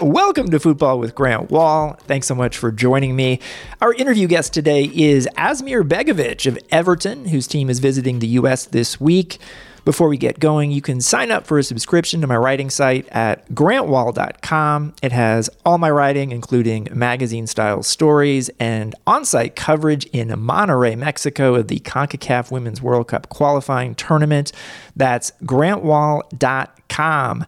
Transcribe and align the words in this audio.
welcome 0.00 0.50
to 0.50 0.58
Football 0.58 0.98
with 0.98 1.14
Grant 1.14 1.50
Wahl. 1.50 1.94
Thanks 2.06 2.26
so 2.26 2.34
much 2.34 2.56
for 2.56 2.72
joining 2.72 3.16
me. 3.16 3.40
Our 3.80 3.92
interview 3.92 4.26
guest 4.26 4.54
today 4.54 4.90
is 4.94 5.28
Asmir 5.36 5.86
Begovic 5.86 6.46
of 6.46 6.58
Everton, 6.70 7.26
whose 7.26 7.46
team 7.46 7.68
is 7.68 7.78
visiting 7.78 8.18
the 8.18 8.28
U.S. 8.28 8.66
this 8.66 9.00
week. 9.00 9.38
Before 9.84 10.08
we 10.08 10.18
get 10.18 10.38
going, 10.38 10.70
you 10.70 10.82
can 10.82 11.00
sign 11.00 11.30
up 11.30 11.46
for 11.46 11.58
a 11.58 11.62
subscription 11.62 12.20
to 12.20 12.26
my 12.26 12.36
writing 12.36 12.70
site 12.70 13.08
at 13.08 13.48
grantwahl.com. 13.50 14.94
It 15.02 15.12
has 15.12 15.48
all 15.64 15.78
my 15.78 15.90
writing, 15.90 16.32
including 16.32 16.88
magazine 16.92 17.46
style 17.46 17.82
stories 17.82 18.50
and 18.60 18.94
on 19.06 19.24
site 19.24 19.56
coverage 19.56 20.04
in 20.06 20.28
Monterrey, 20.28 20.96
Mexico, 20.96 21.54
of 21.54 21.68
the 21.68 21.80
CONCACAF 21.80 22.50
Women's 22.50 22.82
World 22.82 23.08
Cup 23.08 23.28
qualifying 23.30 23.94
tournament. 23.94 24.52
That's 24.96 25.32
grantwahl.com. 25.42 27.46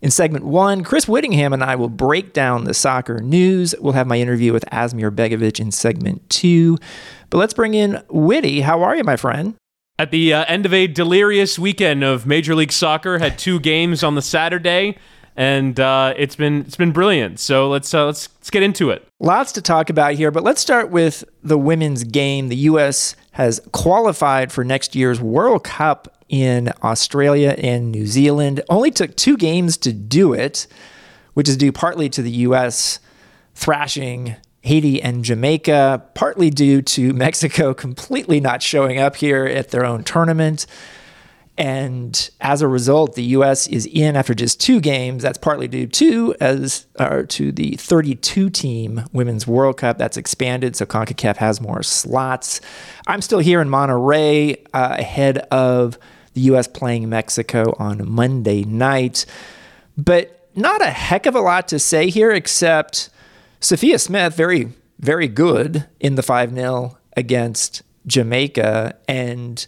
In 0.00 0.12
segment 0.12 0.44
one, 0.44 0.84
Chris 0.84 1.06
Wittingham 1.06 1.52
and 1.52 1.62
I 1.62 1.74
will 1.74 1.88
break 1.88 2.32
down 2.32 2.64
the 2.64 2.74
soccer 2.74 3.18
news. 3.20 3.74
We'll 3.80 3.94
have 3.94 4.06
my 4.06 4.20
interview 4.20 4.52
with 4.52 4.64
Asmir 4.66 5.10
Begovic 5.10 5.58
in 5.58 5.72
segment 5.72 6.28
two. 6.30 6.78
But 7.30 7.38
let's 7.38 7.54
bring 7.54 7.74
in 7.74 8.02
Whitty. 8.08 8.60
How 8.60 8.82
are 8.82 8.94
you, 8.94 9.02
my 9.02 9.16
friend? 9.16 9.56
At 9.98 10.12
the 10.12 10.32
uh, 10.32 10.44
end 10.46 10.64
of 10.66 10.72
a 10.72 10.86
delirious 10.86 11.58
weekend 11.58 12.04
of 12.04 12.24
Major 12.24 12.54
League 12.54 12.70
Soccer, 12.70 13.18
had 13.18 13.36
two 13.36 13.58
games 13.58 14.04
on 14.04 14.14
the 14.14 14.22
Saturday, 14.22 14.96
and 15.38 15.78
uh, 15.78 16.14
it's 16.16 16.34
been 16.34 16.62
it's 16.62 16.74
been 16.74 16.90
brilliant. 16.90 17.38
So 17.38 17.68
let's 17.70 17.94
uh, 17.94 18.06
let's 18.06 18.28
let's 18.38 18.50
get 18.50 18.64
into 18.64 18.90
it. 18.90 19.06
Lots 19.20 19.52
to 19.52 19.62
talk 19.62 19.88
about 19.88 20.14
here, 20.14 20.32
but 20.32 20.42
let's 20.42 20.60
start 20.60 20.90
with 20.90 21.22
the 21.44 21.56
women's 21.56 22.02
game. 22.02 22.48
The 22.48 22.56
U.S. 22.56 23.14
has 23.30 23.60
qualified 23.70 24.50
for 24.50 24.64
next 24.64 24.96
year's 24.96 25.20
World 25.20 25.62
Cup 25.62 26.24
in 26.28 26.72
Australia 26.82 27.54
and 27.56 27.92
New 27.92 28.04
Zealand. 28.04 28.62
Only 28.68 28.90
took 28.90 29.16
two 29.16 29.36
games 29.36 29.76
to 29.78 29.92
do 29.92 30.32
it, 30.32 30.66
which 31.34 31.48
is 31.48 31.56
due 31.56 31.70
partly 31.70 32.08
to 32.10 32.20
the 32.20 32.32
U.S. 32.32 32.98
thrashing 33.54 34.34
Haiti 34.62 35.00
and 35.00 35.24
Jamaica, 35.24 36.02
partly 36.14 36.50
due 36.50 36.82
to 36.82 37.12
Mexico 37.14 37.72
completely 37.74 38.40
not 38.40 38.60
showing 38.60 38.98
up 38.98 39.14
here 39.14 39.44
at 39.44 39.70
their 39.70 39.84
own 39.84 40.02
tournament. 40.02 40.66
And 41.58 42.30
as 42.40 42.62
a 42.62 42.68
result, 42.68 43.16
the 43.16 43.24
U.S. 43.24 43.66
is 43.66 43.84
in 43.84 44.14
after 44.14 44.32
just 44.32 44.60
two 44.60 44.80
games. 44.80 45.24
That's 45.24 45.38
partly 45.38 45.66
due 45.66 45.88
to 45.88 46.34
as 46.40 46.86
uh, 46.96 47.24
to 47.30 47.50
the 47.50 47.72
32 47.72 48.48
team 48.48 49.02
Women's 49.12 49.44
World 49.44 49.76
Cup 49.76 49.98
that's 49.98 50.16
expanded, 50.16 50.76
so 50.76 50.86
Concacaf 50.86 51.36
has 51.38 51.60
more 51.60 51.82
slots. 51.82 52.60
I'm 53.08 53.20
still 53.20 53.40
here 53.40 53.60
in 53.60 53.68
Monterrey 53.68 54.64
uh, 54.72 54.96
ahead 55.00 55.38
of 55.50 55.98
the 56.34 56.42
U.S. 56.42 56.68
playing 56.68 57.08
Mexico 57.08 57.74
on 57.76 58.08
Monday 58.08 58.62
night, 58.62 59.26
but 59.96 60.48
not 60.54 60.80
a 60.80 60.90
heck 60.90 61.26
of 61.26 61.34
a 61.34 61.40
lot 61.40 61.66
to 61.68 61.80
say 61.80 62.08
here 62.08 62.30
except 62.30 63.10
Sophia 63.58 63.98
Smith, 63.98 64.36
very, 64.36 64.72
very 65.00 65.26
good 65.26 65.86
in 65.98 66.14
the 66.14 66.22
5 66.22 66.54
0 66.54 66.96
against 67.16 67.82
Jamaica. 68.06 68.96
And 69.08 69.66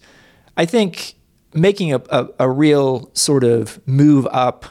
I 0.56 0.66
think 0.66 1.16
making 1.54 1.92
a, 1.92 2.02
a, 2.10 2.28
a, 2.40 2.50
real 2.50 3.10
sort 3.14 3.44
of 3.44 3.80
move 3.86 4.26
up 4.30 4.66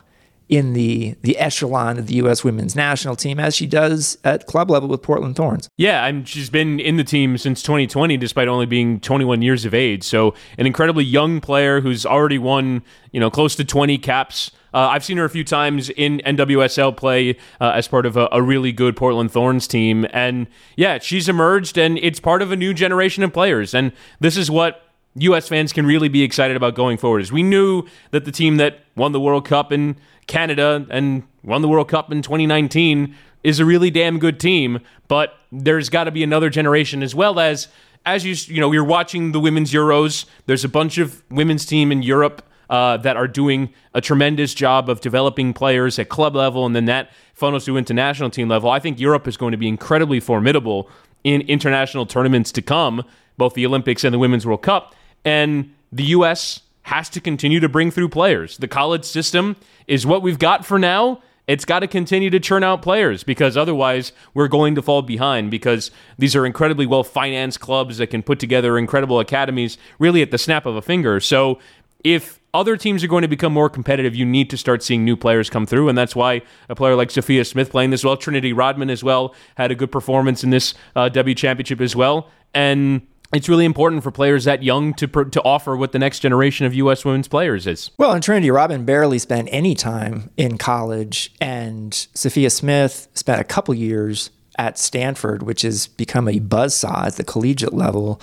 in 0.48 0.74
the 0.74 1.16
the 1.22 1.38
echelon 1.38 2.00
of 2.00 2.08
the 2.08 2.16
U.S. 2.16 2.44
women's 2.44 2.76
national 2.76 3.16
team 3.16 3.40
as 3.40 3.56
she 3.56 3.68
does 3.68 4.18
at 4.24 4.48
club 4.48 4.72
level 4.72 4.90
with 4.90 5.02
Portland 5.02 5.36
Thorns. 5.36 5.70
Yeah, 5.78 6.04
I'm, 6.04 6.26
she's 6.26 6.50
been 6.50 6.80
in 6.80 6.98
the 6.98 7.04
team 7.04 7.38
since 7.38 7.62
2020, 7.62 8.18
despite 8.18 8.48
only 8.48 8.66
being 8.66 9.00
21 9.00 9.42
years 9.42 9.66
of 9.66 9.74
age. 9.74 10.04
So 10.04 10.34
an 10.58 10.66
incredibly 10.66 11.06
young 11.06 11.40
player 11.40 11.82
who's 11.82 12.06
already 12.06 12.40
won 12.40 12.82
you 13.12 13.20
know 13.20 13.30
close 13.30 13.56
to 13.58 13.66
20 13.66 13.98
caps 14.00 14.52
uh, 14.74 14.90
I've 14.90 15.04
seen 15.04 15.18
her 15.18 15.26
a 15.26 15.30
few 15.30 15.44
times 15.44 15.90
in 15.90 16.22
NWSL 16.26 16.96
play 16.96 17.32
uh, 17.60 17.72
as 17.72 17.88
part 17.88 18.06
of 18.06 18.18
a, 18.18 18.30
a, 18.32 18.42
really 18.42 18.72
good 18.72 18.96
Portland 18.96 19.32
Thorns 19.32 19.68
team. 19.68 20.06
And 20.14 20.48
yeah, 20.76 21.00
she's 21.00 21.28
emerged 21.28 21.78
and 21.78 21.98
it's 22.00 22.20
part 22.20 22.42
of 22.42 22.52
a 22.52 22.56
new 22.56 22.74
generation 22.74 23.24
of 23.24 23.34
players. 23.34 23.74
And 23.74 23.92
this 24.20 24.38
is 24.38 24.52
what 24.52 24.84
U.S. 25.16 25.48
fans 25.48 25.74
can 25.74 25.86
really 25.86 26.08
be 26.08 26.24
excited 26.24 26.56
about 26.56 26.76
going 26.76 26.98
forward. 26.98 27.22
Is 27.22 27.32
we 27.32 27.44
knew 27.44 27.84
that 28.12 28.26
the 28.26 28.32
team 28.32 28.58
that 28.58 28.80
won 28.96 29.12
the 29.12 29.20
World 29.20 29.46
Cup 29.46 29.72
in 29.72 29.98
Canada 30.28 30.86
and 30.90 31.24
won 31.44 31.62
the 31.62 31.68
World 31.68 31.90
Cup 31.90 32.12
in 32.12 32.22
2019 32.22 33.16
is 33.44 33.60
a 33.60 33.66
really 33.66 33.90
damn 33.90 34.20
good 34.20 34.40
team, 34.40 34.80
but 35.08 35.38
there's 35.52 35.90
got 35.90 36.06
to 36.06 36.12
be 36.12 36.24
another 36.24 36.50
generation 36.50 37.02
as 37.02 37.16
well 37.16 37.40
as 37.40 37.68
as 38.06 38.26
you 38.26 38.36
you 38.54 38.62
know 38.62 38.72
you're 38.72 38.84
watching 38.84 39.32
the 39.32 39.40
women's 39.40 39.72
Euros. 39.72 40.26
There's 40.46 40.64
a 40.64 40.70
bunch 40.70 40.98
of 40.98 41.24
women's 41.30 41.66
team 41.66 41.92
in 41.92 42.04
Europe 42.04 42.46
uh, 42.70 42.98
that 42.98 43.18
are 43.18 43.28
doing 43.28 43.74
a 43.94 44.02
tremendous 44.02 44.54
job 44.54 44.90
of 44.90 45.02
developing 45.02 45.54
players 45.54 45.98
at 46.00 46.10
club 46.10 46.36
level, 46.36 46.66
and 46.66 46.76
then 46.76 46.86
that 46.86 47.12
funnels 47.34 47.66
to 47.66 47.78
international 47.78 48.30
team 48.30 48.48
level. 48.48 48.70
I 48.70 48.80
think 48.80 49.00
Europe 49.00 49.28
is 49.28 49.38
going 49.38 49.52
to 49.52 49.58
be 49.58 49.68
incredibly 49.68 50.20
formidable 50.20 50.90
in 51.24 51.42
international 51.42 52.06
tournaments 52.06 52.52
to 52.54 52.62
come, 52.62 53.04
both 53.40 53.56
the 53.56 53.66
Olympics 53.66 54.04
and 54.04 54.14
the 54.14 54.20
Women's 54.20 54.46
World 54.46 54.62
Cup. 54.62 54.94
And 55.26 55.74
the 55.92 56.04
U.S. 56.04 56.62
has 56.84 57.10
to 57.10 57.20
continue 57.20 57.60
to 57.60 57.68
bring 57.68 57.90
through 57.90 58.10
players. 58.10 58.58
The 58.58 58.68
college 58.68 59.06
system 59.06 59.56
is 59.88 60.06
what 60.06 60.22
we've 60.22 60.38
got 60.38 60.64
for 60.64 60.78
now. 60.78 61.24
It's 61.48 61.66
got 61.66 61.80
to 61.80 61.88
continue 61.88 62.30
to 62.30 62.40
churn 62.40 62.64
out 62.64 62.84
players 62.84 63.24
because 63.24 63.58
otherwise 63.58 64.12
we're 64.36 64.48
going 64.48 64.76
to 64.76 64.84
fall 64.84 65.02
behind 65.02 65.50
because 65.50 65.90
these 66.20 66.36
are 66.36 66.46
incredibly 66.46 66.86
well 66.86 67.04
financed 67.04 67.60
clubs 67.60 67.98
that 67.98 68.08
can 68.08 68.22
put 68.22 68.38
together 68.38 68.78
incredible 68.78 69.20
academies 69.20 69.80
really 69.98 70.22
at 70.22 70.30
the 70.30 70.38
snap 70.38 70.68
of 70.68 70.76
a 70.76 70.82
finger. 70.84 71.20
So 71.20 71.58
if 72.04 72.40
other 72.54 72.78
teams 72.78 73.04
are 73.04 73.08
going 73.08 73.24
to 73.24 73.28
become 73.28 73.52
more 73.52 73.68
competitive, 73.68 74.16
you 74.16 74.26
need 74.26 74.50
to 74.52 74.58
start 74.58 74.84
seeing 74.84 75.04
new 75.04 75.18
players 75.18 75.50
come 75.50 75.66
through. 75.66 75.90
And 75.90 75.98
that's 75.98 76.16
why 76.16 76.44
a 76.68 76.76
player 76.76 76.96
like 76.96 77.10
Sophia 77.10 77.44
Smith 77.44 77.72
playing 77.72 77.90
this 77.90 78.04
well, 78.04 78.16
Trinity 78.16 78.54
Rodman 78.54 78.92
as 78.92 79.04
well, 79.04 79.34
had 79.56 79.72
a 79.72 79.76
good 79.76 79.92
performance 79.92 80.44
in 80.44 80.52
this 80.52 80.76
uh, 80.96 81.10
W 81.10 81.34
Championship 81.34 81.82
as 81.82 81.96
well. 81.96 82.30
And 82.54 83.08
it's 83.34 83.48
really 83.48 83.66
important 83.66 84.04
for 84.04 84.12
players 84.12 84.46
that 84.46 84.64
young 84.64 84.94
to 84.96 85.08
to 85.08 85.44
offer 85.44 85.76
what 85.76 85.92
the 85.92 86.00
next 86.00 86.20
generation 86.20 86.66
of 86.66 86.74
U.S. 86.74 87.06
women's 87.06 87.28
players 87.28 87.68
is. 87.68 87.92
Well, 87.98 88.12
and 88.12 88.24
Trinity 88.24 88.50
Rodman 88.50 88.86
barely 88.86 89.20
spent 89.20 89.50
any 89.52 89.76
time 89.76 90.32
in 90.38 90.58
college, 90.58 91.32
and 91.40 91.94
Sophia 92.14 92.50
Smith 92.50 93.08
spent 93.14 93.40
a 93.40 93.44
couple 93.44 93.74
years 93.74 94.32
at 94.58 94.78
Stanford, 94.78 95.44
which 95.44 95.62
has 95.62 95.88
become 95.88 96.28
a 96.28 96.40
buzzsaw 96.40 97.08
at 97.08 97.16
the 97.16 97.24
collegiate 97.24 97.74
level 97.74 98.22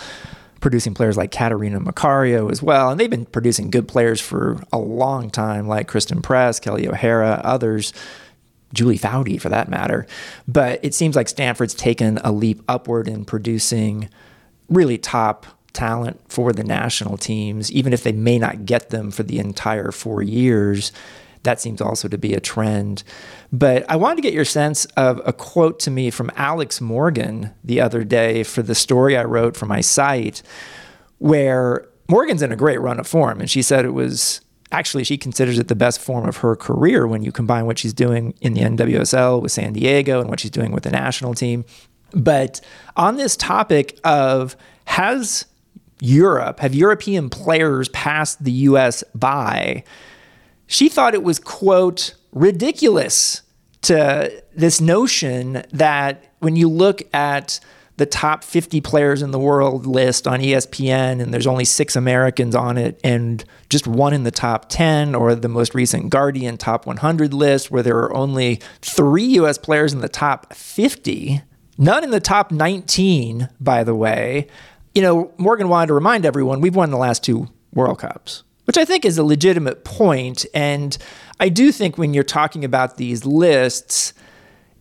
producing 0.60 0.94
players 0.94 1.16
like 1.16 1.30
Catarina 1.30 1.80
Macario 1.80 2.50
as 2.50 2.62
well. 2.62 2.90
And 2.90 2.98
they've 2.98 3.10
been 3.10 3.26
producing 3.26 3.70
good 3.70 3.86
players 3.86 4.20
for 4.20 4.58
a 4.72 4.78
long 4.78 5.30
time, 5.30 5.68
like 5.68 5.86
Christen 5.86 6.22
Press, 6.22 6.58
Kelly 6.60 6.88
O'Hara, 6.88 7.40
others. 7.44 7.92
Julie 8.72 8.98
Foudy, 8.98 9.40
for 9.40 9.48
that 9.48 9.68
matter. 9.68 10.06
But 10.48 10.80
it 10.84 10.92
seems 10.92 11.14
like 11.14 11.28
Stanford's 11.28 11.72
taken 11.72 12.18
a 12.18 12.32
leap 12.32 12.62
upward 12.68 13.06
in 13.06 13.24
producing 13.24 14.10
really 14.68 14.98
top 14.98 15.46
talent 15.72 16.20
for 16.28 16.52
the 16.52 16.64
national 16.64 17.16
teams, 17.16 17.70
even 17.70 17.92
if 17.92 18.02
they 18.02 18.12
may 18.12 18.38
not 18.38 18.64
get 18.64 18.90
them 18.90 19.10
for 19.10 19.22
the 19.22 19.38
entire 19.38 19.92
four 19.92 20.22
years 20.22 20.92
that 21.46 21.60
seems 21.60 21.80
also 21.80 22.08
to 22.08 22.18
be 22.18 22.34
a 22.34 22.40
trend. 22.40 23.02
But 23.50 23.88
I 23.88 23.96
wanted 23.96 24.16
to 24.16 24.22
get 24.22 24.34
your 24.34 24.44
sense 24.44 24.84
of 24.96 25.22
a 25.24 25.32
quote 25.32 25.80
to 25.80 25.90
me 25.90 26.10
from 26.10 26.30
Alex 26.36 26.80
Morgan 26.80 27.52
the 27.64 27.80
other 27.80 28.04
day 28.04 28.42
for 28.42 28.62
the 28.62 28.74
story 28.74 29.16
I 29.16 29.24
wrote 29.24 29.56
for 29.56 29.64
my 29.64 29.80
site, 29.80 30.42
where 31.18 31.88
Morgan's 32.10 32.42
in 32.42 32.52
a 32.52 32.56
great 32.56 32.80
run 32.80 33.00
of 33.00 33.06
form. 33.06 33.40
And 33.40 33.48
she 33.48 33.62
said 33.62 33.84
it 33.84 33.94
was 33.94 34.42
actually, 34.72 35.04
she 35.04 35.16
considers 35.16 35.58
it 35.58 35.68
the 35.68 35.74
best 35.74 36.00
form 36.00 36.28
of 36.28 36.38
her 36.38 36.56
career 36.56 37.06
when 37.06 37.22
you 37.22 37.32
combine 37.32 37.64
what 37.64 37.78
she's 37.78 37.94
doing 37.94 38.34
in 38.40 38.52
the 38.52 38.60
NWSL 38.60 39.40
with 39.40 39.52
San 39.52 39.72
Diego 39.72 40.20
and 40.20 40.28
what 40.28 40.40
she's 40.40 40.50
doing 40.50 40.72
with 40.72 40.82
the 40.82 40.90
national 40.90 41.34
team. 41.34 41.64
But 42.12 42.60
on 42.96 43.16
this 43.16 43.36
topic 43.36 43.98
of 44.04 44.56
has 44.86 45.46
Europe, 46.00 46.60
have 46.60 46.74
European 46.74 47.30
players 47.30 47.88
passed 47.88 48.44
the 48.44 48.52
US 48.52 49.02
by? 49.14 49.84
she 50.66 50.88
thought 50.88 51.14
it 51.14 51.22
was, 51.22 51.38
quote, 51.38 52.14
ridiculous 52.32 53.42
to 53.82 54.42
this 54.54 54.80
notion 54.80 55.62
that 55.72 56.32
when 56.40 56.56
you 56.56 56.68
look 56.68 57.02
at 57.14 57.60
the 57.98 58.06
top 58.06 58.44
50 58.44 58.82
players 58.82 59.22
in 59.22 59.30
the 59.30 59.38
world 59.38 59.86
list 59.86 60.26
on 60.26 60.40
ESPN 60.40 61.22
and 61.22 61.32
there's 61.32 61.46
only 61.46 61.64
six 61.64 61.96
Americans 61.96 62.54
on 62.54 62.76
it 62.76 63.00
and 63.02 63.42
just 63.70 63.86
one 63.86 64.12
in 64.12 64.24
the 64.24 64.30
top 64.30 64.68
10 64.68 65.14
or 65.14 65.34
the 65.34 65.48
most 65.48 65.74
recent 65.74 66.10
Guardian 66.10 66.58
top 66.58 66.84
100 66.84 67.32
list 67.32 67.70
where 67.70 67.82
there 67.82 67.96
are 67.96 68.14
only 68.14 68.60
three 68.82 69.24
US 69.38 69.56
players 69.56 69.94
in 69.94 70.00
the 70.00 70.10
top 70.10 70.52
50, 70.52 71.40
none 71.78 72.04
in 72.04 72.10
the 72.10 72.20
top 72.20 72.50
19, 72.50 73.48
by 73.60 73.84
the 73.84 73.94
way. 73.94 74.46
You 74.94 75.02
know, 75.02 75.32
Morgan 75.36 75.68
wanted 75.68 75.88
to 75.88 75.94
remind 75.94 76.24
everyone 76.24 76.60
we've 76.60 76.76
won 76.76 76.90
the 76.90 76.96
last 76.96 77.22
two 77.22 77.48
World 77.72 77.98
Cups 77.98 78.42
which 78.66 78.76
I 78.76 78.84
think 78.84 79.04
is 79.04 79.16
a 79.16 79.24
legitimate 79.24 79.84
point. 79.84 80.44
And 80.52 80.96
I 81.40 81.48
do 81.48 81.72
think 81.72 81.96
when 81.96 82.12
you're 82.12 82.24
talking 82.24 82.64
about 82.64 82.96
these 82.96 83.24
lists, 83.24 84.12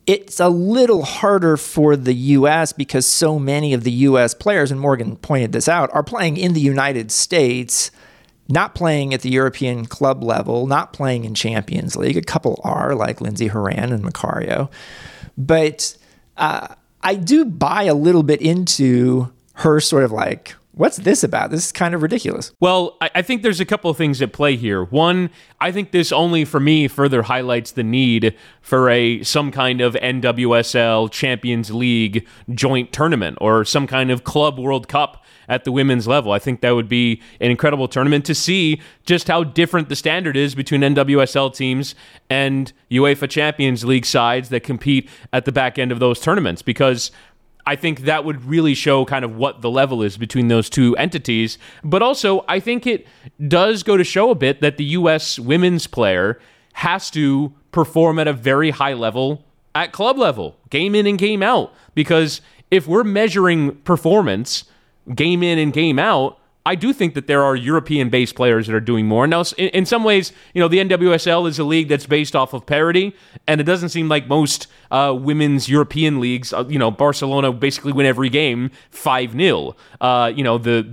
it's 0.06 0.38
a 0.38 0.48
little 0.48 1.02
harder 1.02 1.56
for 1.56 1.96
the 1.96 2.14
US 2.14 2.72
because 2.72 3.06
so 3.06 3.38
many 3.38 3.72
of 3.72 3.84
the 3.84 3.92
US 3.92 4.34
players, 4.34 4.70
and 4.70 4.80
Morgan 4.80 5.16
pointed 5.16 5.52
this 5.52 5.68
out, 5.68 5.88
are 5.94 6.02
playing 6.02 6.36
in 6.36 6.52
the 6.52 6.60
United 6.60 7.10
States 7.10 7.90
not 8.48 8.76
playing 8.76 9.12
at 9.12 9.22
the 9.22 9.28
European 9.28 9.86
club 9.86 10.22
level, 10.22 10.68
not 10.68 10.92
playing 10.92 11.24
in 11.24 11.34
Champions 11.34 11.96
League. 11.96 12.16
A 12.16 12.22
couple 12.22 12.60
are, 12.62 12.94
like 12.94 13.20
Lindsey 13.20 13.48
Horan 13.48 13.92
and 13.92 14.04
Macario. 14.04 14.70
But 15.36 15.96
uh, 16.36 16.68
I 17.02 17.14
do 17.14 17.44
buy 17.44 17.84
a 17.84 17.94
little 17.94 18.22
bit 18.22 18.40
into 18.40 19.32
her 19.54 19.80
sort 19.80 20.04
of 20.04 20.12
like, 20.12 20.54
what's 20.76 20.98
this 20.98 21.24
about? 21.24 21.50
This 21.50 21.66
is 21.66 21.72
kind 21.72 21.94
of 21.94 22.02
ridiculous. 22.02 22.52
Well, 22.60 22.96
I, 23.00 23.22
think 23.22 23.42
there's 23.42 23.60
a 23.60 23.64
couple 23.64 23.90
of 23.90 23.96
things 23.96 24.20
at 24.20 24.32
play 24.32 24.56
here. 24.56 24.84
One, 24.84 25.30
I 25.60 25.72
think 25.72 25.90
this 25.90 26.12
only 26.12 26.44
for 26.44 26.60
me 26.60 26.86
further 26.86 27.22
highlights 27.22 27.72
the 27.72 27.82
need 27.82 28.36
for 28.60 28.90
a 28.90 29.22
some 29.22 29.50
kind 29.50 29.80
of 29.80 29.94
NWSL 29.94 31.10
Champions 31.10 31.70
League 31.70 32.26
joint 32.50 32.92
tournament 32.92 33.38
or 33.40 33.64
some 33.64 33.86
kind 33.86 34.10
of 34.10 34.24
Club 34.24 34.58
World 34.58 34.86
Cup 34.86 35.24
at 35.48 35.64
the 35.64 35.72
women's 35.72 36.06
level. 36.06 36.32
I 36.32 36.38
think 36.38 36.60
that 36.60 36.72
would 36.72 36.88
be 36.88 37.20
an 37.40 37.50
incredible 37.50 37.88
tournament 37.88 38.24
to 38.26 38.34
see 38.34 38.80
just 39.04 39.28
how 39.28 39.44
different 39.44 39.88
the 39.88 39.96
standard 39.96 40.36
is 40.36 40.54
between 40.54 40.80
NWSL 40.80 41.54
teams 41.54 41.94
and 42.28 42.72
UEFA 42.90 43.28
Champions 43.28 43.84
League 43.84 44.06
sides 44.06 44.48
that 44.50 44.62
compete 44.62 45.08
at 45.32 45.44
the 45.44 45.52
back 45.52 45.78
end 45.78 45.92
of 45.92 45.98
those 45.98 46.20
tournaments 46.20 46.62
because 46.62 47.10
I 47.66 47.74
think 47.74 48.02
that 48.02 48.24
would 48.24 48.44
really 48.44 48.74
show 48.74 49.04
kind 49.04 49.24
of 49.24 49.36
what 49.36 49.60
the 49.60 49.70
level 49.70 50.02
is 50.02 50.16
between 50.16 50.48
those 50.48 50.70
two 50.70 50.96
entities. 50.96 51.58
But 51.82 52.00
also, 52.00 52.44
I 52.46 52.60
think 52.60 52.86
it 52.86 53.06
does 53.48 53.82
go 53.82 53.96
to 53.96 54.04
show 54.04 54.30
a 54.30 54.36
bit 54.36 54.60
that 54.60 54.76
the 54.76 54.84
U.S. 54.84 55.38
women's 55.38 55.88
player 55.88 56.40
has 56.74 57.10
to 57.10 57.52
perform 57.72 58.18
at 58.20 58.28
a 58.28 58.32
very 58.32 58.70
high 58.70 58.92
level 58.92 59.44
at 59.74 59.92
club 59.92 60.16
level, 60.16 60.56
game 60.70 60.94
in 60.94 61.06
and 61.06 61.18
game 61.18 61.42
out. 61.42 61.72
Because 61.94 62.40
if 62.70 62.86
we're 62.86 63.04
measuring 63.04 63.76
performance 63.82 64.64
game 65.14 65.42
in 65.42 65.58
and 65.58 65.72
game 65.72 65.98
out, 65.98 66.38
I 66.66 66.74
do 66.74 66.92
think 66.92 67.14
that 67.14 67.28
there 67.28 67.44
are 67.44 67.54
European 67.54 68.10
based 68.10 68.34
players 68.34 68.66
that 68.66 68.74
are 68.74 68.80
doing 68.80 69.06
more. 69.06 69.28
Now, 69.28 69.44
in, 69.56 69.86
some 69.86 70.02
ways, 70.02 70.32
you 70.52 70.60
know, 70.60 70.66
the 70.66 70.78
NWSL 70.78 71.48
is 71.48 71.60
a 71.60 71.64
league 71.64 71.88
that's 71.88 72.06
based 72.06 72.34
off 72.34 72.52
of 72.54 72.66
parity, 72.66 73.14
and 73.46 73.60
it 73.60 73.64
doesn't 73.64 73.90
seem 73.90 74.08
like 74.08 74.26
most 74.26 74.66
uh, 74.90 75.16
women's 75.16 75.68
European 75.68 76.18
leagues, 76.18 76.52
uh, 76.52 76.64
you 76.68 76.78
know, 76.80 76.90
Barcelona 76.90 77.52
basically 77.52 77.92
win 77.92 78.04
every 78.04 78.28
game 78.28 78.72
5 78.90 79.32
0. 79.32 79.76
Uh, 80.00 80.32
you 80.34 80.42
know, 80.42 80.58
the 80.58 80.92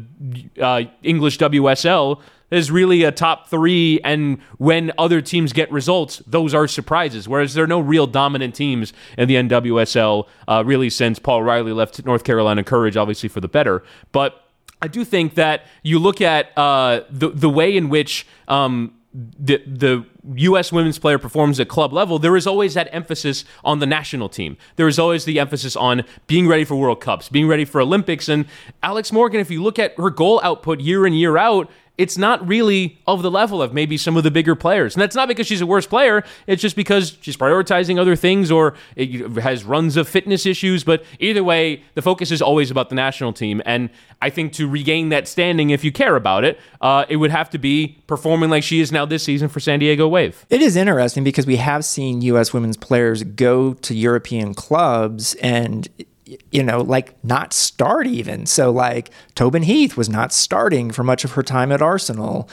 uh, 0.61 0.83
English 1.01 1.39
WSL 1.39 2.21
is 2.53 2.71
really 2.71 3.03
a 3.03 3.11
top 3.11 3.49
three, 3.49 3.99
and 4.03 4.39
when 4.57 4.91
other 4.97 5.21
teams 5.21 5.53
get 5.53 5.71
results, 5.71 6.21
those 6.27 6.53
are 6.53 6.67
surprises. 6.67 7.27
Whereas 7.27 7.53
there 7.53 7.63
are 7.63 7.67
no 7.67 7.79
real 7.79 8.07
dominant 8.07 8.55
teams 8.55 8.93
in 9.17 9.27
the 9.27 9.35
NWSL 9.35 10.27
uh, 10.47 10.63
really 10.65 10.89
since 10.89 11.19
Paul 11.19 11.43
Riley 11.43 11.73
left 11.73 12.05
North 12.05 12.23
Carolina 12.23 12.63
Courage, 12.63 12.97
obviously 12.97 13.29
for 13.29 13.41
the 13.41 13.47
better. 13.47 13.83
But 14.11 14.43
I 14.81 14.87
do 14.87 15.05
think 15.05 15.35
that 15.35 15.65
you 15.81 15.97
look 15.97 16.21
at 16.21 16.55
uh, 16.57 17.01
the 17.09 17.29
the 17.29 17.49
way 17.49 17.75
in 17.75 17.89
which 17.89 18.27
um, 18.47 18.93
the 19.13 19.61
the 19.65 20.05
U.S. 20.35 20.71
women's 20.71 20.97
player 20.97 21.19
performs 21.19 21.59
at 21.59 21.67
club 21.67 21.93
level, 21.93 22.17
there 22.17 22.35
is 22.35 22.47
always 22.47 22.73
that 22.73 22.89
emphasis 22.91 23.45
on 23.63 23.79
the 23.79 23.85
national 23.85 24.29
team. 24.29 24.57
There 24.75 24.87
is 24.87 24.97
always 24.97 25.25
the 25.25 25.39
emphasis 25.39 25.75
on 25.75 26.03
being 26.27 26.47
ready 26.47 26.63
for 26.63 26.75
World 26.75 27.01
Cups, 27.01 27.29
being 27.29 27.47
ready 27.47 27.65
for 27.65 27.79
Olympics. 27.81 28.27
And 28.27 28.45
Alex 28.81 29.11
Morgan, 29.11 29.39
if 29.39 29.51
you 29.51 29.61
look 29.61 29.77
at 29.77 29.95
her 29.97 30.09
goal 30.09 30.39
output 30.43 30.79
year 30.79 31.05
in 31.05 31.13
year 31.13 31.37
out, 31.37 31.69
it's 31.97 32.17
not 32.17 32.45
really 32.47 32.99
of 33.05 33.21
the 33.21 33.29
level 33.29 33.61
of 33.61 33.71
maybe 33.71 33.97
some 33.97 34.17
of 34.17 34.23
the 34.23 34.31
bigger 34.31 34.55
players. 34.55 34.95
And 34.95 35.01
that's 35.01 35.15
not 35.15 35.27
because 35.27 35.45
she's 35.45 35.61
a 35.61 35.65
worse 35.65 35.85
player. 35.85 36.23
It's 36.47 36.61
just 36.61 36.75
because 36.75 37.17
she's 37.21 37.37
prioritizing 37.37 37.99
other 37.99 38.15
things 38.15 38.49
or 38.49 38.73
it 38.95 39.29
has 39.37 39.63
runs 39.63 39.95
of 39.95 40.07
fitness 40.07 40.47
issues. 40.47 40.83
But 40.83 41.03
either 41.19 41.43
way, 41.43 41.83
the 41.93 42.01
focus 42.01 42.31
is 42.31 42.41
always 42.41 42.71
about 42.71 42.89
the 42.89 42.95
national 42.95 43.31
team. 43.31 43.61
And 43.63 43.91
I 44.23 44.31
think 44.31 44.53
to 44.53 44.67
regain 44.67 45.09
that 45.09 45.27
standing, 45.27 45.69
if 45.69 45.83
you 45.83 45.91
care 45.91 46.15
about 46.15 46.43
it, 46.43 46.59
uh, 46.81 47.05
it 47.09 47.17
would 47.17 47.31
have 47.31 47.51
to 47.51 47.59
be 47.59 47.99
performing 48.07 48.49
like 48.49 48.63
she 48.63 48.79
is 48.79 48.91
now 48.91 49.05
this 49.05 49.21
season 49.21 49.47
for 49.47 49.59
San 49.59 49.77
Diego 49.77 50.07
Wave. 50.07 50.47
It 50.49 50.63
is 50.63 50.75
interesting 50.75 51.23
because 51.23 51.45
we 51.45 51.57
have 51.57 51.85
seen 51.85 52.23
U.S. 52.23 52.53
women's 52.53 52.77
players 52.77 53.21
go 53.21 53.75
to 53.75 53.93
European 53.93 54.55
clubs 54.55 55.35
and 55.35 55.87
you 56.25 56.63
know, 56.63 56.81
like 56.81 57.21
not 57.23 57.53
start 57.53 58.07
even. 58.07 58.45
So 58.45 58.71
like 58.71 59.09
Tobin 59.35 59.63
Heath 59.63 59.97
was 59.97 60.09
not 60.09 60.33
starting 60.33 60.91
for 60.91 61.03
much 61.03 61.23
of 61.23 61.33
her 61.33 61.43
time 61.43 61.71
at 61.71 61.81
Arsenal. 61.81 62.49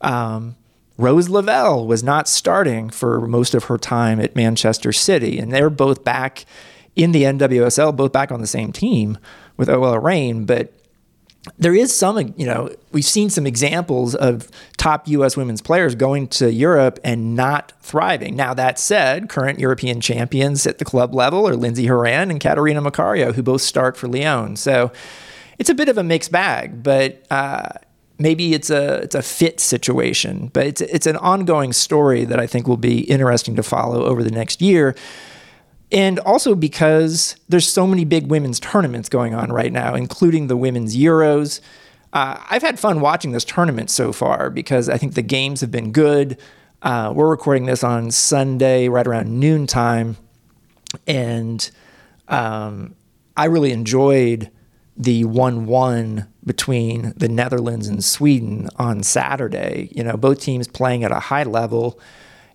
Um, 0.00 0.56
Rose 0.96 1.28
Lavelle 1.28 1.86
was 1.86 2.02
not 2.02 2.28
starting 2.28 2.90
for 2.90 3.20
most 3.26 3.54
of 3.54 3.64
her 3.64 3.78
time 3.78 4.20
at 4.20 4.34
Manchester 4.34 4.92
City, 4.92 5.38
and 5.38 5.52
they're 5.52 5.70
both 5.70 6.02
back 6.02 6.44
in 6.96 7.12
the 7.12 7.22
NWSL, 7.22 7.94
both 7.94 8.12
back 8.12 8.32
on 8.32 8.40
the 8.40 8.46
same 8.46 8.72
team 8.72 9.18
with 9.56 9.68
OL 9.68 9.98
Reign. 9.98 10.44
But 10.44 10.72
there 11.56 11.74
is 11.74 11.96
some, 11.96 12.34
you 12.36 12.46
know, 12.46 12.70
we've 12.92 13.04
seen 13.04 13.30
some 13.30 13.46
examples 13.46 14.14
of 14.14 14.48
top 14.76 15.08
U.S. 15.08 15.36
women's 15.36 15.62
players 15.62 15.94
going 15.94 16.28
to 16.28 16.52
Europe 16.52 16.98
and 17.04 17.34
not 17.34 17.72
thriving. 17.80 18.36
Now, 18.36 18.54
that 18.54 18.78
said, 18.78 19.28
current 19.28 19.58
European 19.58 20.00
champions 20.00 20.66
at 20.66 20.78
the 20.78 20.84
club 20.84 21.14
level 21.14 21.48
are 21.48 21.56
Lindsey 21.56 21.86
Horan 21.86 22.30
and 22.30 22.40
Catarina 22.40 22.82
Macario, 22.82 23.34
who 23.34 23.42
both 23.42 23.62
start 23.62 23.96
for 23.96 24.08
Lyon. 24.08 24.56
So 24.56 24.92
it's 25.58 25.70
a 25.70 25.74
bit 25.74 25.88
of 25.88 25.96
a 25.96 26.04
mixed 26.04 26.32
bag, 26.32 26.82
but 26.82 27.24
uh, 27.30 27.68
maybe 28.18 28.52
it's 28.52 28.70
a 28.70 28.96
it's 28.96 29.14
a 29.14 29.22
fit 29.22 29.60
situation. 29.60 30.50
But 30.52 30.66
it's 30.66 30.80
it's 30.80 31.06
an 31.06 31.16
ongoing 31.16 31.72
story 31.72 32.24
that 32.24 32.38
I 32.38 32.46
think 32.46 32.66
will 32.66 32.76
be 32.76 33.00
interesting 33.00 33.56
to 33.56 33.62
follow 33.62 34.04
over 34.04 34.22
the 34.22 34.30
next 34.30 34.60
year 34.60 34.94
and 35.90 36.18
also 36.20 36.54
because 36.54 37.36
there's 37.48 37.68
so 37.68 37.86
many 37.86 38.04
big 38.04 38.26
women's 38.26 38.60
tournaments 38.60 39.08
going 39.08 39.34
on 39.34 39.50
right 39.50 39.72
now, 39.72 39.94
including 39.94 40.48
the 40.48 40.56
women's 40.56 40.96
Euros. 40.96 41.60
Uh, 42.12 42.42
I've 42.50 42.62
had 42.62 42.78
fun 42.78 43.00
watching 43.00 43.32
this 43.32 43.44
tournament 43.44 43.90
so 43.90 44.12
far 44.12 44.50
because 44.50 44.88
I 44.88 44.98
think 44.98 45.14
the 45.14 45.22
games 45.22 45.60
have 45.60 45.70
been 45.70 45.92
good. 45.92 46.38
Uh, 46.82 47.12
we're 47.14 47.28
recording 47.28 47.66
this 47.66 47.82
on 47.82 48.10
Sunday, 48.10 48.88
right 48.88 49.06
around 49.06 49.40
noontime, 49.40 50.16
and 51.06 51.70
um, 52.28 52.94
I 53.36 53.46
really 53.46 53.72
enjoyed 53.72 54.50
the 54.96 55.24
one-one 55.24 56.28
between 56.44 57.12
the 57.16 57.28
Netherlands 57.28 57.88
and 57.88 58.04
Sweden 58.04 58.68
on 58.76 59.02
Saturday. 59.02 59.88
You 59.92 60.02
know, 60.04 60.16
both 60.16 60.40
teams 60.40 60.68
playing 60.68 61.04
at 61.04 61.12
a 61.12 61.20
high 61.20 61.44
level 61.44 62.00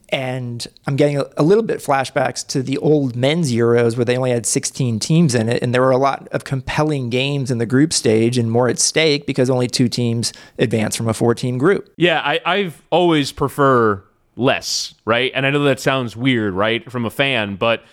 and 0.09 0.67
I'm 0.85 0.95
getting 0.95 1.17
a, 1.17 1.25
a, 1.37 1.43
little 1.43 1.63
bit 1.63 1.79
flashbacks 1.79 2.45
to 2.47 2.61
the 2.61 2.77
old 2.77 3.15
men's 3.15 3.51
Euros 3.51 3.95
where 3.95 4.05
they 4.05 4.15
only 4.15 4.31
had 4.31 4.45
16 4.45 4.99
teams 4.99 5.33
in 5.33 5.49
it, 5.49 5.63
and 5.63 5.73
there 5.73 5.81
were 5.81 5.91
a 5.91 5.97
lot 5.97 6.27
of 6.31 6.43
compelling 6.43 7.09
games 7.09 7.49
in 7.49 7.57
the 7.57 7.65
group 7.65 7.93
stage 7.93 8.37
and 8.37 8.51
more 8.51 8.67
at 8.69 8.79
stake 8.79 9.25
because 9.25 9.49
only 9.49 9.67
two 9.67 9.87
teams 9.87 10.33
advanced 10.59 10.97
from 10.97 11.07
a 11.07 11.13
four-team 11.13 11.57
group. 11.57 11.91
Yeah, 11.97 12.21
I, 12.21 12.39
I've 12.45 12.81
always 12.89 13.31
prefer 13.31 14.03
less, 14.35 14.93
right? 15.05 15.31
And 15.33 15.45
I 15.45 15.49
know 15.49 15.63
that 15.63 15.79
sounds 15.79 16.15
weird, 16.15 16.53
right, 16.53 16.89
from 16.91 17.05
a 17.05 17.09
fan, 17.09 17.55
but 17.55 17.83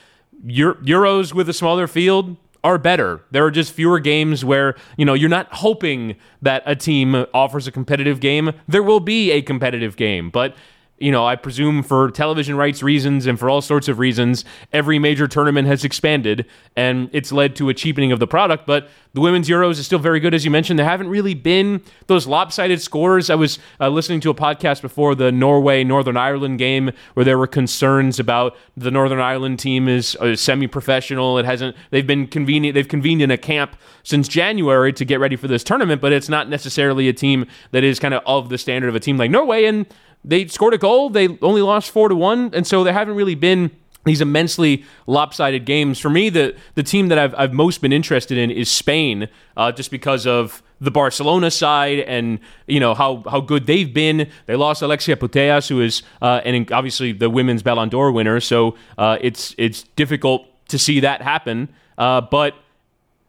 Euros 0.46 1.32
with 1.32 1.49
a 1.49 1.52
smaller 1.52 1.87
field 1.87 2.37
are 2.62 2.78
better. 2.78 3.23
There 3.30 3.44
are 3.44 3.50
just 3.50 3.73
fewer 3.73 3.99
games 3.99 4.44
where, 4.44 4.75
you 4.96 5.04
know, 5.04 5.14
you're 5.14 5.30
not 5.30 5.49
hoping 5.50 6.16
that 6.42 6.62
a 6.66 6.76
team 6.76 7.26
offers 7.32 7.66
a 7.66 7.73
competitive 7.73 8.20
game. 8.20 8.52
There 8.68 8.82
will 8.82 9.00
be 9.00 9.30
a 9.30 9.42
competitive 9.42 9.96
game, 9.96 10.30
but 10.30 10.54
you 11.00 11.11
know, 11.11 11.26
I 11.26 11.35
presume 11.35 11.83
for 11.83 12.11
television 12.11 12.57
rights 12.57 12.83
reasons 12.83 13.26
and 13.26 13.38
for 13.38 13.49
all 13.49 13.62
sorts 13.62 13.88
of 13.88 13.99
reasons, 13.99 14.45
every 14.71 14.99
major 14.99 15.26
tournament 15.26 15.66
has 15.66 15.83
expanded 15.83 16.47
and 16.76 17.09
it's 17.12 17.33
led 17.33 17.57
to 17.57 17.71
a 17.71 17.75
cheapening 17.75 18.12
of 18.12 18.21
the 18.21 18.26
product. 18.26 18.66
But 18.66 18.88
the 19.14 19.23
women's 19.23 19.49
Euros 19.49 19.78
is 19.78 19.87
still 19.87 19.99
very 19.99 20.21
good, 20.21 20.35
as 20.35 20.45
you 20.45 20.50
mentioned. 20.50 20.78
There 20.78 20.87
haven't 20.87 21.09
really 21.09 21.33
been 21.33 21.83
those 22.07 22.26
lopsided 22.26 22.83
scores. 22.83 23.30
I 23.30 23.35
was 23.35 23.59
uh, 23.80 23.88
listening 23.88 24.21
to 24.21 24.30
a 24.30 24.35
podcast 24.35 24.83
before 24.83 25.14
the 25.14 25.33
Norway 25.33 25.83
Northern 25.85 26.19
Ireland 26.19 26.59
game 26.59 26.90
where 27.14 27.25
there 27.25 27.38
were 27.38 27.47
concerns 27.47 28.21
about 28.21 28.54
the 28.76 28.90
Northern 28.90 29.21
Ireland 29.21 29.59
team 29.59 29.88
is 29.88 30.16
uh, 30.16 30.37
semi-professional. 30.37 31.38
It 31.38 31.47
hasn't. 31.47 31.76
They've 31.90 32.07
been 32.07 32.26
convenient. 32.26 32.75
They've 32.75 32.87
convened 32.87 33.23
in 33.23 33.30
a 33.30 33.38
camp 33.38 33.75
since 34.02 34.28
January 34.28 34.92
to 34.92 35.04
get 35.07 35.19
ready 35.19 35.37
for 35.37 35.49
this 35.49 35.64
tournament, 35.64 36.02
but 36.02 36.12
it's 36.12 36.28
not 36.28 36.50
necessarily 36.50 37.09
a 37.09 37.12
team 37.14 37.47
that 37.71 37.85
is 37.85 37.99
kind 37.99 38.12
of 38.12 38.23
of 38.26 38.50
the 38.50 38.59
standard 38.59 38.88
of 38.88 38.95
a 38.95 39.00
team 39.00 39.16
like 39.16 39.30
Norway 39.30 39.64
and 39.64 39.87
they 40.24 40.46
scored 40.48 40.74
a 40.74 40.78
goal. 40.78 41.10
They 41.10 41.38
only 41.42 41.62
lost 41.62 41.90
four 41.90 42.08
to 42.08 42.14
one, 42.14 42.50
and 42.54 42.66
so 42.66 42.84
there 42.84 42.92
haven't 42.92 43.14
really 43.14 43.34
been 43.34 43.70
these 44.04 44.20
immensely 44.20 44.84
lopsided 45.06 45.66
games. 45.66 45.98
For 45.98 46.10
me, 46.10 46.30
the 46.30 46.56
the 46.74 46.82
team 46.82 47.08
that 47.08 47.18
I've 47.18 47.34
I've 47.36 47.52
most 47.52 47.80
been 47.80 47.92
interested 47.92 48.38
in 48.38 48.50
is 48.50 48.70
Spain, 48.70 49.28
uh, 49.56 49.72
just 49.72 49.90
because 49.90 50.26
of 50.26 50.62
the 50.80 50.90
Barcelona 50.90 51.50
side 51.50 52.00
and 52.00 52.38
you 52.66 52.80
know 52.80 52.94
how 52.94 53.22
how 53.28 53.40
good 53.40 53.66
they've 53.66 53.92
been. 53.92 54.30
They 54.46 54.56
lost 54.56 54.82
Alexia 54.82 55.16
Putellas, 55.16 55.68
who 55.68 55.80
is 55.80 56.02
uh, 56.22 56.40
and 56.44 56.70
obviously 56.72 57.12
the 57.12 57.28
women's 57.28 57.62
Ballon 57.62 57.88
d'Or 57.88 58.10
winner. 58.12 58.40
So 58.40 58.76
uh, 58.96 59.18
it's 59.20 59.54
it's 59.58 59.82
difficult 59.96 60.46
to 60.68 60.78
see 60.78 61.00
that 61.00 61.20
happen, 61.20 61.68
uh, 61.98 62.20
but 62.20 62.54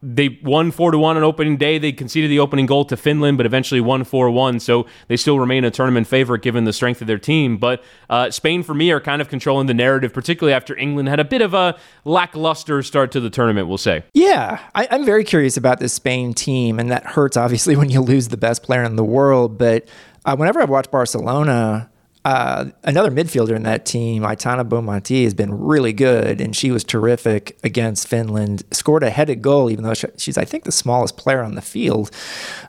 they 0.02 0.40
won 0.42 0.72
four 0.72 0.90
to 0.90 0.98
one 0.98 1.16
on 1.16 1.22
opening 1.22 1.56
day. 1.56 1.78
They 1.78 1.92
conceded 1.92 2.28
the 2.28 2.40
opening 2.40 2.66
goal 2.66 2.84
to 2.86 2.96
Finland, 2.96 3.36
but 3.36 3.46
eventually 3.46 3.80
won 3.80 4.02
four 4.02 4.30
one. 4.30 4.58
So 4.58 4.86
they 5.06 5.16
still 5.16 5.38
remain 5.38 5.64
a 5.64 5.70
tournament 5.70 6.08
favorite 6.08 6.42
given 6.42 6.64
the 6.64 6.72
strength 6.72 7.00
of 7.00 7.06
their 7.06 7.18
team. 7.18 7.56
But 7.56 7.84
uh, 8.10 8.30
Spain, 8.30 8.64
for 8.64 8.74
me, 8.74 8.90
are 8.90 9.00
kind 9.00 9.22
of 9.22 9.28
controlling 9.28 9.68
the 9.68 9.74
narrative, 9.74 10.12
particularly 10.12 10.54
after 10.54 10.76
England 10.76 11.08
had 11.08 11.20
a 11.20 11.24
bit 11.24 11.40
of 11.40 11.54
a 11.54 11.78
lackluster 12.04 12.82
start 12.82 13.12
to 13.12 13.20
the 13.20 13.30
tournament. 13.30 13.68
We'll 13.68 13.78
say. 13.78 14.02
Yeah, 14.12 14.58
I, 14.74 14.88
I'm 14.90 15.04
very 15.04 15.22
curious 15.22 15.56
about 15.56 15.78
this 15.78 15.92
Spain 15.92 16.34
team, 16.34 16.80
and 16.80 16.90
that 16.90 17.06
hurts 17.06 17.36
obviously 17.36 17.76
when 17.82 17.88
you 17.88 18.00
lose 18.00 18.28
the 18.28 18.36
best 18.36 18.64
player 18.64 18.82
in 18.82 18.96
the 18.96 19.04
world. 19.04 19.56
But 19.56 19.88
uh, 20.24 20.34
whenever 20.34 20.60
I've 20.60 20.70
watched 20.70 20.90
Barcelona, 20.90 21.91
uh, 22.24 22.66
another 22.84 23.10
midfielder 23.10 23.56
in 23.56 23.64
that 23.64 23.84
team, 23.84 24.22
Aitana 24.22 24.68
Bonmatí, 24.68 25.24
has 25.24 25.34
been 25.34 25.52
really 25.52 25.92
good, 25.92 26.40
and 26.40 26.54
she 26.54 26.70
was 26.70 26.84
terrific 26.84 27.58
against 27.64 28.06
Finland. 28.06 28.62
Scored 28.70 29.02
a 29.02 29.10
headed 29.10 29.42
goal, 29.42 29.70
even 29.70 29.82
though 29.82 29.94
she's, 30.16 30.38
I 30.38 30.44
think, 30.44 30.64
the 30.64 30.72
smallest 30.72 31.16
player 31.16 31.42
on 31.42 31.56
the 31.56 31.62
field. 31.62 32.12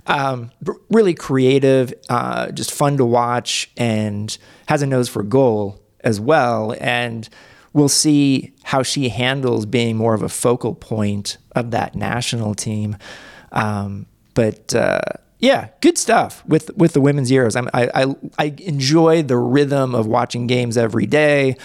Um, 0.07 0.51
really 0.89 1.13
creative, 1.13 1.93
uh, 2.10 2.51
just 2.51 2.72
fun 2.72 2.98
to 2.98 3.05
watch, 3.05 3.69
and 3.77 4.36
has 4.67 4.81
a 4.81 4.88
nose 4.88 5.07
for 5.07 5.22
goal 5.22 5.79
as 6.00 6.19
well. 6.19 6.75
And 6.79 7.29
we'll 7.74 7.89
see 7.89 8.53
how 8.63 8.81
she 8.81 9.10
handles 9.10 9.67
being 9.67 9.98
more 9.98 10.15
of 10.15 10.24
a 10.24 10.29
focal 10.29 10.74
point 10.74 11.38
of 11.55 11.72
that 11.72 11.93
national 11.93 12.55
team. 12.55 12.98
Um, 13.51 14.07
but 14.33 14.74
uh, 14.74 15.00
yeah, 15.43 15.67
good 15.81 15.97
stuff 15.97 16.41
with 16.47 16.73
with 16.77 16.93
the 16.93 17.01
women's 17.01 17.29
Euros. 17.29 17.62
I, 17.73 17.89
I 17.93 18.15
I 18.39 18.55
enjoy 18.59 19.23
the 19.23 19.35
rhythm 19.35 19.93
of 19.93 20.07
watching 20.07 20.47
games 20.47 20.77
every 20.77 21.05
day, 21.05 21.57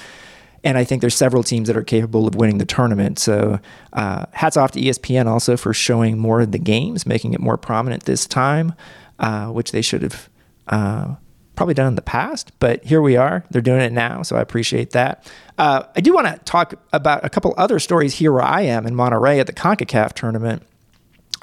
and 0.65 0.77
I 0.77 0.83
think 0.83 1.01
there's 1.01 1.15
several 1.15 1.45
teams 1.45 1.69
that 1.69 1.77
are 1.77 1.85
capable 1.85 2.27
of 2.27 2.35
winning 2.35 2.59
the 2.59 2.65
tournament. 2.65 3.21
So 3.21 3.61
uh, 3.93 4.27
hats 4.33 4.57
off 4.57 4.73
to 4.73 4.81
ESPN 4.81 5.27
also 5.27 5.57
for 5.57 5.73
showing 5.73 6.19
more 6.19 6.41
of 6.41 6.51
the 6.51 6.59
games, 6.59 7.07
making 7.07 7.35
it 7.35 7.41
more 7.41 7.57
prominent 7.57 8.03
this 8.03 8.27
time, 8.27 8.75
uh, 9.21 9.47
which 9.47 9.71
they 9.71 9.83
should 9.83 10.03
have. 10.03 10.29
Uh, 10.67 11.15
probably 11.55 11.75
done 11.75 11.89
in 11.89 11.97
the 11.97 12.03
past, 12.03 12.53
but 12.61 12.85
here 12.85 13.03
we 13.03 13.17
are. 13.17 13.45
They're 13.51 13.61
doing 13.61 13.81
it 13.81 13.91
now, 13.91 14.23
so 14.23 14.37
I 14.37 14.41
appreciate 14.41 14.91
that. 14.91 15.29
Uh, 15.57 15.83
I 15.97 16.01
do 16.01 16.15
want 16.15 16.29
to 16.29 16.39
talk 16.45 16.75
about 16.93 17.25
a 17.25 17.29
couple 17.29 17.53
other 17.57 17.81
stories 17.81 18.15
here 18.15 18.31
where 18.33 18.45
I 18.45 18.61
am 18.61 18.87
in 18.87 18.95
Monterrey 18.95 19.41
at 19.41 19.49
the 19.49 19.53
CONCACAF 19.53 20.13
tournament. 20.13 20.63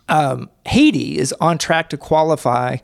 Um, 0.08 0.50
Haiti 0.66 1.18
is 1.18 1.34
on 1.40 1.58
track 1.58 1.90
to 1.90 1.98
qualify 1.98 2.78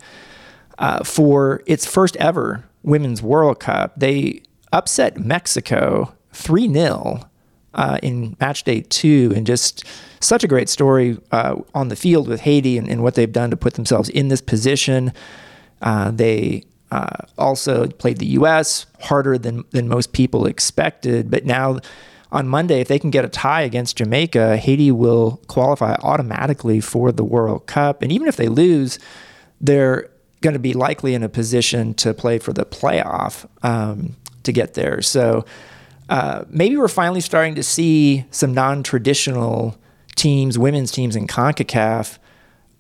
uh, 0.78 1.04
for 1.04 1.62
its 1.66 1.86
first 1.86 2.16
ever 2.18 2.66
Women's 2.84 3.22
World 3.22 3.60
Cup. 3.60 3.94
They 3.98 4.42
upset 4.74 5.18
Mexico 5.18 6.14
3 6.34 6.72
0 6.74 7.22
uh, 7.74 8.00
in 8.04 8.36
match 8.40 8.64
day 8.64 8.82
two, 8.82 9.32
and 9.36 9.46
just 9.46 9.86
such 10.20 10.44
a 10.44 10.48
great 10.48 10.70
story 10.70 11.18
uh, 11.32 11.56
on 11.74 11.88
the 11.88 11.96
field 11.96 12.28
with 12.28 12.42
Haiti 12.42 12.78
and, 12.78 12.90
and, 12.90 13.02
what 13.02 13.16
they've 13.16 13.32
done 13.32 13.50
to 13.52 13.58
put 13.58 13.76
themselves 13.76 14.10
in 14.10 14.28
this 14.28 14.42
position. 14.42 15.14
Uh, 15.82 16.12
they 16.12 16.64
uh, 16.92 17.26
also 17.38 17.88
played 17.88 18.18
the 18.18 18.28
U.S. 18.28 18.86
harder 19.00 19.38
than, 19.38 19.64
than 19.72 19.88
most 19.88 20.12
people 20.12 20.46
expected, 20.46 21.32
but 21.32 21.46
now 21.46 21.80
on 22.32 22.48
Monday, 22.48 22.80
if 22.80 22.88
they 22.88 23.00
can 23.00 23.10
get 23.10 23.26
a 23.26 23.30
tie 23.30 23.62
against 23.62 23.98
Jamaica, 23.98 24.58
Haiti 24.58 24.92
will 24.92 25.42
qualify 25.48 25.96
automatically 26.02 26.80
for 26.80 27.12
the 27.12 27.24
World 27.24 27.68
Cup. 27.68 28.02
And 28.02 28.12
even 28.12 28.28
if 28.28 28.38
they 28.38 28.48
lose, 28.48 29.00
they're 29.60 30.10
going 30.42 30.54
to 30.54 30.60
be 30.60 30.74
likely 30.74 31.14
in 31.14 31.24
a 31.24 31.30
position 31.30 31.94
to 31.96 32.14
play 32.14 32.40
for 32.40 32.54
the 32.54 32.66
playoff 32.66 33.46
um, 33.64 34.16
to 34.44 34.52
get 34.52 34.74
there. 34.76 35.02
So 35.02 35.46
uh, 36.10 36.46
maybe 36.50 36.78
we're 36.78 36.88
finally 36.88 37.22
starting 37.22 37.56
to 37.56 37.64
see 37.64 38.26
some 38.32 38.54
non 38.54 38.84
traditional 38.84 39.78
teams, 40.16 40.58
women's 40.58 40.92
teams 40.92 41.16
in 41.16 41.28
CONCACAF 41.28 42.18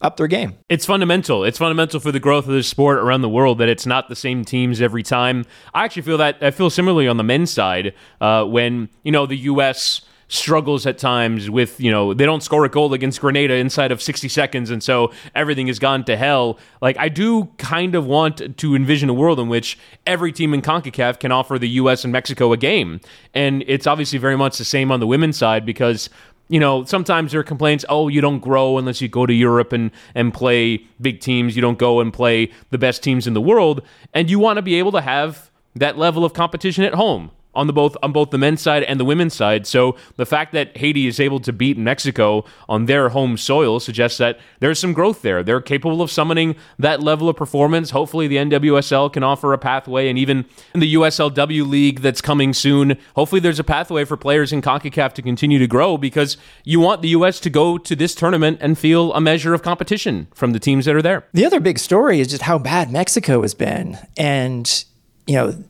up 0.01 0.17
their 0.17 0.27
game. 0.27 0.57
It's 0.69 0.85
fundamental. 0.85 1.43
It's 1.43 1.57
fundamental 1.57 1.99
for 1.99 2.11
the 2.11 2.19
growth 2.19 2.47
of 2.47 2.53
the 2.53 2.63
sport 2.63 2.97
around 2.97 3.21
the 3.21 3.29
world 3.29 3.59
that 3.59 3.69
it's 3.69 3.85
not 3.85 4.09
the 4.09 4.15
same 4.15 4.43
teams 4.43 4.81
every 4.81 5.03
time. 5.03 5.45
I 5.73 5.85
actually 5.85 6.03
feel 6.03 6.17
that 6.17 6.37
I 6.41 6.51
feel 6.51 6.69
similarly 6.69 7.07
on 7.07 7.17
the 7.17 7.23
men's 7.23 7.51
side 7.51 7.93
uh, 8.19 8.45
when 8.45 8.89
you 9.03 9.11
know 9.11 9.25
the 9.25 9.37
U.S 9.37 10.01
struggles 10.31 10.85
at 10.85 10.97
times 10.97 11.49
with, 11.49 11.77
you 11.79 11.91
know, 11.91 12.13
they 12.13 12.25
don't 12.25 12.41
score 12.41 12.63
a 12.63 12.69
goal 12.69 12.93
against 12.93 13.19
Grenada 13.19 13.55
inside 13.55 13.91
of 13.91 14.01
60 14.01 14.29
seconds, 14.29 14.71
and 14.71 14.81
so 14.81 15.11
everything 15.35 15.67
has 15.67 15.77
gone 15.77 16.05
to 16.05 16.15
hell. 16.15 16.57
Like, 16.81 16.97
I 16.97 17.09
do 17.09 17.45
kind 17.57 17.95
of 17.95 18.05
want 18.05 18.57
to 18.57 18.75
envision 18.75 19.09
a 19.09 19.13
world 19.13 19.41
in 19.41 19.49
which 19.49 19.77
every 20.07 20.31
team 20.31 20.53
in 20.53 20.61
CONCACAF 20.61 21.19
can 21.19 21.33
offer 21.33 21.59
the 21.59 21.67
U.S. 21.69 22.05
and 22.05 22.13
Mexico 22.13 22.53
a 22.53 22.57
game. 22.57 23.01
And 23.33 23.65
it's 23.67 23.85
obviously 23.85 24.19
very 24.19 24.37
much 24.37 24.57
the 24.57 24.65
same 24.65 24.89
on 24.89 25.01
the 25.01 25.07
women's 25.07 25.37
side 25.37 25.65
because 25.65 26.09
you 26.51 26.59
know, 26.59 26.83
sometimes 26.83 27.31
there 27.31 27.39
are 27.39 27.45
complaints, 27.45 27.85
oh, 27.87 28.09
you 28.09 28.19
don't 28.19 28.39
grow 28.39 28.77
unless 28.77 28.99
you 28.99 29.07
go 29.07 29.25
to 29.25 29.33
Europe 29.33 29.71
and, 29.71 29.89
and 30.13 30.33
play 30.33 30.85
big 30.99 31.21
teams. 31.21 31.55
You 31.55 31.61
don't 31.61 31.79
go 31.79 32.01
and 32.01 32.11
play 32.11 32.51
the 32.71 32.77
best 32.77 33.01
teams 33.01 33.25
in 33.25 33.33
the 33.33 33.39
world. 33.39 33.81
And 34.13 34.29
you 34.29 34.37
want 34.37 34.57
to 34.57 34.61
be 34.61 34.75
able 34.75 34.91
to 34.91 34.99
have 34.99 35.49
that 35.75 35.97
level 35.97 36.25
of 36.25 36.33
competition 36.33 36.83
at 36.83 36.93
home 36.93 37.31
on 37.53 37.67
the 37.67 37.73
both 37.73 37.97
on 38.01 38.11
both 38.11 38.29
the 38.29 38.37
men's 38.37 38.61
side 38.61 38.83
and 38.83 38.99
the 38.99 39.05
women's 39.05 39.33
side. 39.33 39.67
So 39.67 39.95
the 40.15 40.25
fact 40.25 40.53
that 40.53 40.75
Haiti 40.77 41.07
is 41.07 41.19
able 41.19 41.39
to 41.41 41.53
beat 41.53 41.77
Mexico 41.77 42.45
on 42.69 42.85
their 42.85 43.09
home 43.09 43.37
soil 43.37 43.79
suggests 43.79 44.17
that 44.19 44.39
there's 44.59 44.79
some 44.79 44.93
growth 44.93 45.21
there. 45.21 45.43
They're 45.43 45.61
capable 45.61 46.01
of 46.01 46.11
summoning 46.11 46.55
that 46.79 47.01
level 47.01 47.29
of 47.29 47.35
performance. 47.35 47.91
Hopefully 47.91 48.27
the 48.27 48.37
NWSL 48.37 49.11
can 49.11 49.23
offer 49.23 49.53
a 49.53 49.57
pathway 49.57 50.07
and 50.09 50.17
even 50.17 50.45
in 50.73 50.79
the 50.79 50.95
USLW 50.95 51.67
league 51.67 51.99
that's 51.99 52.21
coming 52.21 52.53
soon, 52.53 52.97
hopefully 53.15 53.41
there's 53.41 53.59
a 53.59 53.63
pathway 53.63 54.05
for 54.05 54.17
players 54.17 54.53
in 54.53 54.61
CONCACAF 54.61 55.13
to 55.13 55.21
continue 55.21 55.59
to 55.59 55.67
grow 55.67 55.97
because 55.97 56.37
you 56.63 56.79
want 56.79 57.01
the 57.01 57.09
US 57.09 57.39
to 57.41 57.49
go 57.49 57.77
to 57.77 57.95
this 57.95 58.15
tournament 58.15 58.59
and 58.61 58.77
feel 58.77 59.13
a 59.13 59.21
measure 59.21 59.53
of 59.53 59.61
competition 59.61 60.27
from 60.33 60.53
the 60.53 60.59
teams 60.59 60.85
that 60.85 60.95
are 60.95 61.01
there. 61.01 61.25
The 61.33 61.45
other 61.45 61.59
big 61.59 61.79
story 61.79 62.19
is 62.19 62.27
just 62.27 62.43
how 62.43 62.57
bad 62.57 62.91
Mexico 62.91 63.41
has 63.41 63.53
been 63.53 63.97
and 64.17 64.85
you 65.27 65.35
know 65.35 65.63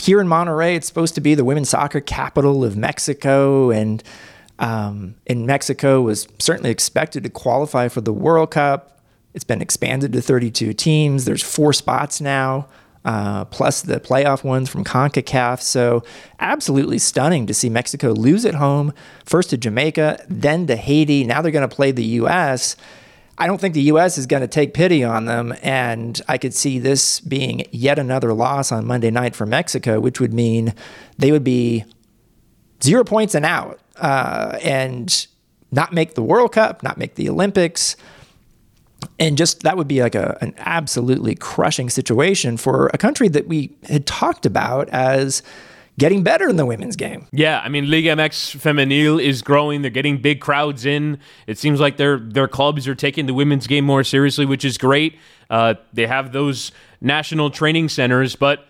here 0.00 0.20
in 0.20 0.26
Monterrey, 0.26 0.76
it's 0.76 0.86
supposed 0.86 1.14
to 1.14 1.20
be 1.20 1.34
the 1.34 1.44
women's 1.44 1.70
soccer 1.70 2.00
capital 2.00 2.64
of 2.64 2.76
Mexico, 2.76 3.70
and 3.70 4.02
um, 4.58 5.14
in 5.26 5.46
Mexico 5.46 6.02
was 6.02 6.26
certainly 6.38 6.70
expected 6.70 7.22
to 7.24 7.30
qualify 7.30 7.88
for 7.88 8.00
the 8.00 8.12
World 8.12 8.50
Cup. 8.50 9.00
It's 9.34 9.44
been 9.44 9.62
expanded 9.62 10.12
to 10.12 10.20
32 10.20 10.72
teams. 10.72 11.24
There's 11.24 11.42
four 11.42 11.72
spots 11.72 12.20
now, 12.20 12.68
uh, 13.04 13.44
plus 13.46 13.82
the 13.82 14.00
playoff 14.00 14.42
ones 14.42 14.68
from 14.68 14.84
CONCACAF. 14.84 15.60
So, 15.60 16.02
absolutely 16.40 16.98
stunning 16.98 17.46
to 17.46 17.54
see 17.54 17.68
Mexico 17.68 18.12
lose 18.12 18.44
at 18.44 18.54
home, 18.54 18.92
first 19.24 19.50
to 19.50 19.56
Jamaica, 19.56 20.24
then 20.28 20.66
to 20.66 20.76
Haiti. 20.76 21.24
Now 21.24 21.42
they're 21.42 21.52
going 21.52 21.68
to 21.68 21.74
play 21.74 21.92
the 21.92 22.04
U.S. 22.04 22.76
I 23.40 23.46
don't 23.46 23.58
think 23.58 23.72
the 23.72 23.82
U.S. 23.84 24.18
is 24.18 24.26
going 24.26 24.42
to 24.42 24.46
take 24.46 24.74
pity 24.74 25.02
on 25.02 25.24
them. 25.24 25.54
And 25.62 26.20
I 26.28 26.36
could 26.36 26.52
see 26.52 26.78
this 26.78 27.20
being 27.20 27.64
yet 27.72 27.98
another 27.98 28.34
loss 28.34 28.70
on 28.70 28.86
Monday 28.86 29.10
night 29.10 29.34
for 29.34 29.46
Mexico, 29.46 29.98
which 29.98 30.20
would 30.20 30.34
mean 30.34 30.74
they 31.16 31.32
would 31.32 31.42
be 31.42 31.86
zero 32.82 33.02
points 33.02 33.34
and 33.34 33.46
out 33.46 33.80
uh, 33.96 34.58
and 34.62 35.26
not 35.72 35.94
make 35.94 36.14
the 36.14 36.22
World 36.22 36.52
Cup, 36.52 36.82
not 36.82 36.98
make 36.98 37.14
the 37.14 37.30
Olympics. 37.30 37.96
And 39.18 39.38
just 39.38 39.62
that 39.62 39.78
would 39.78 39.88
be 39.88 40.02
like 40.02 40.14
a, 40.14 40.36
an 40.42 40.52
absolutely 40.58 41.34
crushing 41.34 41.88
situation 41.88 42.58
for 42.58 42.90
a 42.92 42.98
country 42.98 43.28
that 43.28 43.48
we 43.48 43.74
had 43.88 44.06
talked 44.06 44.44
about 44.44 44.90
as 44.90 45.42
getting 46.00 46.22
better 46.22 46.48
in 46.48 46.56
the 46.56 46.64
women's 46.64 46.96
game. 46.96 47.28
Yeah, 47.30 47.60
I 47.60 47.68
mean 47.68 47.88
Liga 47.88 48.16
MX 48.16 48.56
Femenil 48.56 49.22
is 49.22 49.42
growing. 49.42 49.82
They're 49.82 49.90
getting 49.90 50.16
big 50.20 50.40
crowds 50.40 50.86
in. 50.86 51.20
It 51.46 51.58
seems 51.58 51.78
like 51.78 51.98
their 51.98 52.18
their 52.18 52.48
clubs 52.48 52.88
are 52.88 52.94
taking 52.96 53.26
the 53.26 53.34
women's 53.34 53.68
game 53.68 53.84
more 53.84 54.02
seriously, 54.02 54.46
which 54.46 54.64
is 54.64 54.78
great. 54.78 55.18
Uh, 55.50 55.74
they 55.92 56.06
have 56.06 56.32
those 56.32 56.72
national 57.00 57.50
training 57.50 57.90
centers, 57.90 58.34
but 58.34 58.66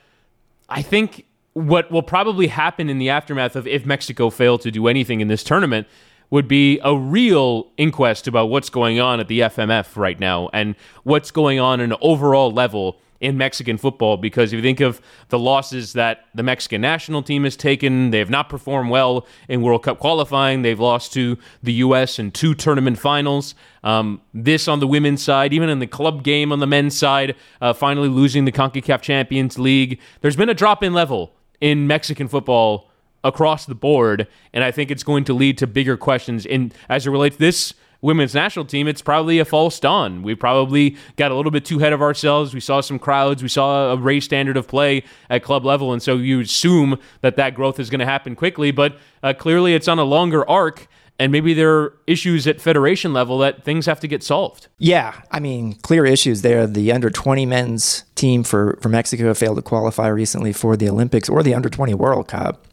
I 0.68 0.82
think 0.82 1.24
what 1.52 1.90
will 1.90 2.02
probably 2.02 2.48
happen 2.48 2.90
in 2.90 2.98
the 2.98 3.08
aftermath 3.08 3.56
of 3.56 3.66
if 3.66 3.86
Mexico 3.86 4.28
failed 4.28 4.60
to 4.62 4.70
do 4.70 4.88
anything 4.88 5.20
in 5.20 5.28
this 5.28 5.44
tournament 5.44 5.86
would 6.30 6.48
be 6.48 6.80
a 6.84 6.96
real 6.96 7.70
inquest 7.76 8.26
about 8.28 8.46
what's 8.46 8.70
going 8.70 9.00
on 9.00 9.20
at 9.20 9.28
the 9.28 9.40
FMF 9.40 9.96
right 9.96 10.18
now 10.18 10.48
and 10.52 10.76
what's 11.04 11.30
going 11.30 11.58
on 11.58 11.80
in 11.80 11.92
an 11.92 11.98
overall 12.00 12.52
level 12.52 13.00
in 13.20 13.36
Mexican 13.36 13.76
football 13.76 14.16
because 14.16 14.52
if 14.52 14.56
you 14.56 14.62
think 14.62 14.80
of 14.80 15.00
the 15.28 15.38
losses 15.38 15.92
that 15.92 16.24
the 16.34 16.42
Mexican 16.42 16.80
national 16.80 17.22
team 17.22 17.44
has 17.44 17.54
taken, 17.54 18.10
they 18.10 18.18
have 18.18 18.30
not 18.30 18.48
performed 18.48 18.90
well 18.90 19.26
in 19.48 19.60
World 19.60 19.82
Cup 19.82 19.98
qualifying. 19.98 20.62
They've 20.62 20.80
lost 20.80 21.12
to 21.12 21.36
the 21.62 21.74
U.S. 21.74 22.18
in 22.18 22.30
two 22.30 22.54
tournament 22.54 22.98
finals. 22.98 23.54
Um, 23.84 24.22
this 24.32 24.68
on 24.68 24.80
the 24.80 24.86
women's 24.86 25.22
side, 25.22 25.52
even 25.52 25.68
in 25.68 25.78
the 25.78 25.86
club 25.86 26.22
game 26.22 26.50
on 26.50 26.60
the 26.60 26.66
men's 26.66 26.96
side, 26.96 27.36
uh, 27.60 27.72
finally 27.72 28.08
losing 28.08 28.46
the 28.46 28.52
CONCACAF 28.52 29.02
Champions 29.02 29.58
League. 29.58 30.00
There's 30.22 30.36
been 30.36 30.48
a 30.48 30.54
drop 30.54 30.82
in 30.82 30.94
level 30.94 31.32
in 31.60 31.86
Mexican 31.86 32.26
football 32.26 32.90
across 33.22 33.66
the 33.66 33.74
board, 33.74 34.26
and 34.54 34.64
I 34.64 34.70
think 34.70 34.90
it's 34.90 35.02
going 35.02 35.24
to 35.24 35.34
lead 35.34 35.58
to 35.58 35.66
bigger 35.66 35.98
questions 35.98 36.46
in 36.46 36.72
as 36.88 37.06
it 37.06 37.10
relates 37.10 37.36
to 37.36 37.40
this 37.40 37.74
women's 38.02 38.34
national 38.34 38.64
team, 38.64 38.88
it's 38.88 39.02
probably 39.02 39.38
a 39.38 39.44
false 39.44 39.78
dawn. 39.78 40.22
We 40.22 40.34
probably 40.34 40.96
got 41.16 41.30
a 41.30 41.34
little 41.34 41.50
bit 41.50 41.64
too 41.64 41.78
ahead 41.78 41.92
of 41.92 42.02
ourselves. 42.02 42.54
We 42.54 42.60
saw 42.60 42.80
some 42.80 42.98
crowds. 42.98 43.42
We 43.42 43.48
saw 43.48 43.92
a 43.92 43.96
raised 43.96 44.26
standard 44.26 44.56
of 44.56 44.66
play 44.68 45.04
at 45.28 45.42
club 45.42 45.64
level. 45.64 45.92
And 45.92 46.02
so 46.02 46.16
you 46.16 46.40
assume 46.40 46.98
that 47.20 47.36
that 47.36 47.54
growth 47.54 47.78
is 47.78 47.90
going 47.90 48.00
to 48.00 48.06
happen 48.06 48.34
quickly. 48.34 48.70
But 48.70 48.98
uh, 49.22 49.34
clearly 49.34 49.74
it's 49.74 49.88
on 49.88 49.98
a 49.98 50.04
longer 50.04 50.48
arc. 50.48 50.88
And 51.18 51.30
maybe 51.30 51.52
there 51.52 51.76
are 51.76 51.98
issues 52.06 52.46
at 52.46 52.62
federation 52.62 53.12
level 53.12 53.36
that 53.38 53.62
things 53.62 53.84
have 53.84 54.00
to 54.00 54.08
get 54.08 54.22
solved. 54.22 54.68
Yeah, 54.78 55.20
I 55.30 55.38
mean, 55.38 55.74
clear 55.74 56.06
issues 56.06 56.40
there. 56.40 56.66
The 56.66 56.90
under 56.92 57.10
20 57.10 57.44
men's 57.44 58.04
team 58.14 58.42
for, 58.42 58.78
for 58.80 58.88
Mexico 58.88 59.34
failed 59.34 59.56
to 59.56 59.62
qualify 59.62 60.06
recently 60.06 60.54
for 60.54 60.78
the 60.78 60.88
Olympics 60.88 61.28
or 61.28 61.42
the 61.42 61.54
under 61.54 61.68
20 61.68 61.92
World 61.92 62.26
Cup. 62.26 62.66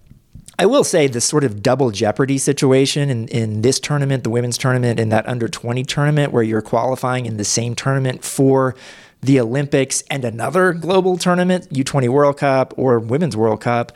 I 0.60 0.66
will 0.66 0.84
say 0.84 1.08
this 1.08 1.26
sort 1.26 1.44
of 1.44 1.62
double 1.62 1.92
jeopardy 1.92 2.40
situation 2.40 3.12
in, 3.12 3.28
in 3.28 3.62
this 3.62 3.80
tournament, 3.80 4.24
the 4.24 4.32
women's 4.32 4.58
tournament, 4.58 5.00
and 5.00 5.12
that 5.12 5.28
under 5.28 5.48
20 5.48 5.84
tournament, 5.84 6.34
where 6.34 6.42
you're 6.42 6.64
qualifying 6.64 7.28
in 7.28 7.38
the 7.38 7.44
same 7.44 7.76
tournament 7.76 8.24
for 8.24 8.76
the 9.22 9.40
Olympics 9.40 10.02
and 10.10 10.26
another 10.26 10.74
global 10.74 11.18
tournament, 11.18 11.70
U20 11.70 12.10
World 12.10 12.38
Cup 12.38 12.74
or 12.76 13.00
Women's 13.00 13.38
World 13.38 13.62
Cup. 13.62 13.92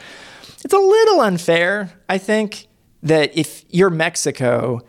It's 0.64 0.74
a 0.74 0.78
little 0.78 1.22
unfair, 1.22 1.92
I 2.08 2.20
think, 2.20 2.68
that 3.02 3.36
if 3.36 3.66
you're 3.70 3.90
Mexico 3.90 4.82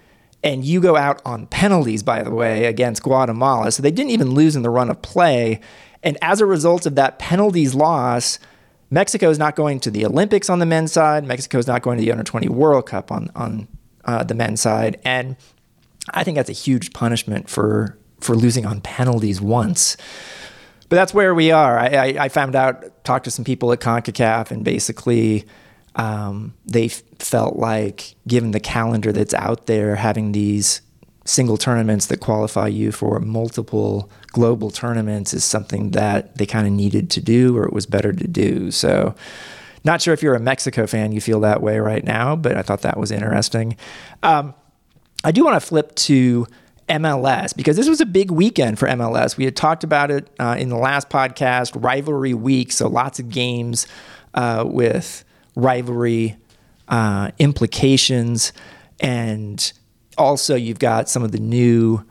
and 0.44 0.66
you 0.66 0.78
go 0.80 0.96
out 0.96 1.22
on 1.24 1.46
penalties, 1.46 2.02
by 2.02 2.22
the 2.22 2.30
way, 2.30 2.66
against 2.66 3.02
Guatemala, 3.02 3.72
so 3.72 3.82
they 3.82 3.90
didn't 3.90 4.10
even 4.10 4.32
lose 4.32 4.56
in 4.56 4.62
the 4.62 4.70
run 4.70 4.90
of 4.90 5.00
play. 5.00 5.60
And 6.02 6.18
as 6.20 6.42
a 6.42 6.46
result 6.46 6.84
of 6.84 6.96
that 6.96 7.18
penalties 7.18 7.74
loss, 7.74 8.38
Mexico 8.92 9.30
is 9.30 9.38
not 9.38 9.56
going 9.56 9.80
to 9.80 9.90
the 9.90 10.04
Olympics 10.04 10.50
on 10.50 10.58
the 10.58 10.66
men's 10.66 10.92
side. 10.92 11.24
Mexico 11.24 11.56
is 11.58 11.66
not 11.66 11.80
going 11.80 11.96
to 11.96 12.04
the 12.04 12.12
Under 12.12 12.22
20 12.22 12.48
World 12.50 12.84
Cup 12.86 13.10
on, 13.10 13.30
on 13.34 13.66
uh, 14.04 14.22
the 14.22 14.34
men's 14.34 14.60
side. 14.60 15.00
And 15.02 15.36
I 16.10 16.22
think 16.24 16.36
that's 16.36 16.50
a 16.50 16.54
huge 16.54 16.92
punishment 16.92 17.48
for 17.48 17.98
for 18.20 18.36
losing 18.36 18.64
on 18.66 18.80
penalties 18.80 19.40
once. 19.40 19.96
But 20.88 20.96
that's 20.96 21.12
where 21.12 21.34
we 21.34 21.50
are. 21.50 21.78
I, 21.78 21.86
I, 21.86 22.24
I 22.24 22.28
found 22.28 22.54
out, 22.54 23.04
talked 23.04 23.24
to 23.24 23.30
some 23.30 23.44
people 23.44 23.72
at 23.72 23.80
CONCACAF, 23.80 24.50
and 24.52 24.62
basically 24.62 25.44
um, 25.96 26.54
they 26.64 26.84
f- 26.84 27.02
felt 27.18 27.56
like, 27.56 28.14
given 28.28 28.52
the 28.52 28.60
calendar 28.60 29.10
that's 29.10 29.34
out 29.34 29.66
there, 29.66 29.96
having 29.96 30.32
these 30.32 30.82
single 31.24 31.56
tournaments 31.56 32.06
that 32.06 32.20
qualify 32.20 32.68
you 32.68 32.92
for 32.92 33.18
multiple 33.20 34.08
global 34.32 34.70
tournaments 34.70 35.34
is 35.34 35.44
something 35.44 35.90
that 35.90 36.36
they 36.36 36.46
kind 36.46 36.66
of 36.66 36.72
needed 36.72 37.10
to 37.10 37.20
do 37.20 37.56
or 37.56 37.64
it 37.64 37.72
was 37.72 37.86
better 37.86 38.12
to 38.12 38.26
do. 38.26 38.70
So, 38.70 39.14
not 39.84 40.00
sure 40.00 40.14
if 40.14 40.22
you're 40.22 40.34
a 40.34 40.40
Mexico 40.40 40.86
fan, 40.86 41.12
you 41.12 41.20
feel 41.20 41.40
that 41.40 41.60
way 41.60 41.78
right 41.80 42.04
now, 42.04 42.36
but 42.36 42.56
I 42.56 42.62
thought 42.62 42.82
that 42.82 42.98
was 42.98 43.10
interesting. 43.10 43.76
Um, 44.22 44.54
I 45.24 45.32
do 45.32 45.44
want 45.44 45.60
to 45.60 45.66
flip 45.66 45.94
to 45.96 46.46
MLS 46.88 47.56
because 47.56 47.76
this 47.76 47.88
was 47.88 48.00
a 48.00 48.06
big 48.06 48.30
weekend 48.30 48.78
for 48.78 48.86
MLS. 48.88 49.36
We 49.36 49.44
had 49.44 49.56
talked 49.56 49.82
about 49.82 50.10
it 50.10 50.28
uh, 50.38 50.56
in 50.58 50.68
the 50.68 50.76
last 50.76 51.08
podcast, 51.08 51.72
rivalry 51.82 52.34
week. 52.34 52.72
So 52.72 52.88
lots 52.88 53.18
of 53.18 53.28
games 53.28 53.86
uh, 54.34 54.64
with 54.66 55.24
rivalry 55.56 56.36
uh, 56.88 57.30
implications. 57.38 58.52
And 59.00 59.72
also, 60.18 60.54
you've 60.54 60.78
got 60.78 61.08
some 61.08 61.22
of 61.22 61.32
the 61.32 61.40
new 61.40 62.04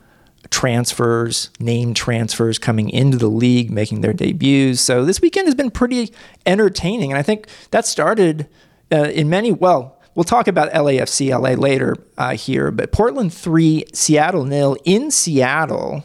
transfers, 0.51 1.50
name 1.60 1.93
transfers 1.93 2.60
coming 2.60 2.89
into 2.89 3.17
the 3.17 3.29
league, 3.29 3.72
making 3.72 4.01
their 4.01 4.13
debuts. 4.13 4.81
So 4.81 5.03
this 5.03 5.22
weekend 5.22 5.48
has 5.48 5.55
been 5.55 5.72
pretty 5.72 6.13
entertaining. 6.46 7.12
And 7.12 7.17
I 7.17 7.24
think 7.24 7.48
that 7.72 7.86
started 7.86 8.48
uh, 8.91 9.10
in 9.10 9.29
many, 9.29 9.51
well, 9.51 9.98
We'll 10.13 10.25
talk 10.25 10.50
about 10.50 10.72
LAFC 10.74 11.29
LA 11.29 11.51
later 11.51 11.96
uh, 12.17 12.36
here, 12.36 12.70
but 12.70 12.91
Portland 12.91 13.34
3, 13.34 13.86
Seattle 13.93 14.43
nil 14.43 14.75
in 14.84 15.10
Seattle. 15.10 16.03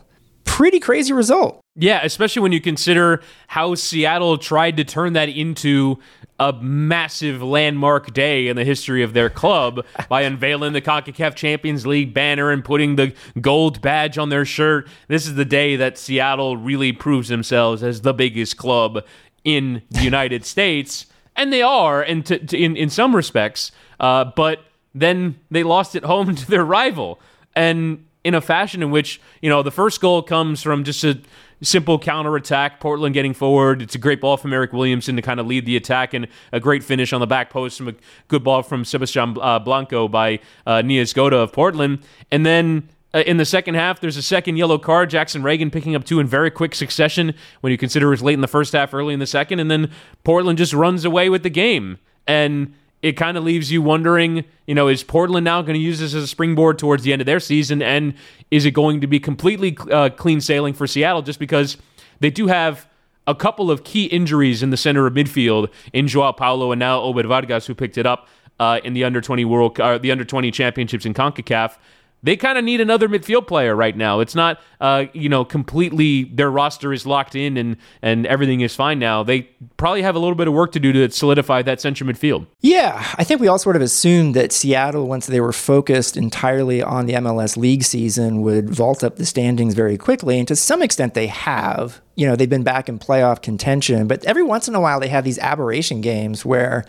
Pretty 0.56 0.80
crazy 0.80 1.12
result. 1.12 1.60
Yeah, 1.75 2.00
especially 2.02 2.40
when 2.40 2.52
you 2.52 2.62
consider 2.62 3.20
how 3.48 3.75
Seattle 3.75 4.38
tried 4.38 4.78
to 4.78 4.84
turn 4.84 5.12
that 5.12 5.28
into 5.28 5.98
a 6.40 6.54
massive 6.54 7.42
landmark 7.42 8.14
day 8.14 8.48
in 8.48 8.56
the 8.56 8.64
history 8.64 9.02
of 9.02 9.12
their 9.12 9.28
club 9.28 9.84
by 10.08 10.22
unveiling 10.22 10.72
the 10.72 10.80
CONCACAF 10.80 11.34
Champions 11.34 11.86
League 11.86 12.14
banner 12.14 12.50
and 12.50 12.64
putting 12.64 12.96
the 12.96 13.12
gold 13.38 13.82
badge 13.82 14.16
on 14.16 14.30
their 14.30 14.46
shirt. 14.46 14.88
This 15.08 15.26
is 15.26 15.34
the 15.34 15.44
day 15.44 15.76
that 15.76 15.98
Seattle 15.98 16.56
really 16.56 16.90
proves 16.90 17.28
themselves 17.28 17.82
as 17.82 18.00
the 18.00 18.14
biggest 18.14 18.56
club 18.56 19.04
in 19.44 19.82
the 19.90 20.04
United 20.04 20.42
States, 20.46 21.04
and 21.36 21.52
they 21.52 21.60
are, 21.60 22.00
and 22.00 22.25
to, 22.25 22.38
to, 22.38 22.56
in 22.56 22.78
in 22.78 22.88
some 22.88 23.14
respects. 23.14 23.72
Uh, 24.00 24.25
but 24.25 24.60
then 24.94 25.38
they 25.50 25.62
lost 25.62 25.94
at 25.94 26.04
home 26.04 26.34
to 26.34 26.50
their 26.50 26.64
rival, 26.64 27.20
and 27.54 28.05
in 28.26 28.35
a 28.35 28.40
fashion 28.40 28.83
in 28.83 28.90
which 28.90 29.21
you 29.40 29.49
know 29.49 29.62
the 29.62 29.71
first 29.71 30.00
goal 30.00 30.21
comes 30.21 30.61
from 30.61 30.83
just 30.83 31.04
a 31.04 31.16
simple 31.62 31.97
counter 31.97 32.35
attack. 32.35 32.80
Portland 32.80 33.14
getting 33.14 33.33
forward. 33.33 33.80
It's 33.80 33.95
a 33.95 33.99
great 33.99 34.21
ball 34.21 34.37
from 34.37 34.50
Eryk 34.50 34.73
Williamson 34.73 35.14
to 35.14 35.23
kind 35.23 35.38
of 35.38 35.47
lead 35.47 35.64
the 35.64 35.76
attack, 35.76 36.12
and 36.12 36.26
a 36.52 36.59
great 36.59 36.83
finish 36.83 37.12
on 37.12 37.21
the 37.21 37.26
back 37.26 37.50
post 37.50 37.78
from 37.78 37.89
a 37.89 37.95
good 38.26 38.43
ball 38.43 38.65
from 38.65 38.84
Sebastian 38.84 39.36
uh, 39.41 39.60
Blanco 39.60 40.08
by 40.08 40.41
uh, 40.67 40.82
Niezgoda 40.82 41.34
of 41.34 41.52
Portland, 41.52 42.00
and 42.30 42.45
then. 42.45 42.89
Uh, 43.15 43.21
in 43.21 43.39
the 43.39 43.47
second 43.47 43.76
half, 43.76 44.00
there's 44.00 44.19
a 44.19 44.23
second 44.23 44.56
yellow 44.56 44.76
card. 44.76 45.08
Jackson 45.08 45.41
Ragen 45.41 45.73
picking 45.73 45.95
up 45.95 46.04
two 46.04 46.21
in 46.21 46.26
very 46.26 46.50
quick 46.50 46.75
succession 46.75 47.32
when 47.62 47.71
you 47.71 47.78
consider 47.78 48.08
it 48.08 48.10
was 48.10 48.23
late 48.23 48.34
in 48.34 48.43
the 48.43 48.49
first 48.49 48.75
half, 48.75 48.93
early 48.93 49.15
in 49.15 49.21
the 49.21 49.26
second, 49.26 49.58
and 49.58 49.71
then 49.71 49.91
Portland 50.23 50.58
just 50.58 50.75
runs 50.75 51.04
away 51.04 51.30
with 51.30 51.43
the 51.43 51.49
game. 51.49 51.99
And 52.26 52.75
it 53.02 53.13
kind 53.13 53.37
of 53.37 53.45
leaves 53.45 53.71
you 53.71 53.82
wondering, 53.82 54.45
you 54.67 54.75
know, 54.75 54.89
is 54.89 55.02
Portland 55.04 55.45
now 55.45 55.63
going 55.63 55.75
to 55.75 55.80
use 55.80 56.00
this 56.00 56.15
as 56.15 56.25
a 56.25 56.26
springboard 56.26 56.78
towards 56.78 57.02
the 57.02 57.13
end 57.13 57.23
of 57.23 57.26
their 57.26 57.41
season? 57.41 57.82
And 57.82 58.15
is 58.50 58.65
it 58.65 58.73
going 58.73 59.00
to 59.00 59.06
be 59.06 59.21
completely 59.21 59.76
uh, 59.91 60.11
clean 60.11 60.41
sailing 60.41 60.75
for 60.75 60.87
Seattle 60.87 61.23
just 61.23 61.39
because 61.39 61.76
they 62.21 62.30
do 62.30 62.47
have 62.47 62.89
a 63.26 63.35
couple 63.35 63.71
of 63.71 63.85
key 63.85 64.06
injuries 64.06 64.63
in 64.63 64.71
the 64.71 64.76
center 64.76 65.06
of 65.06 65.15
midfield 65.15 65.71
in 65.93 66.09
Joao 66.09 66.32
Paulo 66.32 66.73
and 66.73 66.78
now 66.78 67.00
Obed 67.00 67.26
Vargas, 67.26 67.67
who 67.67 67.75
picked 67.75 67.99
it 67.99 68.06
up 68.06 68.28
uh, 68.59 68.80
in 68.85 68.95
the 68.95 69.04
under 69.04 69.21
20 69.21 69.45
world, 69.45 69.78
uh, 69.80 69.99
the 69.99 70.11
under 70.11 70.25
20 70.25 70.50
championships 70.50 71.04
in 71.04 71.13
CONCACAF 71.13 71.76
they 72.22 72.36
kind 72.36 72.58
of 72.58 72.64
need 72.64 72.80
another 72.80 73.08
midfield 73.08 73.46
player 73.46 73.76
right 73.76 73.96
now. 73.96 74.20
It's 74.20 74.34
not, 74.34 74.60
uh, 74.80 75.04
you 75.12 75.28
know, 75.28 75.44
completely 75.44 76.24
their 76.24 76.50
roster 76.50 76.92
is 76.92 77.06
locked 77.06 77.34
in 77.34 77.56
and 77.56 77.76
and 78.02 78.26
everything 78.26 78.62
is 78.62 78.74
fine 78.74 78.98
now. 78.98 79.22
They 79.22 79.42
probably 79.76 80.02
have 80.02 80.16
a 80.16 80.18
little 80.18 80.34
bit 80.34 80.48
of 80.48 80.54
work 80.54 80.72
to 80.72 80.80
do 80.80 80.92
to 80.92 81.10
solidify 81.10 81.62
that 81.62 81.80
central 81.80 82.10
midfield. 82.10 82.46
Yeah, 82.60 83.06
I 83.16 83.24
think 83.24 83.40
we 83.40 83.48
all 83.48 83.58
sort 83.58 83.76
of 83.76 83.82
assumed 83.82 84.34
that 84.34 84.52
Seattle, 84.52 85.06
once 85.06 85.26
they 85.26 85.40
were 85.40 85.52
focused 85.52 86.16
entirely 86.16 86.82
on 86.82 87.06
the 87.06 87.14
MLS 87.14 87.56
league 87.56 87.84
season, 87.84 88.42
would 88.42 88.70
vault 88.70 89.04
up 89.04 89.16
the 89.16 89.26
standings 89.26 89.74
very 89.74 89.98
quickly, 89.98 90.38
and 90.38 90.48
to 90.48 90.56
some 90.56 90.82
extent 90.82 91.14
they 91.14 91.28
have. 91.28 92.00
You 92.16 92.26
know, 92.26 92.34
they've 92.34 92.48
been 92.48 92.62
back 92.62 92.88
in 92.88 92.98
playoff 92.98 93.42
contention, 93.42 94.06
but 94.06 94.24
every 94.24 94.42
once 94.42 94.68
in 94.68 94.74
a 94.74 94.80
while 94.80 95.00
they 95.00 95.08
have 95.08 95.22
these 95.22 95.38
aberration 95.38 96.00
games 96.00 96.46
where 96.46 96.86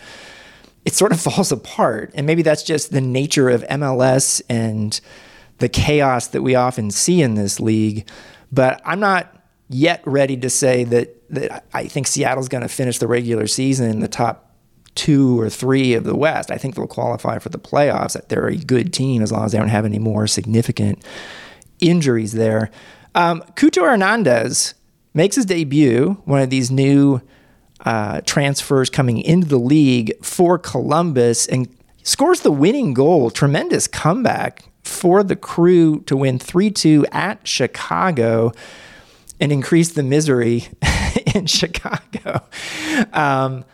it 0.84 0.94
sort 0.94 1.12
of 1.12 1.20
falls 1.20 1.52
apart. 1.52 2.12
And 2.14 2.26
maybe 2.26 2.42
that's 2.42 2.62
just 2.62 2.92
the 2.92 3.00
nature 3.00 3.48
of 3.48 3.62
MLS 3.68 4.42
and 4.48 5.00
the 5.58 5.68
chaos 5.68 6.28
that 6.28 6.42
we 6.42 6.54
often 6.54 6.90
see 6.90 7.22
in 7.22 7.34
this 7.34 7.60
league. 7.60 8.08
But 8.52 8.80
I'm 8.84 9.00
not 9.00 9.34
yet 9.68 10.02
ready 10.06 10.36
to 10.38 10.48
say 10.48 10.84
that, 10.84 11.28
that 11.30 11.66
I 11.74 11.86
think 11.86 12.06
Seattle's 12.06 12.48
going 12.48 12.62
to 12.62 12.68
finish 12.68 12.98
the 12.98 13.06
regular 13.06 13.46
season 13.46 13.90
in 13.90 14.00
the 14.00 14.08
top 14.08 14.56
two 14.94 15.40
or 15.40 15.48
three 15.48 15.94
of 15.94 16.04
the 16.04 16.16
West. 16.16 16.50
I 16.50 16.56
think 16.56 16.74
they'll 16.74 16.86
qualify 16.86 17.38
for 17.38 17.50
the 17.50 17.58
playoffs. 17.58 18.14
That 18.14 18.28
they're 18.28 18.48
a 18.48 18.56
good 18.56 18.92
team 18.92 19.22
as 19.22 19.30
long 19.30 19.44
as 19.44 19.52
they 19.52 19.58
don't 19.58 19.68
have 19.68 19.84
any 19.84 19.98
more 19.98 20.26
significant 20.26 21.04
injuries 21.80 22.32
there. 22.32 22.70
Um, 23.14 23.42
Cucho 23.54 23.82
Hernandez 23.82 24.74
makes 25.14 25.36
his 25.36 25.46
debut, 25.46 26.20
one 26.24 26.40
of 26.40 26.50
these 26.50 26.70
new 26.70 27.20
uh, 27.84 28.20
transfers 28.22 28.90
coming 28.90 29.20
into 29.20 29.46
the 29.46 29.58
league 29.58 30.12
for 30.24 30.58
Columbus 30.58 31.46
and 31.46 31.68
scores 32.02 32.40
the 32.40 32.52
winning 32.52 32.94
goal. 32.94 33.30
Tremendous 33.30 33.86
comeback 33.86 34.64
for 34.82 35.22
the 35.22 35.36
crew 35.36 36.00
to 36.00 36.16
win 36.16 36.38
3 36.38 36.70
2 36.70 37.06
at 37.12 37.46
Chicago 37.46 38.52
and 39.40 39.52
increase 39.52 39.92
the 39.92 40.02
misery 40.02 40.68
in 41.34 41.46
Chicago. 41.46 42.42
Um, 43.12 43.64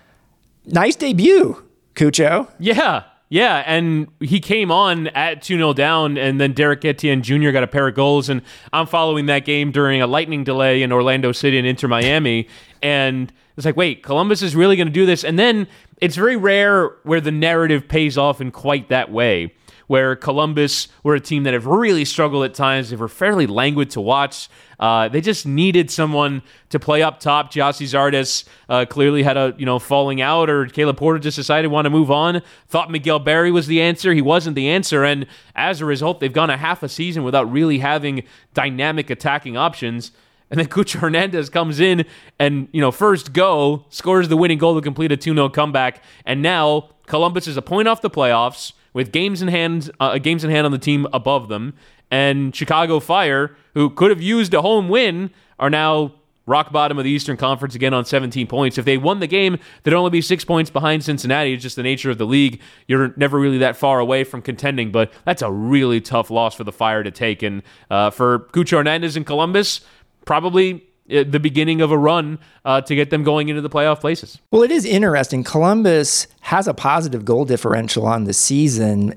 nice 0.66 0.96
debut, 0.96 1.62
Cucho. 1.94 2.50
Yeah. 2.58 3.04
Yeah, 3.30 3.64
and 3.66 4.06
he 4.20 4.38
came 4.38 4.70
on 4.70 5.08
at 5.08 5.42
2 5.42 5.56
0 5.56 5.72
down, 5.72 6.16
and 6.18 6.40
then 6.40 6.52
Derrick 6.52 6.84
Etienne 6.84 7.22
Jr. 7.22 7.50
got 7.50 7.64
a 7.64 7.66
pair 7.66 7.88
of 7.88 7.94
goals. 7.94 8.28
And 8.28 8.42
I'm 8.72 8.86
following 8.86 9.26
that 9.26 9.44
game 9.44 9.72
during 9.72 10.00
a 10.02 10.06
lightning 10.06 10.44
delay 10.44 10.82
in 10.82 10.92
Orlando 10.92 11.32
City 11.32 11.58
and 11.58 11.66
Inter 11.66 11.88
Miami. 11.88 12.46
And 12.82 13.32
it's 13.56 13.66
like, 13.66 13.76
wait, 13.76 14.02
Columbus 14.02 14.42
is 14.42 14.56
really 14.56 14.76
going 14.76 14.88
to 14.88 14.92
do 14.92 15.06
this. 15.06 15.24
And 15.24 15.38
then 15.38 15.68
it's 16.00 16.16
very 16.16 16.36
rare 16.36 16.88
where 17.04 17.20
the 17.20 17.30
narrative 17.30 17.88
pays 17.88 18.18
off 18.18 18.40
in 18.40 18.50
quite 18.50 18.88
that 18.88 19.10
way. 19.10 19.54
Where 19.86 20.16
Columbus 20.16 20.88
were 21.02 21.14
a 21.14 21.20
team 21.20 21.42
that 21.42 21.52
have 21.52 21.66
really 21.66 22.06
struggled 22.06 22.44
at 22.46 22.54
times. 22.54 22.88
They 22.88 22.96
were 22.96 23.06
fairly 23.06 23.46
languid 23.46 23.90
to 23.90 24.00
watch. 24.00 24.48
Uh, 24.80 25.08
they 25.08 25.20
just 25.20 25.44
needed 25.44 25.90
someone 25.90 26.42
to 26.70 26.80
play 26.80 27.02
up 27.02 27.20
top. 27.20 27.52
Gyasi 27.52 27.86
Zardes 27.86 28.44
uh, 28.70 28.86
clearly 28.86 29.22
had 29.22 29.36
a 29.36 29.54
you 29.58 29.66
know 29.66 29.78
falling 29.78 30.22
out, 30.22 30.48
or 30.48 30.64
Caleb 30.66 30.96
Porter 30.96 31.18
just 31.18 31.36
decided 31.36 31.70
want 31.70 31.84
to 31.84 31.90
move 31.90 32.10
on. 32.10 32.40
Thought 32.66 32.90
Miguel 32.90 33.18
Berry 33.18 33.50
was 33.50 33.66
the 33.66 33.82
answer. 33.82 34.14
He 34.14 34.22
wasn't 34.22 34.56
the 34.56 34.70
answer, 34.70 35.04
and 35.04 35.26
as 35.54 35.82
a 35.82 35.84
result, 35.84 36.18
they've 36.18 36.32
gone 36.32 36.48
a 36.48 36.56
half 36.56 36.82
a 36.82 36.88
season 36.88 37.22
without 37.22 37.52
really 37.52 37.78
having 37.78 38.24
dynamic 38.54 39.10
attacking 39.10 39.58
options. 39.58 40.12
And 40.50 40.61
then 40.61 40.66
Cucho 40.66 41.00
Hernandez 41.00 41.48
comes 41.50 41.80
in 41.80 42.04
and, 42.38 42.68
you 42.72 42.80
know, 42.80 42.92
first 42.92 43.33
go, 43.33 43.87
scores 43.88 44.28
the 44.28 44.37
winning 44.37 44.59
goal 44.59 44.74
to 44.74 44.80
complete 44.80 45.11
a 45.11 45.16
2 45.16 45.35
0 45.35 45.48
comeback. 45.48 46.02
And 46.24 46.42
now 46.42 46.90
Columbus 47.07 47.46
is 47.46 47.57
a 47.57 47.62
point 47.62 47.88
off 47.88 48.02
the 48.02 48.11
playoffs 48.11 48.72
with 48.92 49.11
games 49.11 49.42
in 49.42 49.48
hand, 49.48 49.90
uh, 50.00 50.18
games 50.18 50.44
in 50.44 50.50
hand 50.50 50.64
on 50.64 50.72
the 50.72 50.78
team 50.78 51.07
above 51.12 51.48
them. 51.48 51.74
And 52.11 52.54
Chicago 52.54 53.00
Fire, 53.00 53.57
who 53.74 53.90
could 53.90 54.11
have 54.11 54.22
used 54.22 54.54
a 54.54 54.62
home 54.62 54.88
win, 54.88 55.30
are 55.59 55.70
now 55.70 56.14
rock 56.46 56.72
bottom 56.72 56.98
of 56.98 57.04
the 57.04 57.11
Eastern 57.11 57.37
Conference 57.37 57.74
again 57.74 57.94
on 57.94 58.04
17 58.04 58.46
points. 58.46 58.78
If 58.78 58.85
they 58.85 58.98
won 58.98 59.20
the 59.20 59.26
game, 59.26 59.59
they'd 59.83 59.94
only 59.94 60.11
be 60.11 60.20
six 60.20 60.44
points 60.44 60.70
behind 60.70 61.02
Cincinnati. 61.02 61.54
It's 61.54 61.62
just 61.62 61.76
the 61.76 61.83
nature 61.83 62.11
of 62.11 62.18
the 62.18 62.26
league. 62.26 62.61
You're 62.87 63.14
never 63.16 63.38
really 63.38 63.59
that 63.59 63.76
far 63.76 63.98
away 63.98 64.24
from 64.24 64.42
contending, 64.42 64.92
but 64.92 65.12
that's 65.24 65.42
a 65.42 65.50
really 65.50 66.00
tough 66.00 66.30
loss 66.30 66.54
for 66.54 66.64
the 66.64 66.72
Fire 66.72 67.02
to 67.02 67.11
take. 67.11 67.42
And 67.42 67.62
uh, 67.90 68.11
for 68.11 68.40
Cucho 68.52 68.76
Hernandez 68.76 69.16
in 69.16 69.24
Columbus, 69.24 69.80
probably 70.24 70.84
uh, 71.10 71.24
the 71.26 71.40
beginning 71.40 71.80
of 71.80 71.90
a 71.90 71.98
run 71.98 72.38
uh, 72.64 72.80
to 72.80 72.94
get 72.94 73.10
them 73.10 73.24
going 73.24 73.48
into 73.48 73.60
the 73.60 73.70
playoff 73.70 74.00
places. 74.00 74.38
Well, 74.50 74.62
it 74.62 74.70
is 74.70 74.84
interesting. 74.84 75.44
Columbus 75.44 76.26
has 76.40 76.66
a 76.66 76.74
positive 76.74 77.24
goal 77.24 77.44
differential 77.44 78.06
on 78.06 78.24
the 78.24 78.32
season 78.32 79.14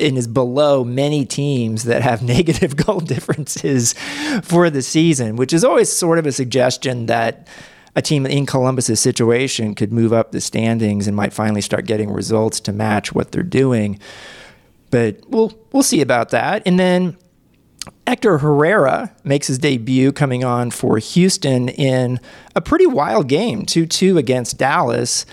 and 0.00 0.16
is 0.16 0.26
below 0.26 0.84
many 0.84 1.24
teams 1.24 1.84
that 1.84 2.02
have 2.02 2.22
negative 2.36 2.76
goal 2.76 3.00
differences 3.00 3.94
for 4.42 4.70
the 4.70 4.82
season, 4.82 5.36
which 5.36 5.52
is 5.52 5.64
always 5.64 5.92
sort 5.92 6.18
of 6.18 6.26
a 6.26 6.32
suggestion 6.32 7.06
that 7.06 7.46
a 7.94 8.02
team 8.02 8.26
in 8.26 8.46
Columbus's 8.46 9.00
situation 9.00 9.74
could 9.74 9.92
move 9.92 10.12
up 10.12 10.32
the 10.32 10.40
standings 10.40 11.06
and 11.06 11.16
might 11.16 11.32
finally 11.32 11.60
start 11.60 11.84
getting 11.84 12.10
results 12.10 12.60
to 12.60 12.72
match 12.72 13.12
what 13.12 13.32
they're 13.32 13.42
doing. 13.42 13.98
But 14.90 15.20
we'll 15.28 15.52
we'll 15.72 15.82
see 15.82 16.00
about 16.00 16.30
that. 16.30 16.62
And 16.64 16.78
then 16.78 17.18
Hector 18.06 18.38
Herrera 18.38 19.14
makes 19.24 19.46
his 19.46 19.58
debut 19.58 20.12
coming 20.12 20.44
on 20.44 20.70
for 20.70 20.98
Houston 20.98 21.68
in 21.68 22.20
a 22.54 22.60
pretty 22.60 22.86
wild 22.86 23.28
game, 23.28 23.64
2 23.64 23.86
2 23.86 24.18
against 24.18 24.58
Dallas. 24.58 25.26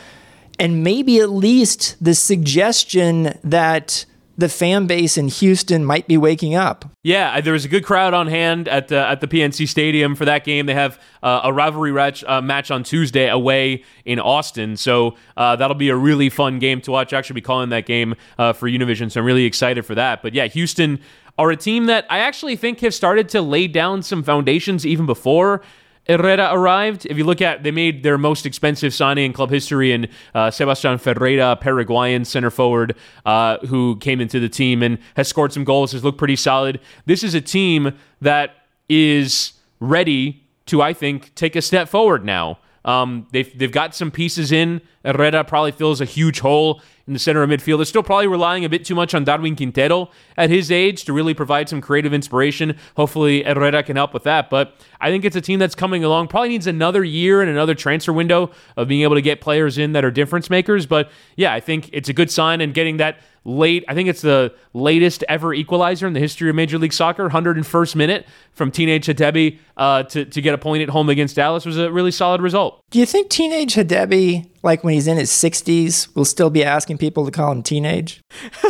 And 0.57 0.83
maybe 0.83 1.19
at 1.19 1.29
least 1.29 1.97
the 2.01 2.15
suggestion 2.15 3.37
that 3.43 4.05
the 4.37 4.49
fan 4.49 4.85
base 4.85 5.17
in 5.17 5.27
Houston 5.29 5.85
might 5.85 6.07
be 6.07 6.17
waking 6.17 6.55
up. 6.55 6.85
Yeah, 7.03 7.39
there 7.41 7.53
was 7.53 7.65
a 7.65 7.67
good 7.67 7.85
crowd 7.85 8.13
on 8.13 8.27
hand 8.27 8.67
at 8.67 8.89
the 8.89 8.97
at 8.97 9.21
the 9.21 9.27
PNC 9.27 9.67
Stadium 9.67 10.15
for 10.15 10.25
that 10.25 10.43
game. 10.43 10.65
They 10.65 10.73
have 10.73 10.99
uh, 11.23 11.41
a 11.43 11.53
rivalry 11.53 11.91
match, 11.91 12.23
uh, 12.25 12.41
match 12.41 12.71
on 12.71 12.83
Tuesday 12.83 13.29
away 13.29 13.83
in 14.03 14.19
Austin, 14.19 14.75
so 14.75 15.15
uh, 15.37 15.55
that'll 15.55 15.75
be 15.75 15.89
a 15.89 15.95
really 15.95 16.29
fun 16.29 16.59
game 16.59 16.81
to 16.81 16.91
watch. 16.91 17.13
Actually, 17.13 17.35
be 17.35 17.41
calling 17.41 17.69
that 17.69 17.85
game 17.85 18.15
uh, 18.37 18.53
for 18.53 18.67
Univision, 18.69 19.11
so 19.11 19.21
I'm 19.21 19.25
really 19.25 19.45
excited 19.45 19.85
for 19.85 19.95
that. 19.95 20.21
But 20.21 20.33
yeah, 20.33 20.47
Houston 20.47 20.99
are 21.37 21.51
a 21.51 21.57
team 21.57 21.85
that 21.85 22.05
I 22.09 22.19
actually 22.19 22.55
think 22.55 22.79
have 22.79 22.93
started 22.93 23.29
to 23.29 23.41
lay 23.41 23.67
down 23.67 24.01
some 24.03 24.23
foundations 24.23 24.85
even 24.85 25.05
before 25.05 25.61
Herrera 26.07 26.49
arrived. 26.53 27.05
If 27.07 27.17
you 27.17 27.23
look 27.23 27.41
at, 27.41 27.63
they 27.63 27.71
made 27.71 28.03
their 28.03 28.17
most 28.17 28.45
expensive 28.45 28.93
signing 28.93 29.25
in 29.25 29.33
club 29.33 29.49
history 29.49 29.91
in 29.91 30.07
uh, 30.33 30.51
Sebastian 30.51 30.97
Ferreira, 30.97 31.55
Paraguayan 31.55 32.25
center 32.25 32.51
forward, 32.51 32.95
uh, 33.25 33.57
who 33.65 33.97
came 33.97 34.21
into 34.21 34.39
the 34.39 34.49
team 34.49 34.83
and 34.83 34.99
has 35.15 35.27
scored 35.27 35.51
some 35.51 35.63
goals, 35.63 35.91
has 35.93 36.03
looked 36.03 36.17
pretty 36.17 36.35
solid. 36.35 36.79
This 37.05 37.23
is 37.23 37.33
a 37.33 37.41
team 37.41 37.97
that 38.21 38.51
is 38.87 39.53
ready 39.79 40.43
to, 40.67 40.81
I 40.81 40.93
think, 40.93 41.33
take 41.35 41.55
a 41.55 41.61
step 41.61 41.89
forward 41.89 42.23
now. 42.23 42.59
Um, 42.85 43.27
they've, 43.31 43.57
they've 43.57 43.71
got 43.71 43.95
some 43.95 44.11
pieces 44.11 44.51
in. 44.51 44.81
Herrera 45.03 45.43
probably 45.43 45.71
fills 45.71 46.01
a 46.01 46.05
huge 46.05 46.39
hole 46.39 46.81
in 47.07 47.13
the 47.13 47.19
center 47.19 47.43
of 47.43 47.49
midfield. 47.49 47.77
They're 47.77 47.85
still 47.85 48.03
probably 48.03 48.27
relying 48.27 48.65
a 48.65 48.69
bit 48.69 48.83
too 48.83 48.95
much 48.95 49.13
on 49.13 49.23
Darwin 49.23 49.55
Quintero 49.55 50.09
at 50.37 50.49
his 50.49 50.71
age 50.71 51.05
to 51.05 51.13
really 51.13 51.33
provide 51.33 51.69
some 51.69 51.81
creative 51.81 52.13
inspiration. 52.13 52.77
Hopefully, 52.97 53.43
Herrera 53.43 53.83
can 53.83 53.95
help 53.95 54.13
with 54.13 54.23
that. 54.23 54.49
But 54.49 54.75
I 54.99 55.11
think 55.11 55.23
it's 55.23 55.35
a 55.35 55.41
team 55.41 55.59
that's 55.59 55.75
coming 55.75 56.03
along. 56.03 56.29
Probably 56.29 56.49
needs 56.49 56.67
another 56.67 57.03
year 57.03 57.41
and 57.41 57.49
another 57.49 57.75
transfer 57.75 58.11
window 58.11 58.51
of 58.75 58.87
being 58.87 59.03
able 59.03 59.15
to 59.15 59.21
get 59.21 59.39
players 59.39 59.77
in 59.77 59.93
that 59.93 60.03
are 60.03 60.11
difference 60.11 60.49
makers. 60.49 60.85
But 60.85 61.11
yeah, 61.35 61.53
I 61.53 61.59
think 61.59 61.89
it's 61.93 62.09
a 62.09 62.13
good 62.13 62.31
sign 62.31 62.61
and 62.61 62.73
getting 62.73 62.97
that 62.97 63.19
late. 63.45 63.85
I 63.87 63.93
think 63.93 64.09
it's 64.09 64.21
the 64.21 64.53
latest 64.73 65.23
ever 65.29 65.53
equalizer 65.53 66.07
in 66.07 66.13
the 66.13 66.19
history 66.19 66.49
of 66.49 66.55
Major 66.55 66.77
League 66.77 66.93
Soccer. 66.93 67.29
101st 67.29 67.95
minute 67.95 68.25
from 68.51 68.71
Teenage 68.71 69.05
Hadebe 69.07 69.59
uh, 69.77 70.03
to 70.03 70.25
to 70.25 70.41
get 70.41 70.53
a 70.53 70.57
point 70.57 70.83
at 70.83 70.89
home 70.89 71.09
against 71.09 71.35
Dallas 71.35 71.65
was 71.65 71.77
a 71.77 71.91
really 71.91 72.11
solid 72.11 72.41
result. 72.41 72.81
Do 72.89 72.99
you 72.99 73.05
think 73.05 73.29
Teenage 73.29 73.75
Hadebe, 73.75 74.49
like 74.63 74.83
when 74.83 74.93
he's 74.93 75.07
in 75.07 75.17
his 75.17 75.31
60s, 75.31 76.13
will 76.15 76.25
still 76.25 76.49
be 76.49 76.63
asking 76.63 76.97
people 76.97 77.25
to 77.25 77.31
call 77.31 77.51
him 77.51 77.63
Teenage? 77.63 78.21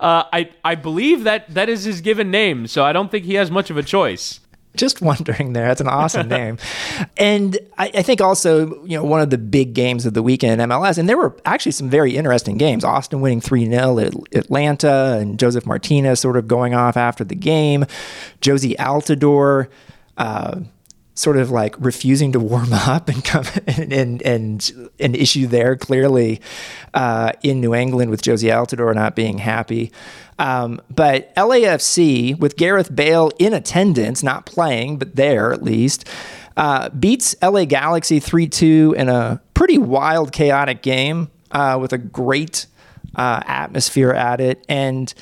uh, 0.00 0.24
I 0.32 0.50
I 0.64 0.74
believe 0.74 1.24
that 1.24 1.52
that 1.54 1.68
is 1.68 1.84
his 1.84 2.00
given 2.00 2.30
name, 2.30 2.66
so 2.66 2.84
I 2.84 2.92
don't 2.92 3.10
think 3.10 3.24
he 3.24 3.34
has 3.34 3.50
much 3.50 3.70
of 3.70 3.76
a 3.76 3.82
choice 3.82 4.40
just 4.76 5.00
wondering 5.02 5.52
there. 5.52 5.66
That's 5.66 5.80
an 5.80 5.88
awesome 5.88 6.28
name. 6.28 6.58
And 7.16 7.58
I, 7.78 7.90
I, 7.94 8.02
think 8.02 8.20
also, 8.20 8.84
you 8.84 8.96
know, 8.96 9.04
one 9.04 9.20
of 9.20 9.30
the 9.30 9.38
big 9.38 9.74
games 9.74 10.06
of 10.06 10.14
the 10.14 10.22
weekend 10.22 10.60
in 10.60 10.68
MLS, 10.68 10.98
and 10.98 11.08
there 11.08 11.16
were 11.16 11.36
actually 11.44 11.72
some 11.72 11.88
very 11.90 12.16
interesting 12.16 12.56
games. 12.56 12.84
Austin 12.84 13.20
winning 13.20 13.40
3 13.40 13.66
0 13.66 13.98
at 13.98 14.14
Atlanta, 14.32 15.18
and 15.20 15.38
Josef 15.38 15.66
Martinez 15.66 16.20
sort 16.20 16.36
of 16.36 16.46
going 16.46 16.74
off 16.74 16.96
after 16.96 17.24
the 17.24 17.34
game. 17.34 17.84
Jozy 18.40 18.76
Altidore. 18.76 19.68
Uh, 20.16 20.60
sort 21.16 21.36
of 21.36 21.50
like 21.50 21.74
refusing 21.80 22.30
to 22.30 22.38
warm 22.38 22.72
up 22.72 23.08
and 23.08 23.24
come 23.24 23.46
and 23.66 23.92
and, 23.92 24.22
and 24.22 24.90
an 25.00 25.14
issue 25.16 25.48
there 25.48 25.74
clearly 25.74 26.40
uh, 26.94 27.32
in 27.42 27.60
New 27.60 27.74
England 27.74 28.10
with 28.10 28.22
Jozy 28.22 28.50
Altidore 28.52 28.94
not 28.94 29.16
being 29.16 29.38
happy. 29.38 29.90
Um, 30.38 30.80
but 30.94 31.34
LAFC 31.34 32.38
with 32.38 32.56
Gareth 32.56 32.94
Bale 32.94 33.30
in 33.38 33.54
attendance, 33.54 34.22
not 34.22 34.46
playing, 34.46 34.98
but 34.98 35.16
there 35.16 35.50
at 35.50 35.62
least, 35.62 36.06
uh, 36.56 36.90
beats 36.90 37.34
LA 37.42 37.64
Galaxy 37.64 38.20
3 38.20 38.46
2 38.46 38.94
in 38.96 39.08
a 39.08 39.40
pretty 39.54 39.78
wild, 39.78 40.32
chaotic 40.32 40.82
game 40.82 41.30
uh, 41.50 41.78
with 41.80 41.92
a 41.92 41.98
great 41.98 42.66
uh, 43.14 43.40
atmosphere 43.46 44.12
at 44.12 44.40
it. 44.40 44.64
And 44.68 45.12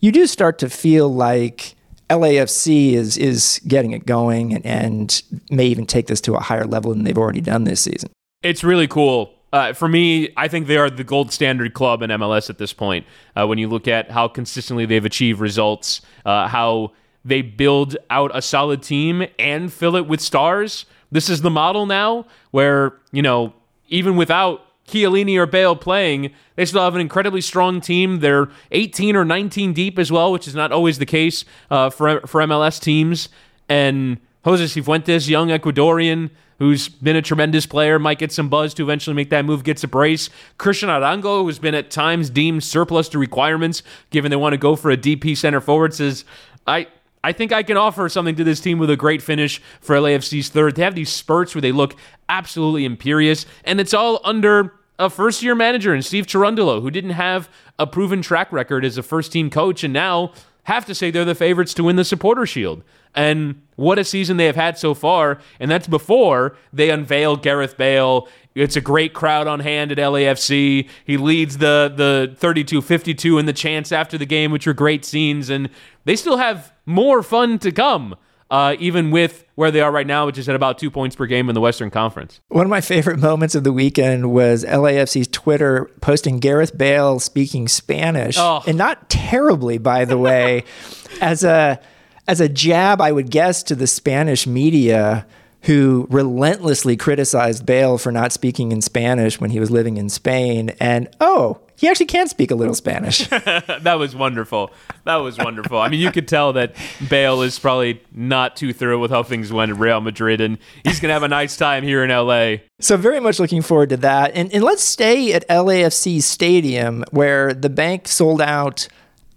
you 0.00 0.12
do 0.12 0.26
start 0.26 0.58
to 0.58 0.68
feel 0.68 1.08
like 1.08 1.76
LAFC 2.14 2.92
is 2.92 3.16
is 3.16 3.60
getting 3.66 3.92
it 3.92 4.06
going 4.06 4.54
and, 4.54 4.64
and 4.66 5.22
may 5.50 5.66
even 5.66 5.86
take 5.86 6.06
this 6.06 6.20
to 6.22 6.34
a 6.34 6.40
higher 6.40 6.64
level 6.64 6.92
than 6.92 7.04
they've 7.04 7.18
already 7.18 7.40
done 7.40 7.64
this 7.64 7.80
season. 7.80 8.10
It's 8.42 8.62
really 8.62 8.86
cool. 8.86 9.34
Uh, 9.52 9.72
for 9.72 9.88
me, 9.88 10.32
I 10.36 10.48
think 10.48 10.66
they 10.66 10.76
are 10.76 10.90
the 10.90 11.04
gold 11.04 11.32
standard 11.32 11.74
club 11.74 12.02
in 12.02 12.10
MLS 12.10 12.50
at 12.50 12.58
this 12.58 12.72
point. 12.72 13.06
Uh, 13.36 13.46
when 13.46 13.58
you 13.58 13.68
look 13.68 13.86
at 13.86 14.10
how 14.10 14.28
consistently 14.28 14.84
they've 14.84 15.04
achieved 15.04 15.40
results, 15.40 16.00
uh, 16.24 16.48
how 16.48 16.92
they 17.24 17.40
build 17.40 17.96
out 18.10 18.30
a 18.34 18.42
solid 18.42 18.82
team 18.82 19.26
and 19.38 19.72
fill 19.72 19.96
it 19.96 20.06
with 20.06 20.20
stars. 20.20 20.86
This 21.12 21.30
is 21.30 21.42
the 21.42 21.50
model 21.50 21.86
now 21.86 22.26
where, 22.50 22.94
you 23.12 23.22
know, 23.22 23.54
even 23.88 24.16
without 24.16 24.63
Chiellini 24.86 25.36
or 25.36 25.46
Bale 25.46 25.76
playing, 25.76 26.32
they 26.56 26.64
still 26.64 26.82
have 26.82 26.94
an 26.94 27.00
incredibly 27.00 27.40
strong 27.40 27.80
team. 27.80 28.20
They're 28.20 28.48
18 28.70 29.16
or 29.16 29.24
19 29.24 29.72
deep 29.72 29.98
as 29.98 30.12
well, 30.12 30.30
which 30.30 30.46
is 30.46 30.54
not 30.54 30.72
always 30.72 30.98
the 30.98 31.06
case 31.06 31.44
uh, 31.70 31.90
for 31.90 32.20
for 32.26 32.40
MLS 32.42 32.80
teams. 32.80 33.28
And 33.68 34.18
Jose 34.44 34.62
Cifuentes, 34.64 35.28
young 35.28 35.48
Ecuadorian, 35.48 36.30
who's 36.58 36.88
been 36.88 37.16
a 37.16 37.22
tremendous 37.22 37.66
player, 37.66 37.98
might 37.98 38.18
get 38.18 38.30
some 38.30 38.48
buzz 38.48 38.74
to 38.74 38.82
eventually 38.82 39.14
make 39.14 39.30
that 39.30 39.44
move, 39.44 39.64
gets 39.64 39.82
a 39.84 39.88
brace. 39.88 40.28
Cristian 40.58 40.88
Arango, 40.88 41.42
who's 41.42 41.58
been 41.58 41.74
at 41.74 41.90
times 41.90 42.30
deemed 42.30 42.62
surplus 42.62 43.08
to 43.08 43.18
requirements, 43.18 43.82
given 44.10 44.30
they 44.30 44.36
want 44.36 44.52
to 44.52 44.58
go 44.58 44.76
for 44.76 44.90
a 44.90 44.96
DP 44.96 45.36
center 45.36 45.60
forward, 45.60 45.94
says, 45.94 46.24
I 46.66 46.88
I 47.24 47.32
think 47.32 47.52
I 47.52 47.62
can 47.62 47.78
offer 47.78 48.06
something 48.10 48.36
to 48.36 48.44
this 48.44 48.60
team 48.60 48.78
with 48.78 48.90
a 48.90 48.98
great 48.98 49.22
finish 49.22 49.58
for 49.80 49.96
LAFC's 49.96 50.50
third. 50.50 50.76
They 50.76 50.82
have 50.82 50.94
these 50.94 51.08
spurts 51.08 51.54
where 51.54 51.62
they 51.62 51.72
look 51.72 51.96
absolutely 52.28 52.84
imperious, 52.84 53.46
and 53.64 53.80
it's 53.80 53.94
all 53.94 54.20
under 54.24 54.74
a 54.98 55.08
first 55.08 55.42
year 55.42 55.54
manager 55.54 55.94
in 55.94 56.02
Steve 56.02 56.26
Cherundolo, 56.26 56.82
who 56.82 56.90
didn't 56.90 57.10
have 57.10 57.48
a 57.78 57.86
proven 57.86 58.20
track 58.20 58.52
record 58.52 58.84
as 58.84 58.98
a 58.98 59.02
first 59.02 59.32
team 59.32 59.48
coach, 59.48 59.82
and 59.82 59.94
now 59.94 60.34
have 60.64 60.84
to 60.84 60.94
say 60.94 61.10
they're 61.10 61.24
the 61.24 61.34
favorites 61.34 61.72
to 61.74 61.84
win 61.84 61.96
the 61.96 62.04
supporter 62.04 62.44
shield. 62.44 62.84
And 63.14 63.62
what 63.76 63.98
a 63.98 64.04
season 64.04 64.36
they 64.36 64.46
have 64.46 64.56
had 64.56 64.78
so 64.78 64.94
far. 64.94 65.38
And 65.60 65.70
that's 65.70 65.88
before 65.88 66.56
they 66.72 66.90
unveil 66.90 67.36
Gareth 67.36 67.76
Bale. 67.76 68.28
It's 68.54 68.76
a 68.76 68.80
great 68.80 69.14
crowd 69.14 69.46
on 69.46 69.60
hand 69.60 69.92
at 69.92 69.98
LAFC. 69.98 70.88
He 71.04 71.16
leads 71.16 71.58
the 71.58 71.92
the 71.94 72.36
32-52 72.40 73.40
in 73.40 73.46
the 73.46 73.52
chance 73.52 73.92
after 73.92 74.16
the 74.16 74.26
game, 74.26 74.52
which 74.52 74.66
are 74.66 74.74
great 74.74 75.04
scenes. 75.04 75.50
And 75.50 75.70
they 76.04 76.16
still 76.16 76.36
have 76.36 76.72
more 76.86 77.22
fun 77.22 77.58
to 77.60 77.72
come. 77.72 78.16
Uh, 78.50 78.76
even 78.78 79.10
with 79.10 79.44
where 79.54 79.70
they 79.70 79.80
are 79.80 79.90
right 79.90 80.06
now, 80.06 80.26
which 80.26 80.38
is 80.38 80.48
at 80.48 80.54
about 80.54 80.78
two 80.78 80.90
points 80.90 81.16
per 81.16 81.26
game 81.26 81.48
in 81.48 81.54
the 81.54 81.60
Western 81.60 81.90
Conference. 81.90 82.40
One 82.48 82.66
of 82.66 82.70
my 82.70 82.82
favorite 82.82 83.18
moments 83.18 83.54
of 83.54 83.64
the 83.64 83.72
weekend 83.72 84.30
was 84.30 84.64
LAFC's 84.64 85.26
Twitter 85.28 85.90
posting 86.02 86.38
Gareth 86.40 86.76
Bale 86.76 87.18
speaking 87.18 87.66
Spanish, 87.66 88.36
oh. 88.38 88.62
and 88.66 88.76
not 88.76 89.08
terribly, 89.08 89.78
by 89.78 90.04
the 90.04 90.18
way, 90.18 90.64
as 91.22 91.42
a 91.42 91.80
as 92.26 92.40
a 92.40 92.48
jab, 92.48 93.00
I 93.00 93.12
would 93.12 93.30
guess, 93.30 93.62
to 93.64 93.74
the 93.74 93.86
Spanish 93.86 94.46
media 94.46 95.26
who 95.62 96.06
relentlessly 96.10 96.96
criticized 96.96 97.64
Bale 97.64 97.96
for 97.96 98.12
not 98.12 98.32
speaking 98.32 98.70
in 98.70 98.82
Spanish 98.82 99.40
when 99.40 99.50
he 99.50 99.58
was 99.58 99.70
living 99.70 99.96
in 99.96 100.10
Spain. 100.10 100.70
And 100.78 101.08
oh, 101.20 101.60
he 101.76 101.88
actually 101.88 102.06
can 102.06 102.28
speak 102.28 102.50
a 102.50 102.54
little 102.54 102.74
Spanish. 102.74 103.26
that 103.28 103.98
was 103.98 104.14
wonderful. 104.14 104.70
That 105.04 105.16
was 105.16 105.38
wonderful. 105.38 105.78
I 105.78 105.88
mean, 105.88 106.00
you 106.00 106.12
could 106.12 106.28
tell 106.28 106.52
that 106.52 106.76
Bale 107.08 107.40
is 107.40 107.58
probably 107.58 108.02
not 108.12 108.56
too 108.56 108.74
thrilled 108.74 109.00
with 109.00 109.10
how 109.10 109.22
things 109.22 109.52
went 109.52 109.70
at 109.70 109.78
Real 109.78 110.02
Madrid, 110.02 110.42
and 110.42 110.58
he's 110.84 111.00
going 111.00 111.08
to 111.08 111.14
have 111.14 111.22
a 111.22 111.28
nice 111.28 111.56
time 111.56 111.82
here 111.82 112.04
in 112.04 112.10
LA. 112.10 112.56
So, 112.78 112.98
very 112.98 113.20
much 113.20 113.40
looking 113.40 113.62
forward 113.62 113.88
to 113.88 113.96
that. 113.98 114.32
And, 114.34 114.52
and 114.52 114.62
let's 114.62 114.82
stay 114.82 115.32
at 115.32 115.48
LAFC 115.48 116.22
Stadium, 116.22 117.04
where 117.10 117.54
the 117.54 117.70
bank 117.70 118.06
sold 118.06 118.42
out 118.42 118.86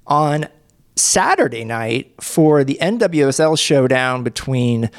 on 0.06 0.48
Saturday 1.00 1.64
night 1.64 2.14
for 2.22 2.64
the 2.64 2.78
NWSL 2.82 3.58
showdown 3.60 4.24
between 4.24 4.90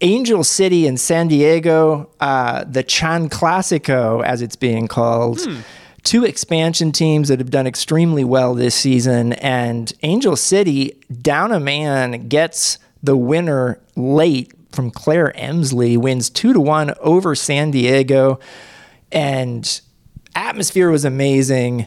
Angel 0.00 0.42
City 0.42 0.86
and 0.86 0.98
San 0.98 1.28
Diego, 1.28 2.10
uh, 2.20 2.64
the 2.64 2.82
Chan 2.82 3.30
Classico, 3.30 4.24
as 4.24 4.42
it's 4.42 4.56
being 4.56 4.88
called. 4.88 5.40
Hmm. 5.40 5.60
Two 6.02 6.24
expansion 6.24 6.90
teams 6.90 7.28
that 7.28 7.38
have 7.38 7.50
done 7.50 7.66
extremely 7.68 8.24
well 8.24 8.54
this 8.54 8.74
season, 8.74 9.34
and 9.34 9.92
Angel 10.02 10.34
City, 10.34 11.00
down 11.20 11.52
a 11.52 11.60
man, 11.60 12.26
gets 12.28 12.78
the 13.04 13.16
winner 13.16 13.80
late 13.94 14.52
from 14.72 14.90
Claire 14.90 15.36
Emslie, 15.36 15.96
wins 15.96 16.28
two 16.28 16.52
to 16.52 16.60
one 16.60 16.92
over 17.00 17.36
San 17.36 17.70
Diego, 17.70 18.40
and 19.12 19.80
atmosphere 20.34 20.90
was 20.90 21.04
amazing. 21.04 21.86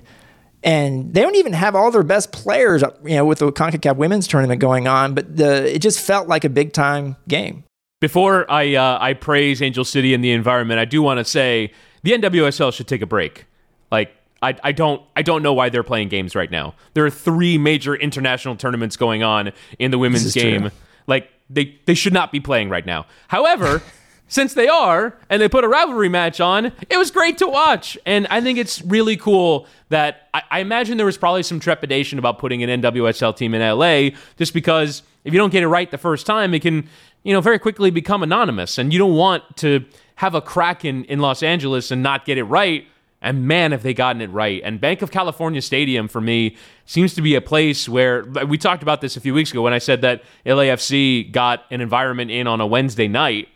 And 0.66 1.14
they 1.14 1.22
don't 1.22 1.36
even 1.36 1.54
have 1.54 1.76
all 1.76 1.92
their 1.92 2.04
best 2.04 2.32
players, 2.32 2.84
you 3.04 3.16
know, 3.16 3.24
with 3.24 3.38
the 3.38 3.52
Concacaf 3.52 3.98
Women's 3.98 4.28
Tournament 4.28 4.60
going 4.60 4.88
on. 4.88 5.14
But 5.14 5.38
the 5.38 5.76
it 5.76 5.80
just 5.80 6.00
felt 6.00 6.28
like 6.28 6.44
a 6.44 6.50
big 6.50 6.74
time 6.74 7.16
game. 7.28 7.64
Before 8.02 8.50
I 8.52 8.74
uh, 8.74 8.98
I 9.00 9.14
praise 9.14 9.62
Angel 9.62 9.86
City 9.86 10.14
and 10.16 10.24
the 10.24 10.32
environment, 10.32 10.80
I 10.80 10.86
do 10.86 11.04
want 11.04 11.20
to 11.20 11.24
say 11.24 11.72
the 12.02 12.14
NWSL 12.14 12.74
should 12.74 12.88
take 12.88 13.04
a 13.04 13.06
break. 13.06 13.46
Like 13.92 14.12
I, 14.42 14.56
I 14.64 14.72
don't 14.72 15.02
I 15.16 15.22
don't 15.22 15.44
know 15.44 15.54
why 15.54 15.70
they're 15.70 15.84
playing 15.84 16.10
games 16.10 16.36
right 16.36 16.50
now. 16.50 16.74
There 16.96 17.06
are 17.06 17.12
three 17.12 17.58
major 17.58 17.96
international 17.96 18.56
tournaments 18.56 18.98
going 18.98 19.22
on 19.22 19.54
in 19.78 19.92
the 19.92 20.00
women's 20.00 20.34
game. 20.34 20.62
True. 20.62 20.72
Like 21.08 21.30
they 21.50 21.80
they 21.86 21.94
should 21.94 22.14
not 22.14 22.32
be 22.32 22.40
playing 22.40 22.70
right 22.70 22.86
now. 22.86 23.06
However, 23.28 23.82
since 24.28 24.54
they 24.54 24.68
are 24.68 25.18
and 25.30 25.42
they 25.42 25.48
put 25.48 25.64
a 25.64 25.68
rivalry 25.68 26.10
match 26.10 26.40
on, 26.40 26.72
it 26.90 26.98
was 26.98 27.12
great 27.12 27.38
to 27.40 27.48
watch. 27.48 27.98
And 28.06 28.28
I 28.28 28.42
think 28.42 28.58
it's 28.58 28.82
really 28.82 29.18
cool 29.18 29.68
that 29.90 30.30
I, 30.34 30.44
I 30.52 30.60
imagine 30.60 30.98
there 30.98 31.06
was 31.06 31.18
probably 31.18 31.44
some 31.44 31.60
trepidation 31.60 32.20
about 32.20 32.40
putting 32.40 32.64
an 32.64 32.82
NWSL 32.82 33.36
team 33.36 33.54
in 33.54 33.62
LA 33.62 34.18
just 34.38 34.54
because 34.54 35.04
if 35.24 35.34
you 35.34 35.40
don't 35.40 35.52
get 35.52 35.64
it 35.64 35.68
right 35.68 35.90
the 35.90 35.98
first 35.98 36.26
time, 36.26 36.54
it 36.54 36.62
can, 36.62 36.88
you 37.24 37.34
know, 37.34 37.42
very 37.42 37.60
quickly 37.60 37.92
become 37.92 38.24
anonymous. 38.24 38.78
And 38.78 38.92
you 38.92 39.00
don't 39.00 39.16
want 39.16 39.58
to 39.58 39.86
have 40.16 40.34
a 40.34 40.42
crack 40.42 40.86
in, 40.86 41.04
in 41.06 41.20
Los 41.20 41.44
Angeles 41.44 41.92
and 41.92 42.02
not 42.02 42.26
get 42.26 42.38
it 42.38 42.44
right 42.44 42.88
and 43.26 43.48
man, 43.48 43.72
have 43.72 43.82
they 43.82 43.94
gotten 43.94 44.22
it 44.22 44.30
right. 44.30 44.62
And 44.64 44.80
Banc 44.80 45.02
of 45.02 45.10
California 45.10 45.60
Stadium, 45.60 46.08
for 46.08 46.22
me, 46.22 46.56
seems 46.86 47.16
to 47.16 47.24
be 47.24 47.34
a 47.34 47.42
place 47.42 47.90
where 47.90 48.24
we 48.24 48.60
talked 48.60 48.84
about 48.84 49.02
this 49.02 49.18
a 49.18 49.20
few 49.20 49.34
weeks 49.34 49.50
ago 49.50 49.64
when 49.64 49.74
I 49.74 49.80
said 49.80 50.02
that 50.02 50.24
LAFC 50.46 51.32
got 51.32 51.66
an 51.72 51.82
environment 51.82 52.30
in 52.30 52.46
on 52.46 52.62
a 52.62 52.68
Wednesday 52.68 53.08
night. 53.08 53.48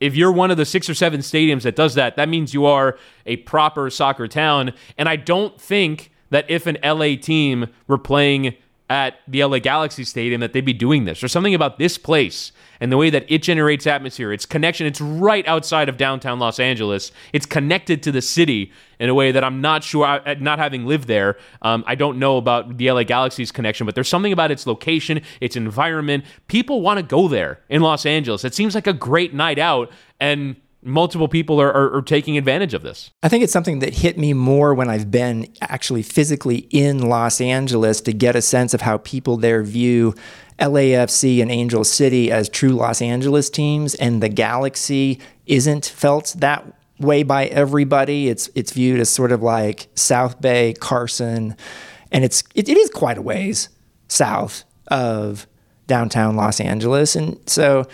If 0.00 0.14
you're 0.14 0.32
one 0.32 0.50
of 0.50 0.56
the 0.56 0.64
six 0.64 0.88
or 0.88 0.94
seven 0.94 1.20
stadiums 1.20 1.62
that 1.62 1.76
does 1.76 1.94
that, 1.94 2.16
that 2.16 2.28
means 2.28 2.52
you 2.52 2.66
are 2.66 2.98
a 3.24 3.36
proper 3.38 3.88
soccer 3.90 4.28
town. 4.28 4.72
And 4.98 5.08
I 5.08 5.16
don't 5.16 5.58
think 5.60 6.12
that 6.30 6.50
if 6.50 6.66
an 6.66 6.78
LA 6.84 7.16
team 7.16 7.68
were 7.86 7.98
playing 7.98 8.54
at 8.88 9.18
the 9.26 9.44
LA 9.44 9.58
Galaxy 9.58 10.04
Stadium 10.04 10.40
that 10.40 10.52
they'd 10.52 10.64
be 10.64 10.72
doing 10.72 11.04
this. 11.04 11.20
There's 11.20 11.32
something 11.32 11.54
about 11.54 11.78
this 11.78 11.98
place 11.98 12.52
and 12.80 12.92
the 12.92 12.96
way 12.96 13.10
that 13.10 13.24
it 13.28 13.42
generates 13.42 13.86
atmosphere. 13.86 14.32
Its 14.32 14.46
connection, 14.46 14.86
it's 14.86 15.00
right 15.00 15.46
outside 15.48 15.88
of 15.88 15.96
downtown 15.96 16.38
Los 16.38 16.60
Angeles. 16.60 17.10
It's 17.32 17.46
connected 17.46 18.02
to 18.04 18.12
the 18.12 18.22
city 18.22 18.72
in 19.00 19.08
a 19.08 19.14
way 19.14 19.32
that 19.32 19.42
I'm 19.42 19.60
not 19.60 19.82
sure, 19.82 20.20
not 20.38 20.58
having 20.58 20.86
lived 20.86 21.08
there, 21.08 21.36
um, 21.62 21.84
I 21.86 21.94
don't 21.94 22.18
know 22.18 22.36
about 22.36 22.78
the 22.78 22.90
LA 22.90 23.02
Galaxy's 23.02 23.52
connection, 23.52 23.86
but 23.86 23.94
there's 23.94 24.08
something 24.08 24.32
about 24.32 24.50
its 24.50 24.66
location, 24.66 25.20
its 25.40 25.56
environment. 25.56 26.24
People 26.46 26.80
want 26.80 26.98
to 26.98 27.02
go 27.02 27.28
there 27.28 27.60
in 27.68 27.82
Los 27.82 28.06
Angeles. 28.06 28.44
It 28.44 28.54
seems 28.54 28.74
like 28.74 28.86
a 28.86 28.92
great 28.92 29.34
night 29.34 29.58
out. 29.58 29.90
And 30.20 30.56
multiple 30.86 31.28
people 31.28 31.60
are, 31.60 31.72
are, 31.72 31.96
are, 31.96 32.02
taking 32.02 32.38
advantage 32.38 32.72
of 32.72 32.82
this. 32.82 33.10
I 33.22 33.28
think 33.28 33.42
it's 33.42 33.52
something 33.52 33.80
that 33.80 33.94
hit 33.94 34.16
me 34.16 34.32
more 34.32 34.74
when 34.74 34.88
I've 34.88 35.10
been 35.10 35.52
actually 35.60 36.02
physically 36.02 36.68
in 36.70 37.08
Los 37.08 37.40
Angeles 37.40 38.00
to 38.02 38.12
get 38.12 38.36
a 38.36 38.42
sense 38.42 38.72
of 38.72 38.82
how 38.82 38.98
people 38.98 39.36
there 39.36 39.62
view 39.62 40.14
LAFC 40.58 41.42
and 41.42 41.50
Angel 41.50 41.84
City 41.84 42.30
as 42.30 42.48
true 42.48 42.70
Los 42.70 43.02
Angeles 43.02 43.50
teams, 43.50 43.94
and 43.96 44.22
the 44.22 44.28
Galaxy 44.28 45.20
isn't 45.46 45.86
felt 45.86 46.34
that 46.38 46.64
way 46.98 47.22
by 47.22 47.46
everybody. 47.46 48.28
It's 48.28 48.48
it's 48.54 48.72
viewed 48.72 49.00
as 49.00 49.10
sort 49.10 49.32
of 49.32 49.42
like 49.42 49.88
South 49.94 50.40
Bay, 50.40 50.74
Carson, 50.74 51.56
and 52.10 52.24
it's 52.24 52.42
it, 52.54 52.68
it 52.68 52.76
is 52.76 52.90
quite 52.90 53.18
a 53.18 53.22
ways 53.22 53.68
south 54.08 54.64
of 54.88 55.46
downtown 55.86 56.36
Los 56.36 56.60
Angeles, 56.60 57.16
and 57.16 57.38
so 57.46 57.86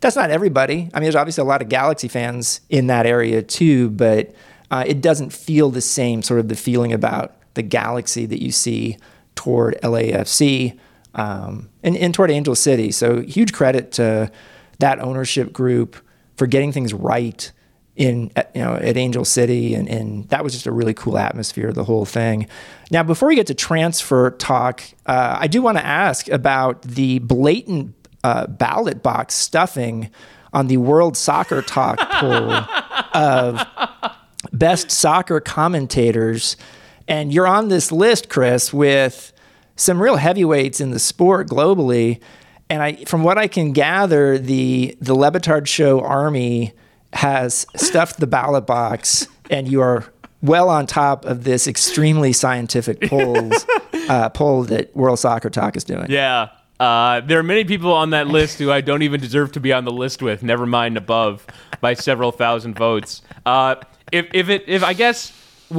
that's 0.00 0.16
not 0.16 0.30
everybody. 0.30 0.90
I 0.92 0.98
mean, 0.98 1.04
there's 1.04 1.16
obviously 1.16 1.42
a 1.42 1.46
lot 1.46 1.62
of 1.62 1.68
Galaxy 1.68 2.08
fans 2.08 2.60
in 2.68 2.86
that 2.86 3.06
area 3.06 3.42
too, 3.42 3.90
but 3.90 4.34
uh, 4.70 4.84
it 4.86 5.00
doesn't 5.00 5.32
feel 5.32 5.70
the 5.70 5.80
same 5.80 6.22
sort 6.22 6.40
of 6.40 6.48
the 6.48 6.56
feeling 6.56 6.92
about 6.92 7.34
the 7.54 7.62
Galaxy 7.62 8.26
that 8.26 8.42
you 8.42 8.52
see 8.52 8.96
toward 9.34 9.76
LAFC 9.82 10.78
um, 11.14 11.68
and, 11.82 11.96
and 11.96 12.14
toward 12.14 12.30
Angel 12.30 12.54
City. 12.54 12.92
So 12.92 13.22
huge 13.22 13.52
credit 13.52 13.92
to 13.92 14.30
that 14.78 15.00
ownership 15.00 15.52
group 15.52 15.96
for 16.36 16.46
getting 16.46 16.70
things 16.72 16.94
right 16.94 17.50
in 17.96 18.30
you 18.54 18.62
know 18.62 18.74
at 18.76 18.96
Angel 18.96 19.24
City, 19.24 19.74
and, 19.74 19.88
and 19.88 20.28
that 20.28 20.44
was 20.44 20.52
just 20.52 20.66
a 20.66 20.72
really 20.72 20.94
cool 20.94 21.18
atmosphere, 21.18 21.72
the 21.72 21.82
whole 21.82 22.04
thing. 22.04 22.46
Now, 22.92 23.02
before 23.02 23.28
we 23.28 23.34
get 23.34 23.48
to 23.48 23.54
transfer 23.54 24.30
talk, 24.30 24.82
uh, 25.06 25.36
I 25.40 25.48
do 25.48 25.60
want 25.60 25.78
to 25.78 25.84
ask 25.84 26.28
about 26.28 26.82
the 26.82 27.18
blatant 27.18 27.97
uh, 28.28 28.46
ballot 28.46 29.02
box 29.02 29.34
stuffing 29.34 30.10
on 30.52 30.66
the 30.66 30.76
World 30.76 31.16
Soccer 31.16 31.62
Talk 31.62 31.98
poll 32.12 32.52
of 33.14 33.66
best 34.52 34.90
soccer 34.90 35.40
commentators. 35.40 36.56
And 37.06 37.32
you're 37.32 37.46
on 37.46 37.68
this 37.68 37.90
list, 37.90 38.28
Chris, 38.28 38.72
with 38.72 39.32
some 39.76 40.02
real 40.02 40.16
heavyweights 40.16 40.80
in 40.80 40.90
the 40.90 40.98
sport 40.98 41.48
globally. 41.48 42.20
And 42.68 42.82
I, 42.82 43.04
from 43.04 43.22
what 43.22 43.38
I 43.38 43.48
can 43.48 43.72
gather, 43.72 44.36
the 44.36 44.96
the 45.00 45.14
Le 45.14 45.64
Show 45.64 46.00
Army 46.00 46.74
has 47.14 47.66
stuffed 47.76 48.20
the 48.20 48.26
ballot 48.26 48.66
box, 48.66 49.26
and 49.48 49.66
you 49.66 49.80
are 49.80 50.04
well 50.42 50.68
on 50.68 50.86
top 50.86 51.24
of 51.24 51.44
this 51.44 51.66
extremely 51.66 52.34
scientific 52.34 53.00
polls 53.08 53.64
uh, 54.10 54.28
poll 54.28 54.64
that 54.64 54.94
World 54.94 55.18
Soccer 55.18 55.48
Talk 55.48 55.76
is 55.76 55.84
doing. 55.84 56.06
Yeah, 56.10 56.50
uh, 56.80 57.20
there 57.20 57.38
are 57.38 57.44
many 57.44 57.64
people 57.64 57.92
on 57.92 58.10
that 58.10 58.28
list 58.28 58.58
who 58.58 58.70
I 58.70 58.80
don't 58.80 59.02
even 59.02 59.20
deserve 59.20 59.52
to 59.52 59.60
be 59.60 59.72
on 59.72 59.84
the 59.84 59.92
list 59.92 60.22
with. 60.22 60.42
Never 60.42 60.66
mind 60.66 60.96
above 60.96 61.46
by 61.80 61.94
several 61.94 62.32
thousand 62.32 62.76
votes. 62.76 63.22
Uh, 63.44 63.76
if 64.12 64.26
if 64.32 64.48
it 64.48 64.64
if 64.66 64.82
I 64.82 64.92
guess 64.92 65.32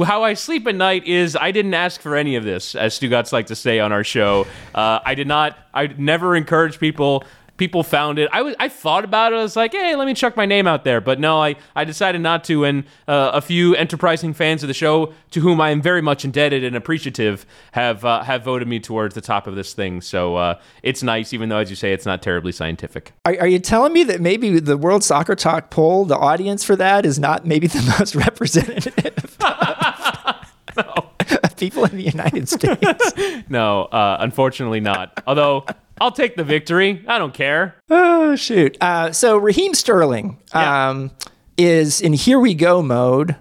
how 0.04 0.22
I 0.22 0.34
sleep 0.34 0.66
at 0.66 0.74
night 0.74 1.06
is 1.06 1.36
I 1.36 1.50
didn't 1.50 1.74
ask 1.74 2.00
for 2.00 2.16
any 2.16 2.36
of 2.36 2.44
this, 2.44 2.74
as 2.74 2.98
Stugotz 2.98 3.32
like 3.32 3.46
to 3.46 3.56
say 3.56 3.80
on 3.80 3.92
our 3.92 4.04
show. 4.04 4.46
Uh, 4.74 5.00
I 5.04 5.14
did 5.14 5.26
not. 5.26 5.58
I 5.74 5.86
never 5.86 6.36
encourage 6.36 6.78
people 6.78 7.24
people 7.60 7.82
found 7.82 8.18
it. 8.18 8.28
I 8.32 8.40
was 8.40 8.56
I 8.58 8.68
thought 8.68 9.04
about 9.04 9.32
it. 9.32 9.36
I 9.36 9.42
was 9.42 9.54
like, 9.54 9.72
hey, 9.72 9.94
let 9.94 10.06
me 10.06 10.14
chuck 10.14 10.34
my 10.34 10.46
name 10.46 10.66
out 10.66 10.82
there. 10.82 11.00
But 11.00 11.20
no, 11.20 11.40
I, 11.40 11.56
I 11.76 11.84
decided 11.84 12.22
not 12.22 12.42
to. 12.44 12.64
And 12.64 12.84
uh, 13.06 13.32
a 13.34 13.42
few 13.42 13.76
enterprising 13.76 14.32
fans 14.32 14.64
of 14.64 14.68
the 14.68 14.74
show, 14.74 15.12
to 15.32 15.40
whom 15.40 15.60
I 15.60 15.68
am 15.68 15.82
very 15.82 16.00
much 16.00 16.24
indebted 16.24 16.64
and 16.64 16.74
appreciative, 16.74 17.44
have 17.72 18.02
uh, 18.04 18.22
have 18.22 18.42
voted 18.42 18.66
me 18.66 18.80
towards 18.80 19.14
the 19.14 19.20
top 19.20 19.46
of 19.46 19.54
this 19.54 19.74
thing. 19.74 20.00
So 20.00 20.36
uh, 20.36 20.58
it's 20.82 21.02
nice, 21.02 21.34
even 21.34 21.50
though, 21.50 21.58
as 21.58 21.68
you 21.68 21.76
say, 21.76 21.92
it's 21.92 22.06
not 22.06 22.22
terribly 22.22 22.50
scientific. 22.50 23.12
Are, 23.26 23.36
are 23.40 23.46
you 23.46 23.58
telling 23.58 23.92
me 23.92 24.04
that 24.04 24.22
maybe 24.22 24.58
the 24.58 24.78
World 24.78 25.04
Soccer 25.04 25.36
Talk 25.36 25.68
poll, 25.70 26.06
the 26.06 26.16
audience 26.16 26.64
for 26.64 26.76
that, 26.76 27.04
is 27.04 27.18
not 27.18 27.46
maybe 27.46 27.66
the 27.66 27.82
most 27.98 28.14
representative? 28.14 29.36
no. 30.76 31.10
people 31.56 31.84
in 31.84 31.96
the 31.96 32.02
United 32.02 32.48
States. 32.48 33.12
no, 33.48 33.84
uh, 33.84 34.16
unfortunately 34.20 34.80
not. 34.80 35.22
Although 35.26 35.66
I'll 36.00 36.12
take 36.12 36.36
the 36.36 36.44
victory. 36.44 37.04
I 37.06 37.18
don't 37.18 37.34
care. 37.34 37.76
Oh 38.32 38.36
shoot! 38.36 38.76
Uh, 38.80 39.10
so 39.10 39.36
Raheem 39.36 39.74
Sterling 39.74 40.38
yeah. 40.54 40.90
um, 40.90 41.10
is 41.56 42.00
in 42.00 42.12
here 42.12 42.38
we 42.38 42.54
go 42.54 42.80
mode. 42.80 43.34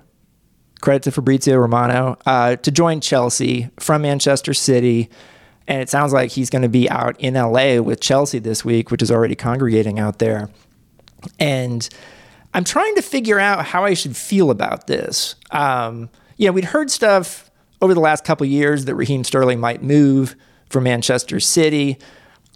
Credit 0.82 1.04
to 1.04 1.12
Fabrizio 1.12 1.58
Romano 1.58 2.18
uh, 2.26 2.56
to 2.56 2.72
join 2.72 3.02
Chelsea 3.02 3.70
from 3.80 4.02
Manchester 4.02 4.54
City. 4.56 5.10
And 5.68 5.80
it 5.80 5.90
sounds 5.90 6.12
like 6.12 6.32
he's 6.32 6.50
going 6.50 6.64
to 6.64 6.70
be 6.70 6.90
out 6.90 7.20
in 7.20 7.36
LA 7.36 7.80
with 7.82 8.02
Chelsea 8.02 8.40
this 8.40 8.66
week, 8.66 8.90
which 8.90 9.04
is 9.04 9.12
already 9.12 9.36
congregating 9.36 10.00
out 10.00 10.18
there. 10.18 10.50
And 11.38 11.88
I'm 12.54 12.64
trying 12.64 12.96
to 12.96 13.04
figure 13.04 13.40
out 13.40 13.66
how 13.66 13.84
I 13.84 13.94
should 13.94 14.18
feel 14.18 14.50
about 14.50 14.88
this. 14.88 15.36
Um, 15.52 16.10
you 16.38 16.48
know, 16.48 16.54
we'd 16.54 16.66
heard 16.66 16.90
stuff 16.90 17.52
over 17.82 17.94
the 17.94 18.00
last 18.00 18.24
couple 18.24 18.48
years 18.48 18.86
that 18.86 18.96
Raheem 18.96 19.24
Sterling 19.24 19.60
might 19.60 19.84
move 19.84 20.36
from 20.70 20.86
Manchester 20.86 21.40
City. 21.40 22.00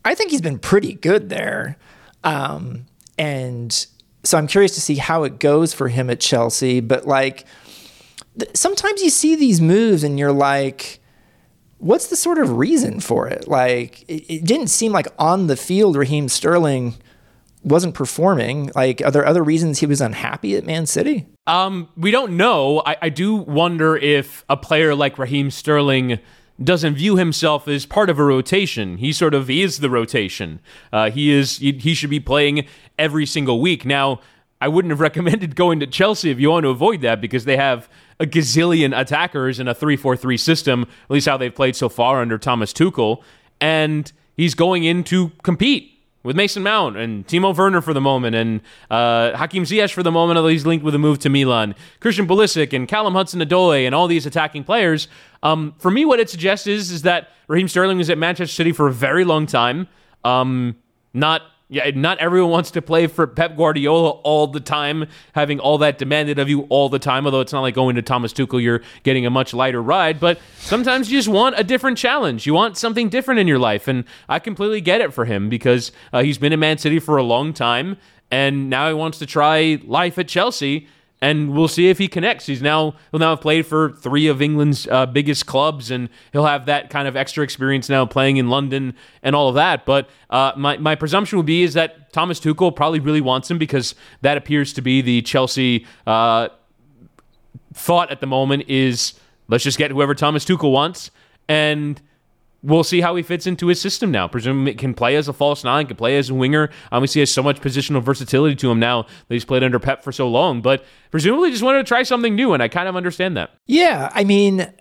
I 0.06 0.16
think 0.16 0.32
he's 0.32 0.42
been 0.42 0.60
pretty 0.60 0.94
good 0.94 1.30
there. 1.30 1.78
Um, 2.24 2.86
and 3.18 3.86
so 4.24 4.38
I'm 4.38 4.48
curious 4.48 4.76
to 4.76 4.82
see 4.82 4.96
how 4.96 5.24
it 5.24 5.40
goes 5.40 5.74
for 5.74 5.88
him 5.88 6.10
at 6.10 6.20
Chelsea. 6.20 6.80
But 6.80 7.06
like, 7.08 7.46
th- 8.38 8.56
sometimes 8.56 9.02
you 9.02 9.10
see 9.10 9.36
these 9.36 9.62
moves 9.62 10.04
and 10.04 10.18
you're 10.18 10.32
like, 10.32 11.00
what's 11.78 12.08
the 12.08 12.16
sort 12.16 12.38
of 12.38 12.58
reason 12.58 13.00
for 13.00 13.28
it? 13.28 13.48
Like, 13.48 14.04
it, 14.10 14.34
it 14.34 14.46
didn't 14.46 14.68
seem 14.68 14.92
like 14.92 15.08
on 15.20 15.48
the 15.48 15.58
field, 15.58 15.96
Raheem 15.96 16.30
Sterling 16.30 16.96
wasn't 17.64 17.94
performing. 17.94 18.72
Like, 18.76 19.02
are 19.02 19.12
there 19.12 19.26
other 19.26 19.44
reasons 19.44 19.80
he 19.80 19.86
was 19.86 20.02
unhappy 20.02 20.56
at 20.56 20.66
Man 20.66 20.86
City? 20.86 21.28
Um, 21.48 21.90
we 21.98 22.12
don't 22.12 22.38
know. 22.38 22.82
I, 22.86 22.98
I 23.04 23.10
do 23.10 23.36
wonder 23.36 23.96
if 23.98 24.46
a 24.50 24.58
player 24.58 24.96
like 24.96 25.18
Raheem 25.18 25.52
Sterling 25.52 26.20
doesn't 26.62 26.96
view 26.96 27.18
himself 27.18 27.68
as 27.68 27.86
part 27.86 28.10
of 28.10 28.20
a 28.20 28.24
rotation. 28.24 28.98
He 28.98 29.12
sort 29.12 29.34
of 29.34 29.50
is 29.50 29.80
the 29.80 29.90
rotation. 29.90 30.60
Uh, 30.92 31.10
he 31.10 31.32
is 31.32 31.58
he, 31.58 31.72
he 31.74 31.94
should 31.94 32.10
be 32.10 32.20
playing 32.20 32.66
every 32.98 33.26
single 33.26 33.60
week. 33.60 33.86
Now, 33.86 34.20
I 34.62 34.68
wouldn't 34.68 34.92
have 34.92 35.00
recommended 35.12 35.56
going 35.56 35.80
to 35.80 35.88
Chelsea 35.88 36.30
if 36.30 36.40
you 36.40 36.50
want 36.50 36.64
to 36.64 36.70
avoid 36.70 37.02
that 37.02 37.22
because 37.22 37.46
they 37.46 37.58
have 37.58 37.90
a 38.20 38.26
gazillion 38.26 38.98
attackers 38.98 39.60
in 39.60 39.68
a 39.68 39.76
3-4-3 39.76 40.40
system, 40.40 40.84
at 40.84 41.12
least 41.12 41.28
how 41.28 41.38
they've 41.38 41.54
played 41.54 41.76
so 41.76 41.90
far 41.90 42.22
under 42.22 42.38
Thomas 42.38 42.72
Tuchel, 42.72 43.24
and 43.60 44.12
he's 44.38 44.54
going 44.54 44.84
in 44.84 45.04
to 45.06 45.32
compete 45.42 45.93
with 46.24 46.36
Mason 46.36 46.64
Mount 46.64 46.98
and 46.98 47.28
Timo 47.28 47.56
Werner 47.56 47.82
for 47.82 47.94
the 47.94 48.02
moment, 48.02 48.36
and 48.36 48.62
uh, 48.90 49.38
Hakim 49.38 49.64
Ziyech 49.64 49.94
for 49.94 50.04
the 50.04 50.12
moment, 50.12 50.38
although 50.38 50.50
he's 50.50 50.66
linked 50.66 50.84
with 50.84 50.96
a 50.96 51.00
move 51.00 51.20
to 51.20 51.30
Milan, 51.30 51.76
Christian 52.00 52.28
Pulisic 52.28 52.74
and 52.74 52.88
Callum 52.88 53.14
Hudson-Odoi 53.14 53.86
and 53.86 53.94
all 53.94 54.08
these 54.08 54.26
attacking 54.26 54.64
players. 54.64 55.08
Um, 55.44 55.76
for 55.78 55.92
me, 55.92 56.06
what 56.06 56.20
it 56.20 56.30
suggests 56.30 56.68
is, 56.68 56.92
is 56.92 57.02
that 57.02 57.30
Raheem 57.48 57.68
Sterling 57.68 57.98
was 57.98 58.10
at 58.10 58.18
Manchester 58.18 58.54
City 58.54 58.72
for 58.72 58.88
a 58.88 58.94
very 58.94 59.26
long 59.26 59.46
time. 59.46 59.88
Um, 60.24 60.78
not 61.14 61.42
yeah, 61.74 61.90
not 61.96 62.20
everyone 62.20 62.52
wants 62.52 62.70
to 62.72 62.84
play 62.84 63.08
for 63.08 63.26
Pep 63.26 63.58
Guardiola 63.58 64.12
all 64.12 64.46
the 64.46 64.60
time, 64.60 65.08
having 65.34 65.60
all 65.60 65.80
that 65.80 65.98
demanded 65.98 66.38
of 66.38 66.48
you 66.48 66.62
all 66.70 66.88
the 66.88 67.00
time. 67.00 67.26
Although 67.26 67.42
it's 67.42 67.52
not 67.52 67.62
like 67.62 67.74
going 67.74 67.96
to 67.96 68.04
Thomas 68.04 68.32
Tuchel, 68.32 68.62
you're 68.62 68.82
getting 69.02 69.26
a 69.26 69.32
much 69.32 69.56
lighter 69.56 69.82
ride. 69.82 70.20
But 70.20 70.40
sometimes 70.60 71.12
you 71.12 71.18
just 71.18 71.28
want 71.28 71.56
a 71.58 71.64
different 71.64 71.98
challenge. 71.98 72.46
You 72.46 72.54
want 72.54 72.78
something 72.78 73.10
different 73.10 73.40
in 73.40 73.48
your 73.48 73.58
life, 73.58 73.88
and 73.88 74.06
I 74.30 74.38
completely 74.38 74.82
get 74.82 75.02
it 75.02 75.14
for 75.14 75.26
him 75.26 75.50
because 75.50 75.92
uh, 76.14 76.22
he's 76.22 76.38
been 76.38 76.54
in 76.54 76.60
Man 76.60 76.78
City 76.78 77.00
for 77.00 77.18
a 77.18 77.24
long 77.24 77.54
time, 77.54 77.98
and 78.30 78.70
now 78.70 78.88
he 78.88 78.94
wants 78.94 79.18
to 79.18 79.26
try 79.26 79.82
life 79.84 80.20
at 80.20 80.28
Chelsea 80.28 80.88
and 81.24 81.54
we'll 81.54 81.70
see 81.70 81.88
if 81.88 82.00
he 82.00 82.10
connects. 82.10 82.48
He's 82.48 82.62
now 82.62 82.96
he'll 83.10 83.20
now 83.22 83.30
have 83.30 83.40
played 83.40 83.66
for 83.66 83.94
three 83.94 84.28
of 84.28 84.42
England's 84.42 84.88
uh, 84.88 85.06
biggest 85.06 85.46
clubs, 85.46 85.90
and 85.90 86.10
he'll 86.34 86.46
have 86.46 86.66
that 86.66 86.90
kind 86.90 87.08
of 87.08 87.16
extra 87.16 87.46
experience 87.46 87.88
now 87.88 88.06
playing 88.06 88.36
in 88.36 88.50
London 88.50 88.94
and 89.24 89.34
all 89.34 89.48
of 89.48 89.56
that. 89.56 89.86
But 89.86 90.10
uh, 90.30 90.52
my 90.58 90.76
my 90.76 90.96
presumption 90.96 91.38
would 91.38 91.46
be 91.46 91.64
is 91.64 91.76
that 91.76 92.12
Thomas 92.12 92.42
Tuchel 92.42 92.76
probably 92.76 93.00
really 93.00 93.22
wants 93.22 93.50
him 93.50 93.58
because 93.58 93.96
that 94.20 94.36
appears 94.36 94.74
to 94.74 94.82
be 94.82 95.02
the 95.02 95.22
Chelsea 95.22 95.88
uh, 96.06 96.50
thought 97.74 98.12
at 98.12 98.20
the 98.20 98.28
moment 98.28 98.66
is 98.68 99.14
let's 99.48 99.64
just 99.64 99.78
get 99.78 99.92
whoever 99.92 100.14
Thomas 100.14 100.44
Tuchel 100.44 100.74
wants 100.74 101.10
and 101.48 102.02
we'll 102.64 102.84
see 102.84 103.02
how 103.02 103.16
he 103.16 103.22
fits 103.22 103.46
into 103.46 103.68
his 103.68 103.80
system 103.80 104.10
now. 104.10 104.28
Presumably, 104.28 104.74
can 104.74 104.94
play 104.94 105.16
as 105.16 105.28
a 105.28 105.34
false 105.34 105.64
nine, 105.64 105.86
can 105.86 105.98
play 105.98 106.18
as 106.18 106.30
a 106.30 106.34
winger. 106.34 106.70
Obviously, 106.92 107.20
he 107.20 107.22
has 107.22 107.32
so 107.32 107.44
much 107.44 107.62
positional 107.62 108.02
versatility 108.02 108.56
to 108.56 108.72
him 108.72 108.80
now 108.80 109.04
that 109.04 109.34
he's 109.34 109.46
played 109.46 109.64
under 109.64 109.80
Pep 109.80 110.04
for 110.04 110.12
so 110.12 110.28
long. 110.28 110.62
But 110.62 110.84
presumably, 111.12 111.52
just 111.52 111.64
wanted 111.64 111.80
to 111.80 111.84
try 111.84 112.04
something 112.04 112.36
new, 112.36 112.54
and 112.54 112.64
I 112.64 112.70
kind 112.70 112.88
of 112.88 112.96
understand 112.96 113.38
that. 113.38 113.52
Yeah, 113.68 114.10
I 114.14 114.24
mean, 114.24 114.72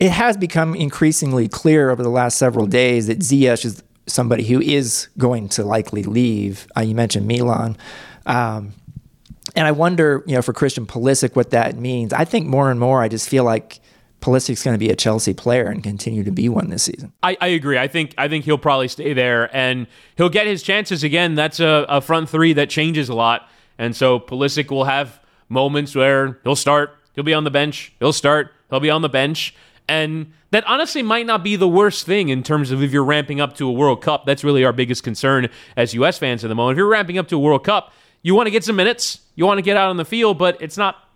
it 0.00 0.10
has 0.10 0.36
become 0.36 0.74
increasingly 0.74 1.48
clear 1.48 1.90
over 1.90 2.02
the 2.02 2.10
last 2.10 2.38
several 2.38 2.66
days 2.66 3.06
that 3.06 3.20
Ziyech 3.20 3.64
is 3.64 3.82
somebody 4.06 4.44
who 4.44 4.60
is 4.60 5.08
going 5.16 5.48
to 5.50 5.64
likely 5.64 6.02
leave. 6.02 6.66
Uh, 6.76 6.80
you 6.80 6.94
mentioned 6.94 7.26
Milan. 7.26 7.76
Um, 8.26 8.72
and 9.54 9.66
I 9.66 9.72
wonder, 9.72 10.22
you 10.26 10.34
know, 10.34 10.42
for 10.42 10.52
Christian 10.52 10.86
Pulisic, 10.86 11.34
what 11.34 11.50
that 11.50 11.76
means. 11.76 12.12
I 12.12 12.24
think 12.24 12.46
more 12.46 12.70
and 12.70 12.78
more, 12.78 13.02
I 13.02 13.08
just 13.08 13.28
feel 13.28 13.44
like 13.44 13.80
Pulisic's 14.20 14.62
going 14.62 14.74
to 14.74 14.78
be 14.78 14.90
a 14.90 14.96
Chelsea 14.96 15.32
player 15.32 15.66
and 15.66 15.82
continue 15.82 16.24
to 16.24 16.30
be 16.30 16.48
one 16.48 16.70
this 16.70 16.84
season. 16.84 17.12
I, 17.22 17.36
I, 17.40 17.48
agree. 17.48 17.78
I 17.78 17.88
think 17.88 18.14
I 18.18 18.28
think 18.28 18.44
he'll 18.44 18.58
probably 18.58 18.88
stay 18.88 19.12
there 19.12 19.54
and 19.56 19.86
he'll 20.16 20.28
get 20.28 20.46
his 20.46 20.62
chances 20.62 21.04
again. 21.04 21.34
That's 21.34 21.60
a, 21.60 21.86
a 21.88 22.00
front 22.00 22.28
three 22.28 22.52
that 22.54 22.68
changes 22.68 23.08
a 23.08 23.14
lot, 23.14 23.48
and 23.78 23.94
so 23.94 24.18
Pulisic 24.18 24.70
will 24.70 24.84
have 24.84 25.20
moments 25.48 25.94
where 25.94 26.38
he'll 26.44 26.56
start, 26.56 26.96
he'll 27.14 27.24
be 27.24 27.34
on 27.34 27.44
the 27.44 27.50
bench, 27.50 27.92
he'll 28.00 28.12
start, 28.12 28.52
he'll 28.70 28.80
be 28.80 28.90
on 28.90 29.02
the 29.02 29.08
bench, 29.08 29.54
and 29.88 30.32
that 30.50 30.64
honestly 30.66 31.02
might 31.02 31.26
not 31.26 31.44
be 31.44 31.56
the 31.56 31.68
worst 31.68 32.06
thing 32.06 32.28
in 32.28 32.42
terms 32.42 32.70
of 32.70 32.82
if 32.82 32.92
you're 32.92 33.04
ramping 33.04 33.40
up 33.40 33.54
to 33.56 33.68
a 33.68 33.72
World 33.72 34.02
Cup. 34.02 34.24
That's 34.24 34.44
really 34.44 34.64
our 34.64 34.72
biggest 34.72 35.02
concern 35.02 35.48
as 35.76 35.94
U.S. 35.94 36.18
fans 36.18 36.44
at 36.44 36.48
the 36.48 36.54
moment. 36.54 36.76
If 36.76 36.78
you're 36.78 36.88
ramping 36.88 37.18
up 37.18 37.28
to 37.28 37.36
a 37.36 37.38
World 37.38 37.64
Cup, 37.64 37.92
you 38.22 38.34
want 38.34 38.46
to 38.46 38.50
get 38.50 38.64
some 38.64 38.76
minutes, 38.76 39.20
you 39.34 39.46
want 39.46 39.58
to 39.58 39.62
get 39.62 39.76
out 39.76 39.90
on 39.90 39.96
the 39.96 40.04
field, 40.04 40.38
but 40.38 40.60
it's 40.60 40.76
not 40.76 41.07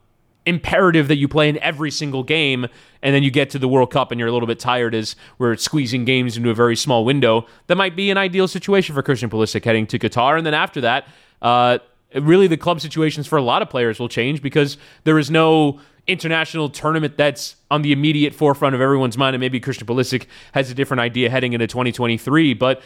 imperative 0.47 1.09
that 1.09 1.17
you 1.17 1.29
play 1.29 1.49
in 1.49 1.59
every 1.59 1.91
single 1.91 2.23
game 2.23 2.67
and 3.03 3.15
then 3.15 3.23
you 3.23 3.31
get 3.31 3.51
to 3.51 3.59
the 3.59 3.69
World 3.69 3.91
Cup 3.91 4.11
and 4.11 4.19
you're 4.19 4.29
a 4.29 4.33
little 4.33 4.47
bit 4.47 4.59
tired 4.59 4.95
as 4.95 5.17
we're 5.39 5.57
squeezing 5.57 6.05
games 6.05 6.37
into 6.37 6.51
a 6.51 6.55
very 6.55 6.77
small 6.77 7.05
window. 7.05 7.47
That 7.67 7.77
might 7.77 7.97
be 7.97 8.11
an 8.11 8.19
ideal 8.19 8.49
situation 8.49 8.95
for 8.95 9.03
Christian 9.03 9.31
Pulisic 9.31 9.65
heading 9.65 9.87
to 9.89 9.99
Qatar. 9.99 10.37
And 10.37 10.47
then 10.47 10.55
after 10.55 10.81
that, 10.81 11.07
uh, 11.41 11.79
really 12.15 12.47
the 12.47 12.57
club 12.57 12.81
situations 12.81 13.27
for 13.27 13.37
a 13.37 13.43
lot 13.43 13.63
of 13.63 13.71
players 13.71 13.99
will 13.99 14.09
change 14.09 14.43
because 14.43 14.77
there 15.05 15.19
is 15.19 15.31
no 15.31 15.81
international 16.07 16.69
tournament 16.69 17.17
that's 17.17 17.57
on 17.71 17.83
the 17.83 17.93
immediate 17.93 18.35
forefront 18.35 18.75
of 18.75 18.81
everyone's 18.81 19.17
mind. 19.17 19.35
And 19.35 19.41
maybe 19.41 19.61
Christian 19.61 19.87
Pulisic 19.87 20.27
has 20.53 20.71
a 20.71 20.75
different 20.75 21.01
idea 21.01 21.31
heading 21.31 21.53
into 21.53 21.67
2023. 21.67 22.55
But 22.55 22.83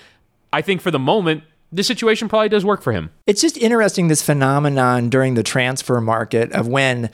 I 0.53 0.63
think 0.63 0.81
for 0.81 0.91
the 0.91 0.99
moment, 0.99 1.45
this 1.73 1.87
situation 1.87 2.29
probably 2.29 2.49
does 2.49 2.65
work 2.65 2.83
for 2.83 2.93
him. 2.93 3.11
It's 3.27 3.41
just 3.41 3.57
interesting 3.57 4.09
this 4.09 4.23
phenomenon 4.23 5.09
during 5.09 5.35
the 5.35 5.43
transfer 5.43 6.01
market 6.01 6.53
of 6.53 6.69
when 6.69 7.11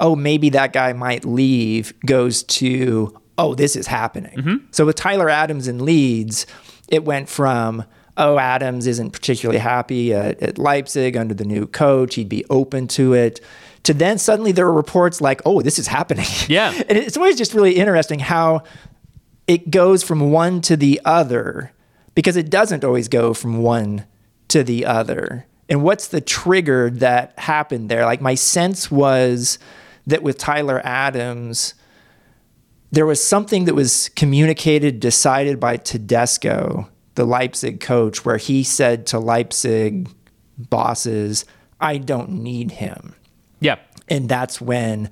oh, 0.00 0.16
maybe 0.16 0.50
that 0.50 0.72
guy 0.72 0.92
might 0.92 1.24
leave 1.24 1.98
goes 2.00 2.42
to, 2.42 3.18
oh, 3.38 3.54
this 3.54 3.76
is 3.76 3.86
happening. 3.86 4.36
Mm-hmm. 4.36 4.66
So 4.70 4.86
with 4.86 4.96
Tyler 4.96 5.30
Adams 5.30 5.68
in 5.68 5.84
Leeds, 5.84 6.46
it 6.88 7.04
went 7.04 7.28
from, 7.28 7.84
oh, 8.16 8.38
Adams 8.38 8.86
isn't 8.86 9.10
particularly 9.10 9.58
happy 9.58 10.12
at, 10.12 10.40
at 10.42 10.58
Leipzig 10.58 11.16
under 11.16 11.34
the 11.34 11.44
new 11.44 11.66
coach. 11.66 12.14
He'd 12.14 12.28
be 12.28 12.44
open 12.50 12.88
to 12.88 13.14
it. 13.14 13.40
To 13.84 13.94
then 13.94 14.18
suddenly 14.18 14.52
there 14.52 14.66
are 14.66 14.72
reports 14.72 15.20
like, 15.20 15.40
oh, 15.46 15.62
this 15.62 15.78
is 15.78 15.86
happening. 15.86 16.26
Yeah. 16.48 16.72
and 16.88 16.98
it's 16.98 17.16
always 17.16 17.36
just 17.36 17.54
really 17.54 17.76
interesting 17.76 18.18
how 18.18 18.62
it 19.46 19.70
goes 19.70 20.02
from 20.02 20.30
one 20.30 20.60
to 20.62 20.76
the 20.76 21.00
other 21.04 21.72
because 22.14 22.36
it 22.36 22.50
doesn't 22.50 22.84
always 22.84 23.08
go 23.08 23.32
from 23.32 23.58
one 23.58 24.04
to 24.48 24.64
the 24.64 24.86
other. 24.86 25.46
And 25.68 25.82
what's 25.82 26.08
the 26.08 26.20
trigger 26.20 26.90
that 26.90 27.38
happened 27.38 27.88
there? 27.88 28.04
Like, 28.04 28.20
my 28.20 28.34
sense 28.34 28.90
was 28.90 29.58
that 30.06 30.22
with 30.22 30.38
Tyler 30.38 30.80
Adams, 30.84 31.74
there 32.90 33.06
was 33.06 33.22
something 33.22 33.64
that 33.64 33.74
was 33.74 34.10
communicated, 34.10 35.00
decided 35.00 35.58
by 35.58 35.76
Tedesco, 35.76 36.88
the 37.14 37.24
Leipzig 37.24 37.80
coach, 37.80 38.24
where 38.24 38.36
he 38.36 38.62
said 38.62 39.06
to 39.06 39.18
Leipzig 39.18 40.08
bosses, 40.56 41.44
I 41.80 41.98
don't 41.98 42.30
need 42.30 42.72
him. 42.72 43.14
Yeah. 43.60 43.76
And 44.08 44.28
that's 44.28 44.60
when 44.60 45.10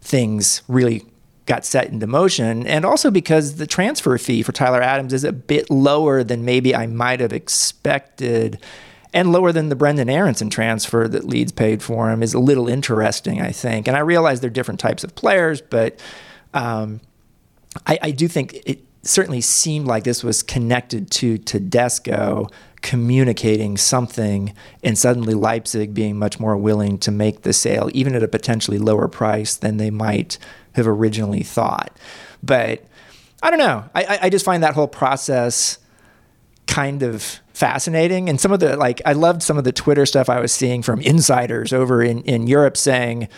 things 0.00 0.62
really 0.68 1.04
got 1.46 1.64
set 1.64 1.88
into 1.90 2.06
motion. 2.06 2.66
And 2.66 2.84
also 2.84 3.10
because 3.10 3.56
the 3.56 3.66
transfer 3.66 4.16
fee 4.18 4.42
for 4.42 4.52
Tyler 4.52 4.82
Adams 4.82 5.12
is 5.12 5.24
a 5.24 5.32
bit 5.32 5.70
lower 5.70 6.24
than 6.24 6.44
maybe 6.44 6.74
I 6.74 6.86
might 6.86 7.20
have 7.20 7.32
expected 7.32 8.58
and 9.14 9.30
lower 9.32 9.52
than 9.52 9.68
the 9.68 9.76
Brendan 9.76 10.10
Aaronson 10.10 10.50
transfer 10.50 11.06
that 11.06 11.24
Leeds 11.24 11.52
paid 11.52 11.82
for 11.82 12.10
him 12.10 12.22
is 12.22 12.34
a 12.34 12.40
little 12.40 12.68
interesting, 12.68 13.40
I 13.40 13.52
think. 13.52 13.86
And 13.86 13.96
I 13.96 14.00
realize 14.00 14.40
they're 14.40 14.50
different 14.50 14.80
types 14.80 15.04
of 15.04 15.14
players, 15.14 15.62
but 15.62 16.00
um, 16.52 17.00
I, 17.86 17.98
I, 18.02 18.10
do 18.10 18.28
think 18.28 18.54
it 18.66 18.84
certainly 19.02 19.40
seemed 19.40 19.86
like 19.86 20.04
this 20.04 20.22
was 20.22 20.42
connected 20.42 21.10
to 21.12 21.38
Tedesco 21.38 22.48
communicating 22.82 23.78
something, 23.78 24.54
and 24.82 24.98
suddenly 24.98 25.32
Leipzig 25.32 25.94
being 25.94 26.18
much 26.18 26.38
more 26.38 26.56
willing 26.56 26.98
to 26.98 27.10
make 27.10 27.42
the 27.42 27.52
sale, 27.52 27.88
even 27.94 28.14
at 28.14 28.22
a 28.22 28.28
potentially 28.28 28.78
lower 28.78 29.08
price 29.08 29.56
than 29.56 29.78
they 29.78 29.90
might 29.90 30.38
have 30.74 30.86
originally 30.86 31.42
thought. 31.42 31.96
But 32.42 32.84
I 33.42 33.50
don't 33.50 33.58
know. 33.58 33.88
I, 33.94 34.18
I 34.22 34.28
just 34.28 34.44
find 34.44 34.62
that 34.62 34.74
whole 34.74 34.86
process 34.86 35.78
kind 36.66 37.02
of 37.02 37.40
fascinating. 37.54 38.28
And 38.28 38.38
some 38.38 38.52
of 38.52 38.60
the 38.60 38.76
like, 38.76 39.00
I 39.06 39.14
loved 39.14 39.42
some 39.42 39.56
of 39.56 39.64
the 39.64 39.72
Twitter 39.72 40.04
stuff 40.04 40.28
I 40.28 40.40
was 40.40 40.52
seeing 40.52 40.82
from 40.82 41.00
insiders 41.00 41.72
over 41.72 42.02
in 42.02 42.22
in 42.24 42.46
Europe 42.46 42.76
saying. 42.76 43.28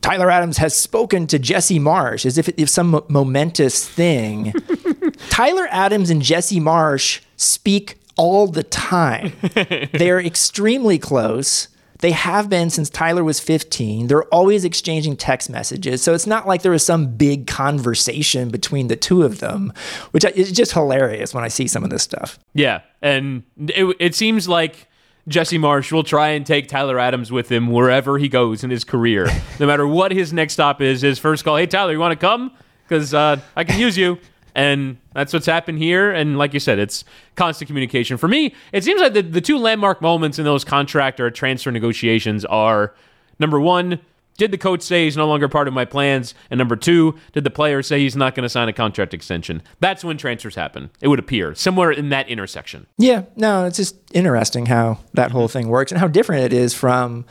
Tyler 0.00 0.32
Adams 0.32 0.58
has 0.58 0.74
spoken 0.74 1.28
to 1.28 1.38
Jesse 1.38 1.78
Marsch 1.78 2.26
as 2.26 2.36
if 2.36 2.48
it's 2.48 2.72
some 2.72 3.04
momentous 3.08 3.88
thing. 3.88 4.52
Tyler 5.30 5.68
Adams 5.70 6.10
and 6.10 6.20
Jesse 6.20 6.58
Marsch 6.58 7.20
speak 7.36 7.98
all 8.16 8.48
the 8.48 8.64
time. 8.64 9.32
They're 9.92 10.20
extremely 10.20 10.98
close. 10.98 11.68
They 12.02 12.10
have 12.10 12.50
been 12.50 12.68
since 12.68 12.90
Tyler 12.90 13.22
was 13.22 13.38
15. 13.38 14.08
They're 14.08 14.24
always 14.24 14.64
exchanging 14.64 15.16
text 15.16 15.48
messages. 15.48 16.02
So 16.02 16.14
it's 16.14 16.26
not 16.26 16.48
like 16.48 16.62
there 16.62 16.72
was 16.72 16.84
some 16.84 17.16
big 17.16 17.46
conversation 17.46 18.50
between 18.50 18.88
the 18.88 18.96
two 18.96 19.22
of 19.22 19.38
them, 19.38 19.72
which 20.10 20.24
is 20.24 20.50
just 20.50 20.72
hilarious 20.72 21.32
when 21.32 21.44
I 21.44 21.48
see 21.48 21.68
some 21.68 21.84
of 21.84 21.90
this 21.90 22.02
stuff. 22.02 22.40
Yeah. 22.54 22.80
And 23.02 23.44
it, 23.56 23.96
it 24.00 24.14
seems 24.16 24.48
like 24.48 24.88
Jesse 25.28 25.58
Marsch 25.58 25.92
will 25.92 26.02
try 26.02 26.30
and 26.30 26.44
take 26.44 26.66
Tyler 26.66 26.98
Adams 26.98 27.30
with 27.30 27.50
him 27.50 27.68
wherever 27.68 28.18
he 28.18 28.28
goes 28.28 28.64
in 28.64 28.70
his 28.70 28.82
career. 28.82 29.28
no 29.60 29.68
matter 29.68 29.86
what 29.86 30.10
his 30.10 30.32
next 30.32 30.54
stop 30.54 30.80
is, 30.80 31.02
his 31.02 31.20
first 31.20 31.44
call, 31.44 31.56
hey, 31.56 31.66
Tyler, 31.66 31.92
you 31.92 32.00
want 32.00 32.18
to 32.18 32.26
come? 32.26 32.50
Because 32.82 33.14
uh, 33.14 33.36
I 33.54 33.62
can 33.62 33.78
use 33.78 33.96
you. 33.96 34.18
And 34.54 34.98
that's 35.14 35.32
what's 35.32 35.46
happened 35.46 35.78
here. 35.78 36.12
And 36.12 36.36
like 36.36 36.52
you 36.54 36.60
said, 36.60 36.78
it's 36.78 37.04
constant 37.36 37.68
communication. 37.68 38.16
For 38.16 38.28
me, 38.28 38.54
it 38.72 38.84
seems 38.84 39.00
like 39.00 39.14
the, 39.14 39.22
the 39.22 39.40
two 39.40 39.58
landmark 39.58 40.02
moments 40.02 40.38
in 40.38 40.44
those 40.44 40.64
contract 40.64 41.20
or 41.20 41.30
transfer 41.30 41.70
negotiations 41.70 42.44
are 42.44 42.94
number 43.38 43.58
one, 43.58 44.00
did 44.38 44.50
the 44.50 44.58
coach 44.58 44.82
say 44.82 45.04
he's 45.04 45.16
no 45.16 45.26
longer 45.26 45.48
part 45.48 45.68
of 45.68 45.74
my 45.74 45.84
plans? 45.84 46.34
And 46.50 46.58
number 46.58 46.76
two, 46.76 47.16
did 47.32 47.44
the 47.44 47.50
player 47.50 47.82
say 47.82 48.00
he's 48.00 48.16
not 48.16 48.34
going 48.34 48.42
to 48.42 48.48
sign 48.48 48.68
a 48.68 48.72
contract 48.72 49.14
extension? 49.14 49.62
That's 49.80 50.04
when 50.04 50.16
transfers 50.16 50.54
happen. 50.54 50.90
It 51.00 51.08
would 51.08 51.18
appear 51.18 51.54
somewhere 51.54 51.90
in 51.90 52.08
that 52.10 52.28
intersection. 52.28 52.86
Yeah, 52.98 53.24
no, 53.36 53.66
it's 53.66 53.76
just 53.76 53.96
interesting 54.12 54.66
how 54.66 54.98
that 55.14 55.32
whole 55.32 55.48
thing 55.48 55.68
works 55.68 55.92
and 55.92 56.00
how 56.00 56.08
different 56.08 56.44
it 56.44 56.52
is 56.52 56.74
from 56.74 57.26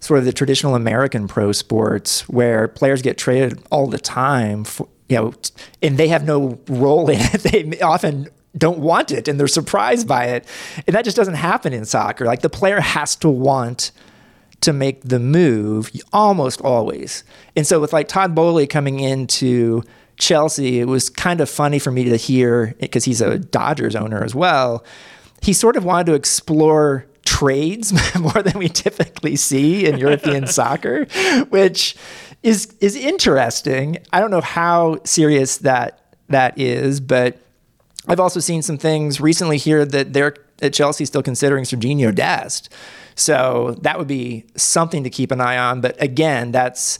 sort 0.00 0.18
of 0.18 0.26
the 0.26 0.32
traditional 0.32 0.74
American 0.74 1.26
pro 1.26 1.50
sports 1.52 2.28
where 2.28 2.68
players 2.68 3.00
get 3.00 3.16
traded 3.16 3.62
all 3.70 3.86
the 3.86 3.98
time 3.98 4.64
for, 4.64 4.86
you 5.08 5.16
know, 5.16 5.34
and 5.82 5.98
they 5.98 6.08
have 6.08 6.24
no 6.24 6.58
role 6.68 7.08
in 7.10 7.18
it. 7.20 7.42
They 7.42 7.80
often 7.80 8.28
don't 8.56 8.78
want 8.78 9.10
it 9.10 9.26
and 9.28 9.38
they're 9.38 9.48
surprised 9.48 10.06
by 10.06 10.26
it. 10.26 10.46
And 10.86 10.94
that 10.94 11.04
just 11.04 11.16
doesn't 11.16 11.34
happen 11.34 11.72
in 11.72 11.84
soccer. 11.84 12.24
Like 12.24 12.42
the 12.42 12.50
player 12.50 12.80
has 12.80 13.16
to 13.16 13.28
want 13.28 13.90
to 14.60 14.72
make 14.72 15.02
the 15.02 15.18
move 15.18 15.90
almost 16.12 16.60
always. 16.62 17.24
And 17.56 17.66
so 17.66 17.80
with 17.80 17.92
like 17.92 18.08
Todd 18.08 18.34
Boehly 18.34 18.66
coming 18.66 19.00
into 19.00 19.82
Chelsea, 20.16 20.80
it 20.80 20.86
was 20.86 21.10
kind 21.10 21.40
of 21.40 21.50
funny 21.50 21.78
for 21.78 21.90
me 21.90 22.04
to 22.04 22.16
hear 22.16 22.74
because 22.80 23.04
he's 23.04 23.20
a 23.20 23.38
Dodgers 23.38 23.96
owner 23.96 24.22
as 24.22 24.34
well. 24.34 24.84
He 25.42 25.52
sort 25.52 25.76
of 25.76 25.84
wanted 25.84 26.06
to 26.06 26.14
explore 26.14 27.06
trades 27.24 27.92
more 28.18 28.42
than 28.42 28.58
we 28.58 28.68
typically 28.68 29.36
see 29.36 29.86
in 29.86 29.98
European 29.98 30.46
soccer, 30.58 31.04
which 31.50 31.96
is 32.44 32.66
is 32.80 32.94
interesting. 32.94 33.98
I 34.12 34.20
don't 34.20 34.30
know 34.30 34.42
how 34.42 35.00
serious 35.04 35.56
that 35.58 36.14
that 36.28 36.58
is, 36.60 37.00
but 37.00 37.38
I've 38.06 38.20
also 38.20 38.38
seen 38.38 38.62
some 38.62 38.78
things 38.78 39.20
recently 39.20 39.56
here 39.56 39.84
that 39.84 40.12
they're 40.12 40.36
at 40.62 40.72
Chelsea 40.72 41.06
still 41.06 41.22
considering 41.22 41.64
Sergiño 41.64 42.14
Dest. 42.14 42.68
So 43.16 43.76
that 43.80 43.98
would 43.98 44.06
be 44.06 44.44
something 44.56 45.04
to 45.04 45.10
keep 45.10 45.30
an 45.30 45.40
eye 45.40 45.56
on. 45.56 45.80
But 45.80 46.00
again, 46.00 46.52
that's 46.52 46.98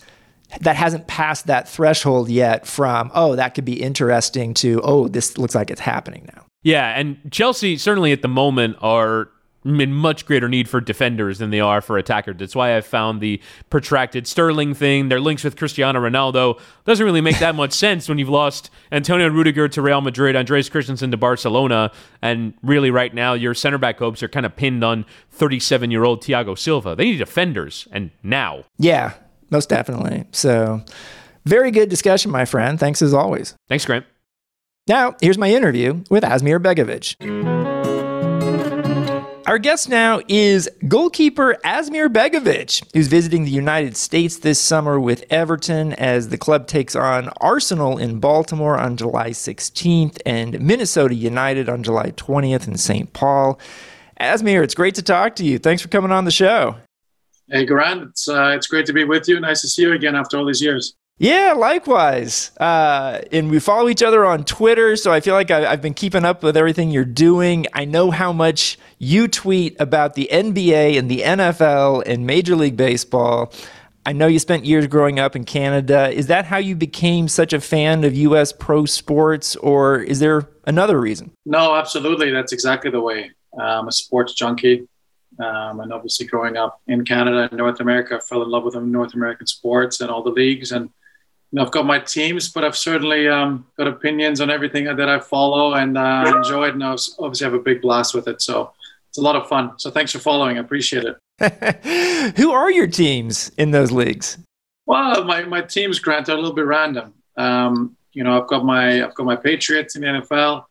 that 0.62 0.76
hasn't 0.76 1.07
passed 1.09 1.47
that 1.47 1.68
threshold 1.68 2.30
yet 2.30 2.66
from 2.66 3.11
oh 3.14 3.36
that 3.36 3.55
could 3.55 3.64
be 3.64 3.82
interesting 3.82 4.55
to 4.55 4.80
oh 4.82 5.09
this 5.09 5.36
looks 5.36 5.55
like 5.55 5.70
it's 5.70 5.80
happening 5.80 6.28
now. 6.34 6.47
Yeah, 6.62 6.99
and 6.99 7.18
Chelsea 7.30 7.76
certainly 7.76 8.12
at 8.12 8.22
the 8.22 8.28
moment 8.28 8.76
are 8.80 9.28
in 9.65 9.93
much 9.93 10.27
greater 10.27 10.49
need 10.49 10.69
for 10.69 10.81
defenders 10.81 11.39
than 11.39 11.51
they 11.51 11.61
are 11.61 11.81
for 11.81 11.97
attackers. 11.97 12.37
That's 12.39 12.55
why 12.55 12.77
I 12.77 12.81
found 12.81 13.21
the 13.21 13.41
protracted 13.71 14.27
Sterling 14.27 14.75
thing, 14.75 15.09
their 15.09 15.21
links 15.21 15.43
with 15.43 15.57
Cristiano 15.57 16.01
Ronaldo, 16.01 16.61
doesn't 16.85 17.05
really 17.05 17.21
make 17.21 17.39
that 17.39 17.55
much 17.55 17.73
sense 17.85 18.09
when 18.09 18.19
you've 18.19 18.29
lost 18.29 18.71
Antonio 18.93 19.29
Rudiger 19.29 19.69
to 19.69 19.83
Real 19.83 20.01
Madrid, 20.01 20.37
Andreas 20.37 20.69
Christensen 20.69 21.11
to 21.11 21.17
Barcelona, 21.17 21.91
and 22.21 22.55
really 22.62 22.91
right 22.91 23.15
now 23.15 23.33
your 23.33 23.55
center 23.55 23.79
back 23.79 23.99
hopes 23.99 24.23
are 24.23 24.29
kind 24.29 24.47
of 24.47 24.55
pinned 24.55 24.85
on 24.85 25.07
37 25.31 25.91
year 25.91 26.05
old 26.05 26.23
Thiago 26.23 26.59
Silva. 26.59 26.95
They 26.95 27.05
need 27.05 27.19
defenders, 27.19 27.89
and 27.91 28.11
now. 28.23 28.65
Yeah, 28.79 29.15
most 29.51 29.69
definitely. 29.69 30.25
So, 30.33 30.83
very 31.45 31.71
good 31.71 31.89
discussion, 31.89 32.31
my 32.31 32.45
friend. 32.45 32.79
Thanks 32.79 33.03
as 33.03 33.15
always. 33.15 33.55
Thanks, 33.69 33.85
Grant. 33.85 34.07
Now, 34.87 35.17
here's 35.21 35.39
my 35.39 35.51
interview 35.51 36.05
with 36.11 36.25
Asmir 36.25 36.62
Begovic. 36.62 37.53
Our 39.47 39.59
guest 39.59 39.90
now 39.90 40.22
is 40.26 40.70
goalkeeper 40.88 41.59
Asmir 41.66 42.09
Begovic, 42.09 42.82
who's 42.95 43.09
visiting 43.09 43.45
the 43.45 43.51
United 43.51 43.95
States 43.95 44.38
this 44.38 44.59
summer 44.59 44.99
with 44.99 45.22
Everton 45.28 45.92
as 45.92 46.30
the 46.30 46.38
club 46.38 46.66
takes 46.66 46.97
on 46.97 47.28
Arsenal 47.42 47.99
in 47.99 48.20
Baltimore 48.20 48.78
on 48.78 48.97
July 48.97 49.30
16th 49.30 50.18
and 50.24 50.59
Minnesota 50.61 51.14
United 51.14 51.68
on 51.68 51.82
July 51.82 52.12
20th 52.12 52.66
in 52.66 52.78
St. 52.78 53.12
Paul. 53.12 53.61
Asmir, 54.18 54.64
it's 54.64 54.74
great 54.74 54.95
to 54.95 55.03
talk 55.03 55.36
to 55.36 55.45
you. 55.45 55.59
Thanks 55.59 55.82
for 55.82 55.88
coming 55.88 56.11
on 56.11 56.24
the 56.24 56.30
show. 56.30 56.76
Hey, 57.51 57.66
Grant, 57.66 58.03
it's, 58.03 58.26
uh, 58.26 58.55
it's 58.57 58.66
great 58.66 58.86
to 58.86 58.95
be 58.95 59.05
with 59.05 59.28
you. 59.28 59.40
Nice 59.40 59.61
to 59.61 59.68
see 59.68 59.82
you 59.82 59.92
again 59.92 60.14
after 60.16 60.38
all 60.38 60.47
these 60.47 60.62
years. 60.62 60.95
Yeah, 61.19 61.55
likewise. 61.57 62.51
Uh, 62.59 63.21
and 63.31 63.49
we 63.51 63.61
follow 63.61 63.89
each 63.89 64.03
other 64.03 64.25
on 64.25 64.45
Twitter, 64.45 64.97
so 64.97 65.12
I 65.12 65.21
feel 65.21 65.35
like 65.35 65.51
I, 65.51 65.71
have 65.71 65.81
been 65.81 65.95
keeping 65.95 66.25
up 66.25 66.43
with 66.43 66.57
everything 66.57 66.91
you're 66.91 67.05
doing. 67.05 67.67
I 67.73 67.85
know 67.85 68.11
how 68.11 68.33
much 68.33 68.79
you 68.99 69.29
tweet 69.29 69.77
about 69.79 70.15
the 70.15 70.29
NBA 70.33 70.99
and 70.99 71.09
the 71.09 71.21
NFL 71.21 72.03
and 72.05 72.27
Major 72.27 72.57
League 72.57 72.77
Baseball. 72.77 73.53
I 74.05 74.12
know 74.12 74.27
you 74.27 74.41
spent 74.41 74.65
years 74.65 74.89
growing 74.89 75.21
up 75.21 75.37
in 75.37 75.45
Canada. 75.45 76.11
Is 76.11 76.27
that 76.27 76.47
how 76.47 76.59
you 76.59 76.75
became 76.75 77.29
such 77.29 77.53
a 77.53 77.61
fan 77.61 78.03
of 78.03 78.15
U.S. 78.15 78.53
pro 78.53 78.85
sports, 78.85 79.55
or 79.57 80.01
is 80.01 80.19
there 80.19 80.49
another 80.67 81.01
reason? 81.01 81.31
No, 81.47 81.77
absolutely. 81.77 82.33
That's 82.33 82.53
exactly 82.53 82.91
the 82.91 83.01
way. 83.01 83.31
I'm 83.59 83.87
a 83.87 83.93
sports 83.93 84.35
junkie. 84.35 84.89
Um, 85.39 85.81
and 85.81 85.93
obviously, 85.93 86.27
growing 86.27 86.57
up 86.57 86.81
in 86.87 87.05
Canada 87.05 87.49
and 87.51 87.59
North 87.59 87.81
America, 87.81 88.17
I 88.17 88.21
fell 88.21 88.43
in 88.43 88.51
love 88.51 88.65
with 88.65 88.75
North 88.75 89.15
American 89.15 89.47
sports 89.47 90.01
and 90.01 90.11
all 90.11 90.23
the 90.23 90.31
leagues. 90.31 90.73
And 90.73 90.91
know, 91.55 91.62
I've 91.62 91.70
got 91.70 91.86
my 91.86 91.98
teams, 91.98 92.48
but 92.48 92.64
I've 92.64 92.76
certainly 92.76 93.28
um, 93.28 93.66
got 93.76 93.86
opinions 93.86 94.40
on 94.40 94.50
everything 94.50 94.84
that 94.84 95.09
I 95.09 95.20
follow 95.20 95.74
and 95.74 95.96
uh, 95.96 96.32
enjoy 96.36 96.68
it. 96.68 96.74
And 96.74 96.82
I 96.84 96.96
obviously 97.18 97.44
have 97.44 97.55
a 97.55 97.59
big 97.59 97.80
blast 97.80 98.14
with 98.14 98.28
it. 98.28 98.42
So 98.42 98.72
it's 99.09 99.18
a 99.18 99.22
lot 99.22 99.36
of 99.36 99.48
fun. 99.48 99.78
So 99.78 99.90
thanks 99.90 100.12
for 100.12 100.18
following. 100.18 100.57
I 100.57 100.61
appreciate 100.61 101.05
it. 101.05 101.16
Who 102.36 102.52
are 102.52 102.70
your 102.70 102.86
teams 102.86 103.50
in 103.57 103.70
those 103.70 103.92
leagues? 103.92 104.38
Well, 104.86 105.24
my, 105.24 105.44
my 105.44 105.62
teams, 105.62 105.98
Grant, 105.98 106.28
are 106.28 106.32
a 106.32 106.36
little 106.36 106.52
bit 106.52 106.66
random. 106.66 107.14
Um, 107.36 107.96
you 108.12 108.22
know, 108.22 108.40
I've 108.40 108.48
got 108.48 108.64
my 108.64 109.05
I've 109.05 109.14
got 109.14 109.26
my 109.26 109.36
Patriots 109.36 109.96
in 109.96 110.02
the 110.02 110.09
NFL. 110.09 110.64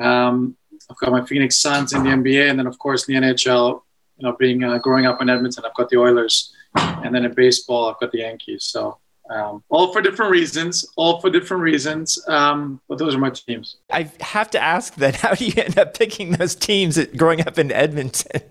Um, 0.00 0.56
I've 0.90 0.96
got 0.96 1.10
my 1.10 1.24
Phoenix 1.24 1.56
Suns 1.56 1.92
in 1.92 2.04
the 2.04 2.10
NBA, 2.10 2.48
and 2.48 2.58
then 2.58 2.66
of 2.66 2.78
course 2.78 3.06
the 3.06 3.14
NHL. 3.14 3.82
You 4.18 4.28
know, 4.28 4.36
being 4.38 4.62
uh, 4.62 4.78
growing 4.78 5.06
up 5.06 5.22
in 5.22 5.30
Edmonton, 5.30 5.64
I've 5.64 5.74
got 5.74 5.88
the 5.88 5.96
Oilers, 5.96 6.54
and 6.74 7.14
then 7.14 7.24
in 7.24 7.32
baseball, 7.32 7.88
I've 7.88 7.98
got 7.98 8.12
the 8.12 8.18
Yankees. 8.18 8.64
So 8.64 8.98
um, 9.30 9.62
all 9.68 9.92
for 9.92 10.02
different 10.02 10.32
reasons, 10.32 10.84
all 10.96 11.20
for 11.20 11.30
different 11.30 11.62
reasons. 11.62 12.18
Um, 12.28 12.80
but 12.88 12.98
those 12.98 13.14
are 13.14 13.18
my 13.18 13.30
teams. 13.30 13.76
I 13.90 14.10
have 14.20 14.50
to 14.50 14.60
ask 14.60 14.94
then, 14.96 15.14
how 15.22 15.34
do 15.34 15.46
you 15.46 15.54
end 15.56 15.78
up 15.78 15.96
picking 15.96 16.32
those 16.32 16.54
teams 16.54 17.02
growing 17.16 17.46
up 17.46 17.58
in 17.58 17.70
Edmonton? 17.70 18.42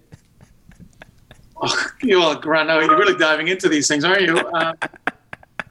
oh, 1.61 1.85
you 2.01 2.19
know, 2.19 2.35
Grant, 2.35 2.69
you're 2.69 2.97
really 2.97 3.17
diving 3.17 3.49
into 3.49 3.67
these 3.67 3.87
things, 3.87 4.03
aren't 4.03 4.21
you? 4.21 4.37
Uh, 4.37 4.73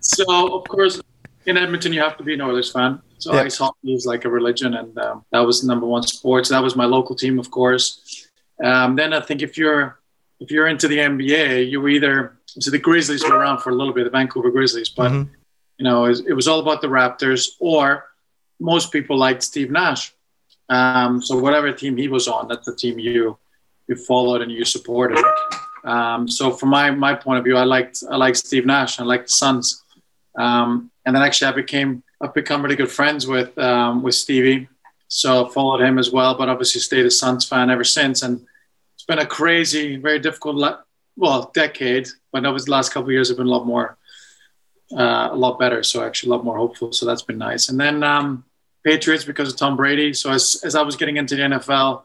so, 0.00 0.54
of 0.54 0.68
course, 0.68 1.00
in 1.46 1.56
Edmonton, 1.56 1.92
you 1.92 2.00
have 2.00 2.16
to 2.18 2.22
be 2.22 2.34
an 2.34 2.42
Oilers 2.42 2.70
fan. 2.70 3.00
So 3.18 3.34
yep. 3.34 3.46
ice 3.46 3.58
hockey 3.58 3.94
is 3.94 4.06
like 4.06 4.24
a 4.24 4.28
religion, 4.28 4.74
and 4.74 4.96
um, 4.98 5.24
that 5.32 5.40
was 5.40 5.62
the 5.62 5.66
number 5.66 5.86
one 5.86 6.04
sport. 6.04 6.46
So 6.46 6.54
that 6.54 6.62
was 6.62 6.76
my 6.76 6.84
local 6.84 7.16
team, 7.16 7.38
of 7.38 7.50
course. 7.50 8.28
Um, 8.62 8.94
then 8.94 9.12
I 9.12 9.20
think 9.20 9.42
if 9.42 9.58
you're 9.58 9.98
if 10.40 10.50
you're 10.50 10.68
into 10.68 10.88
the 10.88 10.98
NBA, 10.98 11.68
you 11.68 11.86
either 11.88 12.36
so 12.46 12.70
the 12.70 12.78
Grizzlies 12.78 13.24
were 13.24 13.36
around 13.36 13.60
for 13.60 13.70
a 13.70 13.74
little 13.74 13.92
bit, 13.92 14.04
the 14.04 14.10
Vancouver 14.10 14.50
Grizzlies, 14.50 14.88
but 14.88 15.10
mm-hmm. 15.10 15.30
you 15.78 15.84
know 15.84 16.04
it 16.04 16.08
was, 16.08 16.20
it 16.20 16.32
was, 16.32 16.48
all 16.48 16.60
about 16.60 16.80
the 16.80 16.88
Raptors. 16.88 17.50
Or 17.60 18.06
most 18.60 18.92
people 18.92 19.16
liked 19.16 19.42
Steve 19.42 19.70
Nash. 19.70 20.12
Um, 20.68 21.22
so 21.22 21.38
whatever 21.38 21.72
team 21.72 21.96
he 21.96 22.08
was 22.08 22.28
on, 22.28 22.48
that's 22.48 22.66
the 22.66 22.74
team 22.74 22.98
you 22.98 23.38
you 23.86 23.96
followed 23.96 24.42
and 24.42 24.50
you 24.52 24.64
supported. 24.64 25.22
Um, 25.84 26.28
so 26.28 26.50
from 26.50 26.70
my 26.70 26.90
my 26.90 27.14
point 27.14 27.38
of 27.38 27.44
view, 27.44 27.56
I 27.56 27.64
liked 27.64 28.02
I 28.10 28.16
liked 28.16 28.38
Steve 28.38 28.66
Nash. 28.66 29.00
I 29.00 29.04
liked 29.04 29.26
the 29.26 29.32
Suns. 29.32 29.84
Um, 30.36 30.90
and 31.04 31.16
then 31.16 31.22
actually 31.22 31.48
I 31.48 31.52
became 31.52 32.02
I've 32.20 32.34
become 32.34 32.62
really 32.62 32.76
good 32.76 32.90
friends 32.90 33.26
with 33.26 33.56
um, 33.58 34.02
with 34.02 34.14
Stevie. 34.14 34.68
So 35.08 35.46
I 35.46 35.52
followed 35.52 35.80
him 35.80 35.98
as 35.98 36.10
well, 36.10 36.34
but 36.34 36.48
obviously 36.48 36.80
stayed 36.80 37.06
a 37.06 37.10
Suns 37.10 37.46
fan 37.46 37.70
ever 37.70 37.84
since. 37.84 38.22
And 38.22 38.46
been 39.08 39.18
a 39.18 39.26
crazy, 39.26 39.96
very 39.96 40.20
difficult 40.20 40.84
well 41.16 41.50
decade, 41.52 42.08
but 42.32 42.46
over 42.46 42.58
the 42.58 42.70
last 42.70 42.92
couple 42.92 43.08
of 43.08 43.12
years 43.12 43.28
have 43.28 43.38
been 43.38 43.46
a 43.46 43.50
lot 43.50 43.66
more, 43.66 43.96
uh, 44.96 45.30
a 45.32 45.36
lot 45.36 45.58
better. 45.58 45.82
So 45.82 46.04
actually 46.04 46.30
a 46.30 46.34
lot 46.36 46.44
more 46.44 46.56
hopeful. 46.56 46.92
So 46.92 47.06
that's 47.06 47.22
been 47.22 47.38
nice. 47.38 47.68
And 47.70 47.80
then 47.80 48.04
um, 48.04 48.44
Patriots 48.84 49.24
because 49.24 49.52
of 49.52 49.58
Tom 49.58 49.76
Brady. 49.76 50.12
So 50.12 50.30
as 50.30 50.60
as 50.62 50.76
I 50.76 50.82
was 50.82 50.96
getting 50.96 51.16
into 51.16 51.34
the 51.34 51.42
NFL, 51.42 52.02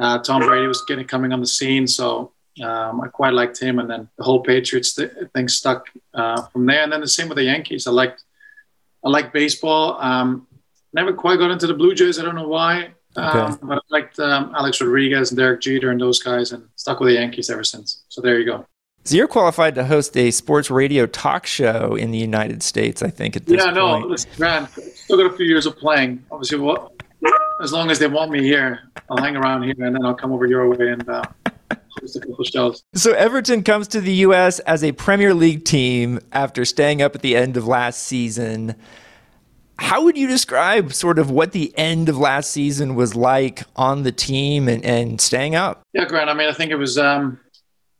uh, 0.00 0.18
Tom 0.18 0.42
Brady 0.42 0.66
was 0.66 0.82
getting 0.88 1.06
coming 1.06 1.32
on 1.32 1.40
the 1.40 1.46
scene. 1.46 1.86
So 1.86 2.32
um, 2.62 3.00
I 3.00 3.08
quite 3.08 3.34
liked 3.34 3.60
him, 3.60 3.78
and 3.78 3.88
then 3.88 4.08
the 4.16 4.24
whole 4.24 4.40
Patriots 4.40 4.94
th- 4.94 5.12
thing 5.34 5.48
stuck 5.48 5.86
uh, 6.12 6.42
from 6.46 6.66
there. 6.66 6.82
And 6.82 6.92
then 6.92 7.00
the 7.00 7.08
same 7.08 7.28
with 7.28 7.36
the 7.36 7.44
Yankees. 7.44 7.86
I 7.86 7.92
liked 7.92 8.24
I 9.04 9.08
liked 9.10 9.32
baseball. 9.32 10.00
Um, 10.00 10.46
never 10.92 11.12
quite 11.12 11.38
got 11.38 11.50
into 11.50 11.66
the 11.66 11.74
Blue 11.74 11.94
Jays. 11.94 12.18
I 12.18 12.24
don't 12.24 12.34
know 12.34 12.48
why. 12.48 12.94
Okay. 13.16 13.38
Um, 13.38 13.58
but 13.62 13.78
I 13.78 13.80
liked 13.90 14.18
um, 14.18 14.54
Alex 14.56 14.80
Rodriguez 14.80 15.30
and 15.30 15.38
Derek 15.38 15.60
Jeter 15.60 15.90
and 15.90 16.00
those 16.00 16.22
guys, 16.22 16.52
and 16.52 16.66
stuck 16.76 17.00
with 17.00 17.08
the 17.08 17.14
Yankees 17.14 17.50
ever 17.50 17.64
since. 17.64 18.04
So 18.08 18.20
there 18.20 18.38
you 18.38 18.46
go. 18.46 18.66
So 19.04 19.16
you're 19.16 19.28
qualified 19.28 19.74
to 19.74 19.84
host 19.84 20.16
a 20.16 20.30
sports 20.30 20.70
radio 20.70 21.06
talk 21.06 21.44
show 21.44 21.96
in 21.96 22.12
the 22.12 22.18
United 22.18 22.62
States, 22.62 23.02
I 23.02 23.10
think. 23.10 23.36
At 23.36 23.46
this 23.46 23.62
yeah, 23.62 23.72
no, 23.72 23.98
point. 23.98 24.08
listen, 24.08 24.30
man, 24.38 24.68
still 24.68 25.16
got 25.16 25.26
a 25.26 25.36
few 25.36 25.46
years 25.46 25.66
of 25.66 25.76
playing. 25.76 26.24
Obviously, 26.30 26.58
well, 26.58 26.92
as 27.60 27.72
long 27.72 27.90
as 27.90 27.98
they 27.98 28.06
want 28.06 28.30
me 28.30 28.42
here, 28.42 28.80
I'll 29.10 29.22
hang 29.22 29.36
around 29.36 29.64
here, 29.64 29.74
and 29.78 29.94
then 29.94 30.04
I'll 30.04 30.14
come 30.14 30.32
over 30.32 30.46
your 30.46 30.68
way 30.70 30.90
and 30.90 31.08
uh, 31.08 31.22
host 32.00 32.16
a 32.16 32.20
couple 32.20 32.44
shows. 32.44 32.84
So 32.94 33.12
Everton 33.12 33.64
comes 33.64 33.88
to 33.88 34.00
the 34.00 34.12
U.S. 34.14 34.60
as 34.60 34.84
a 34.84 34.92
Premier 34.92 35.34
League 35.34 35.64
team 35.64 36.20
after 36.32 36.64
staying 36.64 37.02
up 37.02 37.14
at 37.14 37.22
the 37.22 37.36
end 37.36 37.56
of 37.56 37.66
last 37.66 38.04
season. 38.04 38.76
How 39.82 40.04
would 40.04 40.16
you 40.16 40.28
describe 40.28 40.94
sort 40.94 41.18
of 41.18 41.28
what 41.28 41.50
the 41.50 41.76
end 41.76 42.08
of 42.08 42.16
last 42.16 42.52
season 42.52 42.94
was 42.94 43.16
like 43.16 43.64
on 43.74 44.04
the 44.04 44.12
team 44.12 44.68
and, 44.68 44.82
and 44.84 45.20
staying 45.20 45.56
up? 45.56 45.82
Yeah, 45.92 46.04
Grant. 46.04 46.30
I 46.30 46.34
mean, 46.34 46.48
I 46.48 46.52
think 46.52 46.70
it 46.70 46.76
was, 46.76 46.96
um, 46.96 47.40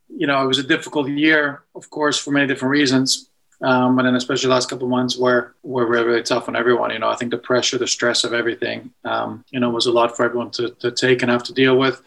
you 0.08 0.28
know, 0.28 0.42
it 0.44 0.46
was 0.46 0.58
a 0.58 0.62
difficult 0.62 1.08
year, 1.08 1.64
of 1.74 1.90
course, 1.90 2.16
for 2.16 2.30
many 2.30 2.46
different 2.46 2.70
reasons. 2.70 3.28
Um, 3.62 3.98
and 3.98 4.06
then 4.06 4.14
especially 4.14 4.46
the 4.46 4.54
last 4.54 4.70
couple 4.70 4.86
of 4.86 4.90
months 4.90 5.16
were 5.16 5.54
were 5.64 5.84
really, 5.86 6.06
really 6.06 6.22
tough 6.22 6.48
on 6.48 6.54
everyone. 6.54 6.92
You 6.92 7.00
know, 7.00 7.08
I 7.08 7.16
think 7.16 7.32
the 7.32 7.38
pressure, 7.38 7.78
the 7.78 7.88
stress 7.88 8.22
of 8.22 8.32
everything, 8.32 8.92
um, 9.04 9.44
you 9.50 9.58
know, 9.58 9.70
was 9.70 9.86
a 9.86 9.92
lot 9.92 10.16
for 10.16 10.24
everyone 10.24 10.50
to, 10.52 10.70
to 10.78 10.92
take 10.92 11.22
and 11.22 11.30
have 11.32 11.42
to 11.44 11.52
deal 11.52 11.76
with. 11.76 12.00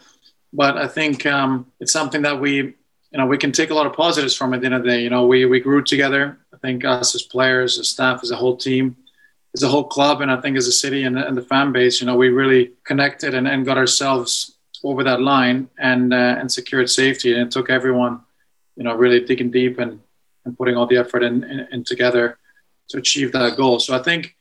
But 0.54 0.78
I 0.78 0.88
think 0.88 1.26
um, 1.26 1.70
it's 1.82 1.92
something 1.92 2.22
that 2.22 2.40
we, 2.40 2.56
you 2.56 3.18
know, 3.18 3.26
we 3.26 3.38
can 3.38 3.52
take 3.52 3.72
a 3.72 3.74
lot 3.74 3.88
of 3.88 3.94
positives 3.94 4.36
from 4.36 4.54
at 4.54 4.62
the 4.62 4.68
end 4.68 4.76
of 4.76 4.84
the 4.84 4.90
day. 4.90 5.02
You 5.04 5.10
know, 5.10 5.28
we 5.28 5.44
we 5.46 5.60
grew 5.60 5.84
together. 5.84 6.38
I 6.54 6.58
think 6.58 6.86
us 6.86 7.14
as 7.14 7.24
players, 7.24 7.78
as 7.78 7.90
staff, 7.90 8.22
as 8.24 8.32
a 8.32 8.38
whole 8.38 8.56
team 8.56 8.96
as 9.56 9.64
a 9.64 9.70
whole 9.70 9.86
club 9.86 10.20
and 10.22 10.30
I 10.30 10.42
think 10.42 10.58
as 10.58 10.68
a 10.68 10.72
city 10.72 11.04
and, 11.04 11.18
and 11.18 11.36
the 11.38 11.42
fan 11.42 11.72
base, 11.72 12.02
you 12.02 12.08
know, 12.08 12.18
we 12.18 12.28
really 12.28 12.74
connected 12.84 13.34
and, 13.34 13.48
and 13.48 13.66
got 13.66 13.78
ourselves 13.78 14.58
over 14.84 15.02
that 15.04 15.22
line 15.22 15.70
and 15.80 16.14
uh, 16.14 16.36
and 16.40 16.52
secured 16.52 16.90
safety. 16.90 17.34
And 17.34 17.48
it 17.48 17.52
took 17.52 17.70
everyone, 17.70 18.20
you 18.76 18.84
know, 18.84 18.94
really 18.94 19.22
digging 19.22 19.52
deep 19.52 19.80
and, 19.80 20.02
and 20.44 20.58
putting 20.58 20.76
all 20.76 20.88
the 20.88 20.98
effort 20.98 21.24
in, 21.24 21.44
in, 21.46 21.68
in 21.72 21.84
together 21.86 22.38
to 22.90 22.98
achieve 22.98 23.32
that 23.32 23.56
goal. 23.56 23.80
So 23.80 23.96
I 23.98 24.04
think 24.04 24.36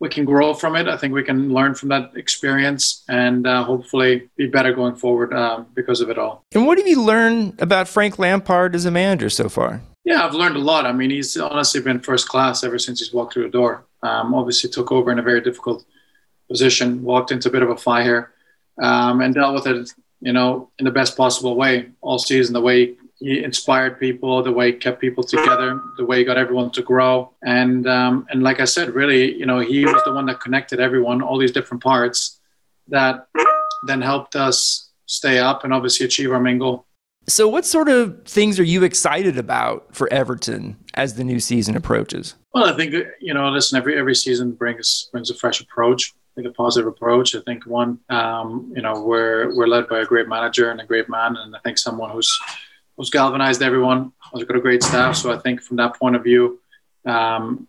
we 0.00 0.10
can 0.10 0.26
grow 0.26 0.52
from 0.52 0.76
it. 0.76 0.86
I 0.86 0.96
think 0.98 1.14
we 1.14 1.24
can 1.24 1.52
learn 1.52 1.74
from 1.74 1.88
that 1.88 2.12
experience 2.14 3.04
and 3.08 3.46
uh, 3.46 3.64
hopefully 3.64 4.28
be 4.36 4.46
better 4.46 4.72
going 4.72 4.96
forward 4.96 5.32
uh, 5.32 5.64
because 5.74 6.00
of 6.02 6.10
it 6.10 6.18
all. 6.18 6.44
And 6.54 6.66
what 6.66 6.78
have 6.78 6.86
you 6.86 7.02
learned 7.02 7.60
about 7.60 7.88
Frank 7.88 8.18
Lampard 8.18 8.74
as 8.74 8.84
a 8.84 8.90
manager 8.90 9.30
so 9.30 9.48
far? 9.48 9.80
Yeah, 10.04 10.24
I've 10.24 10.34
learned 10.34 10.56
a 10.56 10.60
lot. 10.60 10.86
I 10.86 10.92
mean, 10.92 11.10
he's 11.10 11.36
honestly 11.36 11.80
been 11.80 12.00
first 12.00 12.28
class 12.28 12.62
ever 12.62 12.78
since 12.78 13.00
he's 13.00 13.12
walked 13.12 13.32
through 13.32 13.44
the 13.44 13.50
door. 13.50 13.84
Um, 14.02 14.34
obviously, 14.34 14.70
took 14.70 14.92
over 14.92 15.10
in 15.10 15.18
a 15.18 15.22
very 15.22 15.40
difficult 15.40 15.84
position, 16.48 17.02
walked 17.02 17.30
into 17.30 17.48
a 17.48 17.52
bit 17.52 17.62
of 17.62 17.70
a 17.70 17.76
fire, 17.76 18.32
um, 18.82 19.20
and 19.20 19.34
dealt 19.34 19.54
with 19.54 19.66
it, 19.66 19.92
you 20.20 20.32
know, 20.32 20.70
in 20.78 20.84
the 20.84 20.90
best 20.90 21.16
possible 21.16 21.56
way 21.56 21.90
all 22.00 22.18
season. 22.18 22.54
The 22.54 22.60
way 22.60 22.96
he 23.18 23.42
inspired 23.42 23.98
people, 23.98 24.42
the 24.42 24.52
way 24.52 24.72
he 24.72 24.78
kept 24.78 25.00
people 25.00 25.24
together, 25.24 25.80
the 25.96 26.04
way 26.04 26.18
he 26.18 26.24
got 26.24 26.38
everyone 26.38 26.70
to 26.72 26.82
grow, 26.82 27.32
and 27.42 27.86
um, 27.86 28.26
and 28.30 28.42
like 28.42 28.60
I 28.60 28.64
said, 28.64 28.94
really, 28.94 29.34
you 29.34 29.46
know, 29.46 29.58
he 29.58 29.84
was 29.84 30.02
the 30.04 30.12
one 30.12 30.26
that 30.26 30.40
connected 30.40 30.80
everyone, 30.80 31.22
all 31.22 31.38
these 31.38 31.52
different 31.52 31.82
parts, 31.82 32.40
that 32.88 33.26
then 33.86 34.00
helped 34.00 34.36
us 34.36 34.90
stay 35.06 35.38
up 35.38 35.64
and 35.64 35.72
obviously 35.72 36.06
achieve 36.06 36.32
our 36.32 36.40
main 36.40 36.58
goal. 36.58 36.84
So, 37.28 37.46
what 37.46 37.66
sort 37.66 37.90
of 37.90 38.24
things 38.24 38.58
are 38.58 38.64
you 38.64 38.84
excited 38.84 39.36
about 39.36 39.94
for 39.94 40.10
Everton 40.10 40.78
as 40.94 41.14
the 41.14 41.24
new 41.24 41.40
season 41.40 41.76
approaches? 41.76 42.34
Well, 42.54 42.64
I 42.64 42.74
think 42.74 42.94
you 43.20 43.34
know, 43.34 43.50
listen, 43.50 43.76
every 43.76 43.98
every 43.98 44.14
season 44.14 44.52
brings 44.52 45.10
brings 45.12 45.30
a 45.30 45.34
fresh 45.34 45.60
approach. 45.60 46.14
I 46.16 46.42
think 46.42 46.48
a 46.48 46.54
positive 46.54 46.88
approach. 46.88 47.34
I 47.34 47.40
think 47.40 47.66
one, 47.66 47.98
um, 48.08 48.72
you 48.74 48.80
know, 48.80 49.02
we're 49.02 49.54
we're 49.54 49.66
led 49.66 49.88
by 49.88 50.00
a 50.00 50.06
great 50.06 50.26
manager 50.26 50.70
and 50.70 50.80
a 50.80 50.86
great 50.86 51.10
man, 51.10 51.36
and 51.36 51.54
I 51.54 51.58
think 51.60 51.76
someone 51.76 52.10
who's 52.10 52.40
who's 52.96 53.10
galvanized 53.10 53.62
everyone. 53.62 54.12
Who's 54.32 54.44
got 54.44 54.56
a 54.56 54.60
great 54.60 54.82
staff. 54.82 55.16
So 55.16 55.30
I 55.30 55.38
think 55.38 55.60
from 55.60 55.76
that 55.76 55.96
point 55.96 56.16
of 56.16 56.24
view, 56.24 56.60
um, 57.04 57.68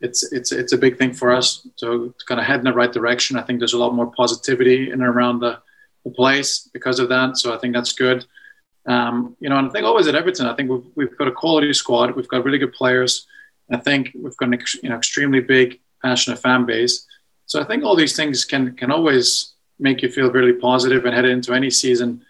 it's 0.00 0.32
it's 0.32 0.52
it's 0.52 0.72
a 0.72 0.78
big 0.78 0.98
thing 0.98 1.14
for 1.14 1.32
us 1.32 1.66
to, 1.78 2.14
to 2.16 2.24
kind 2.26 2.40
of 2.40 2.46
head 2.46 2.60
in 2.60 2.64
the 2.64 2.72
right 2.72 2.92
direction. 2.92 3.36
I 3.36 3.42
think 3.42 3.58
there's 3.58 3.74
a 3.74 3.78
lot 3.78 3.92
more 3.92 4.12
positivity 4.12 4.86
in 4.86 5.00
and 5.00 5.02
around 5.02 5.40
the, 5.40 5.58
the 6.04 6.10
place 6.10 6.70
because 6.72 7.00
of 7.00 7.08
that. 7.08 7.38
So 7.38 7.52
I 7.52 7.58
think 7.58 7.74
that's 7.74 7.92
good. 7.92 8.24
Um, 8.90 9.36
you 9.40 9.48
know, 9.48 9.56
and 9.56 9.68
I 9.68 9.70
think 9.70 9.84
always 9.84 10.08
at 10.08 10.16
Everton, 10.16 10.46
I 10.46 10.54
think 10.54 10.68
we've, 10.70 10.86
we've 10.96 11.18
got 11.18 11.28
a 11.28 11.32
quality 11.32 11.72
squad. 11.72 12.16
We've 12.16 12.26
got 12.26 12.44
really 12.44 12.58
good 12.58 12.72
players. 12.72 13.26
I 13.70 13.76
think 13.76 14.10
we've 14.20 14.36
got 14.36 14.48
an 14.48 14.58
you 14.82 14.88
know 14.88 14.96
extremely 14.96 15.40
big, 15.40 15.80
passionate 16.02 16.40
fan 16.40 16.66
base. 16.66 17.06
So 17.46 17.60
I 17.60 17.64
think 17.64 17.84
all 17.84 17.94
these 17.94 18.16
things 18.16 18.44
can 18.44 18.74
can 18.74 18.90
always 18.90 19.52
make 19.78 20.02
you 20.02 20.10
feel 20.10 20.30
really 20.32 20.54
positive 20.54 21.04
and 21.04 21.14
head 21.14 21.24
into 21.24 21.52
any 21.52 21.70
season 21.70 22.22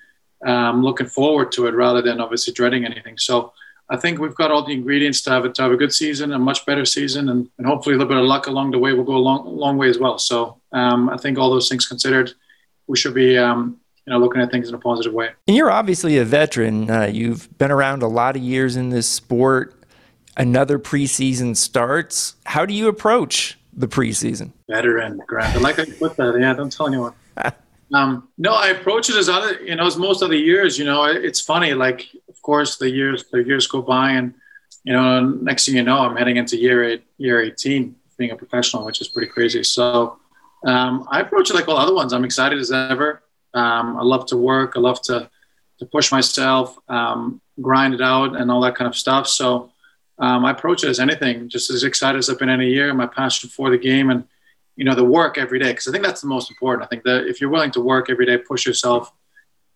um, 0.46 0.82
looking 0.82 1.06
forward 1.06 1.50
to 1.52 1.66
it 1.66 1.74
rather 1.74 2.02
than 2.02 2.20
obviously 2.20 2.52
dreading 2.52 2.84
anything. 2.84 3.16
So 3.18 3.52
I 3.88 3.96
think 3.96 4.18
we've 4.18 4.34
got 4.34 4.50
all 4.50 4.64
the 4.64 4.72
ingredients 4.72 5.22
to 5.22 5.30
have 5.30 5.44
it 5.46 5.54
to 5.56 5.62
have 5.62 5.72
a 5.72 5.76
good 5.76 5.92
season, 5.92 6.32
a 6.32 6.38
much 6.38 6.64
better 6.64 6.84
season, 6.84 7.28
and, 7.30 7.48
and 7.58 7.66
hopefully 7.66 7.94
a 7.94 7.98
little 7.98 8.12
bit 8.12 8.22
of 8.22 8.28
luck 8.28 8.46
along 8.46 8.70
the 8.70 8.78
way 8.78 8.92
will 8.92 9.04
go 9.04 9.16
a 9.16 9.26
long, 9.28 9.44
long 9.46 9.76
way 9.76 9.88
as 9.88 9.98
well. 9.98 10.18
So 10.18 10.60
um, 10.72 11.08
I 11.08 11.16
think 11.16 11.38
all 11.38 11.50
those 11.50 11.68
things 11.68 11.86
considered, 11.86 12.32
we 12.86 12.96
should 12.96 13.14
be 13.14 13.36
um, 13.36 13.79
you 14.06 14.12
know, 14.12 14.18
looking 14.18 14.40
at 14.40 14.50
things 14.50 14.68
in 14.68 14.74
a 14.74 14.78
positive 14.78 15.12
way. 15.12 15.30
And 15.46 15.56
you're 15.56 15.70
obviously 15.70 16.18
a 16.18 16.24
veteran. 16.24 16.90
Uh, 16.90 17.10
you've 17.12 17.56
been 17.58 17.70
around 17.70 18.02
a 18.02 18.08
lot 18.08 18.36
of 18.36 18.42
years 18.42 18.76
in 18.76 18.90
this 18.90 19.08
sport. 19.08 19.74
Another 20.36 20.78
preseason 20.78 21.56
starts. 21.56 22.36
How 22.46 22.64
do 22.64 22.72
you 22.72 22.88
approach 22.88 23.58
the 23.72 23.88
preseason? 23.88 24.52
Veteran, 24.68 25.20
Grant. 25.26 25.56
I 25.56 25.58
like 25.60 25.78
you 25.78 25.92
put 25.94 26.16
that. 26.16 26.38
Yeah, 26.38 26.54
don't 26.54 26.72
tell 26.72 26.86
anyone. 26.86 27.12
um, 27.94 28.28
no, 28.38 28.52
I 28.52 28.68
approach 28.68 29.10
it 29.10 29.16
as 29.16 29.28
other, 29.28 29.60
you 29.60 29.74
know, 29.74 29.86
as 29.86 29.96
most 29.96 30.22
other 30.22 30.36
years. 30.36 30.78
You 30.78 30.84
know, 30.84 31.04
it's 31.04 31.40
funny. 31.40 31.74
Like, 31.74 32.08
of 32.28 32.40
course, 32.42 32.78
the 32.78 32.90
years 32.90 33.24
the 33.30 33.42
years 33.42 33.66
go 33.66 33.82
by, 33.82 34.12
and 34.12 34.34
you 34.84 34.92
know, 34.92 35.20
next 35.20 35.66
thing 35.66 35.76
you 35.76 35.82
know, 35.82 35.98
I'm 35.98 36.16
heading 36.16 36.36
into 36.36 36.56
year 36.56 36.84
eight, 36.84 37.04
year 37.18 37.40
18, 37.40 37.94
being 38.16 38.30
a 38.30 38.36
professional, 38.36 38.84
which 38.84 39.00
is 39.00 39.08
pretty 39.08 39.28
crazy. 39.28 39.62
So 39.62 40.18
um, 40.64 41.06
I 41.10 41.20
approach 41.20 41.50
it 41.50 41.54
like 41.54 41.68
all 41.68 41.76
other 41.76 41.94
ones. 41.94 42.12
I'm 42.12 42.24
excited 42.24 42.58
as 42.58 42.72
ever. 42.72 43.22
Um, 43.54 43.96
I 43.96 44.02
love 44.02 44.26
to 44.26 44.36
work. 44.36 44.74
I 44.76 44.80
love 44.80 45.00
to 45.02 45.28
to 45.78 45.86
push 45.86 46.12
myself, 46.12 46.76
um, 46.88 47.40
grind 47.60 47.94
it 47.94 48.02
out, 48.02 48.36
and 48.36 48.50
all 48.50 48.60
that 48.60 48.74
kind 48.74 48.86
of 48.86 48.94
stuff. 48.94 49.26
So 49.26 49.72
um, 50.18 50.44
I 50.44 50.50
approach 50.50 50.84
it 50.84 50.90
as 50.90 51.00
anything, 51.00 51.48
just 51.48 51.70
as 51.70 51.84
excited 51.84 52.18
as 52.18 52.28
I've 52.28 52.38
been 52.38 52.50
any 52.50 52.68
year. 52.68 52.92
My 52.92 53.06
passion 53.06 53.48
for 53.48 53.70
the 53.70 53.78
game 53.78 54.10
and 54.10 54.24
you 54.76 54.84
know 54.84 54.94
the 54.94 55.04
work 55.04 55.38
every 55.38 55.58
day, 55.58 55.70
because 55.72 55.88
I 55.88 55.92
think 55.92 56.04
that's 56.04 56.20
the 56.20 56.26
most 56.26 56.50
important. 56.50 56.84
I 56.84 56.88
think 56.88 57.04
that 57.04 57.26
if 57.26 57.40
you're 57.40 57.50
willing 57.50 57.70
to 57.72 57.80
work 57.80 58.10
every 58.10 58.26
day, 58.26 58.38
push 58.38 58.66
yourself 58.66 59.12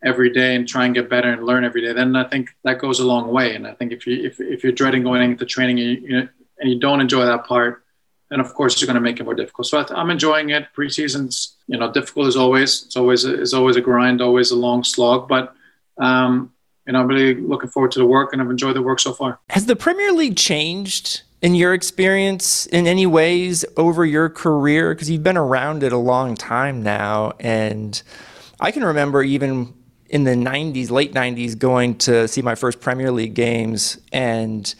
every 0.03 0.31
day, 0.31 0.55
and 0.55 0.67
try 0.67 0.85
and 0.85 0.93
get 0.93 1.09
better 1.09 1.31
and 1.31 1.43
learn 1.43 1.63
every 1.63 1.81
day, 1.81 1.93
then 1.93 2.15
I 2.15 2.23
think 2.23 2.49
that 2.63 2.79
goes 2.79 2.99
a 2.99 3.05
long 3.05 3.29
way. 3.29 3.55
And 3.55 3.65
I 3.67 3.73
think 3.73 3.91
if 3.91 4.05
you 4.05 4.23
if, 4.23 4.39
if 4.39 4.63
you're 4.63 4.73
dreading 4.73 5.03
going 5.03 5.23
into 5.23 5.45
training 5.45 5.77
you, 5.77 5.89
you 5.89 6.09
know, 6.09 6.27
and 6.59 6.69
you 6.69 6.79
don't 6.79 7.01
enjoy 7.01 7.25
that 7.25 7.45
part, 7.45 7.84
and 8.31 8.41
of 8.41 8.53
course 8.53 8.79
you're 8.79 8.87
going 8.87 8.95
to 8.95 9.01
make 9.01 9.19
it 9.19 9.23
more 9.23 9.35
difficult. 9.35 9.67
So 9.67 9.85
I'm 9.89 10.09
enjoying 10.09 10.49
it. 10.49 10.67
Preseason's 10.75 11.55
you 11.67 11.77
know 11.77 11.91
difficult 11.91 12.27
as 12.27 12.35
always. 12.35 12.83
It's 12.83 12.95
always 12.95 13.25
it's 13.25 13.53
always 13.53 13.75
a 13.75 13.81
grind, 13.81 14.21
always 14.21 14.51
a 14.51 14.55
long 14.55 14.83
slog, 14.83 15.27
but 15.27 15.55
um, 15.97 16.53
you 16.85 16.93
know 16.93 17.01
I'm 17.01 17.07
really 17.07 17.35
looking 17.35 17.69
forward 17.69 17.91
to 17.93 17.99
the 17.99 18.05
work, 18.05 18.33
and 18.33 18.41
I've 18.41 18.49
enjoyed 18.49 18.75
the 18.75 18.81
work 18.81 18.99
so 18.99 19.13
far. 19.13 19.39
Has 19.49 19.65
the 19.65 19.75
Premier 19.75 20.11
League 20.11 20.37
changed 20.37 21.21
in 21.41 21.55
your 21.55 21.73
experience 21.73 22.65
in 22.67 22.87
any 22.87 23.05
ways 23.05 23.65
over 23.77 24.05
your 24.05 24.29
career? 24.29 24.93
Because 24.93 25.09
you've 25.09 25.23
been 25.23 25.37
around 25.37 25.83
it 25.83 25.91
a 25.91 25.97
long 25.97 26.35
time 26.35 26.81
now, 26.81 27.33
and 27.39 28.01
I 28.59 28.71
can 28.71 28.83
remember 28.83 29.21
even 29.21 29.73
in 30.07 30.23
the 30.23 30.31
90s, 30.31 30.91
late 30.91 31.13
90s, 31.13 31.57
going 31.57 31.97
to 31.97 32.27
see 32.27 32.41
my 32.41 32.53
first 32.53 32.79
Premier 32.79 33.11
League 33.11 33.33
games 33.33 33.97
and 34.11 34.73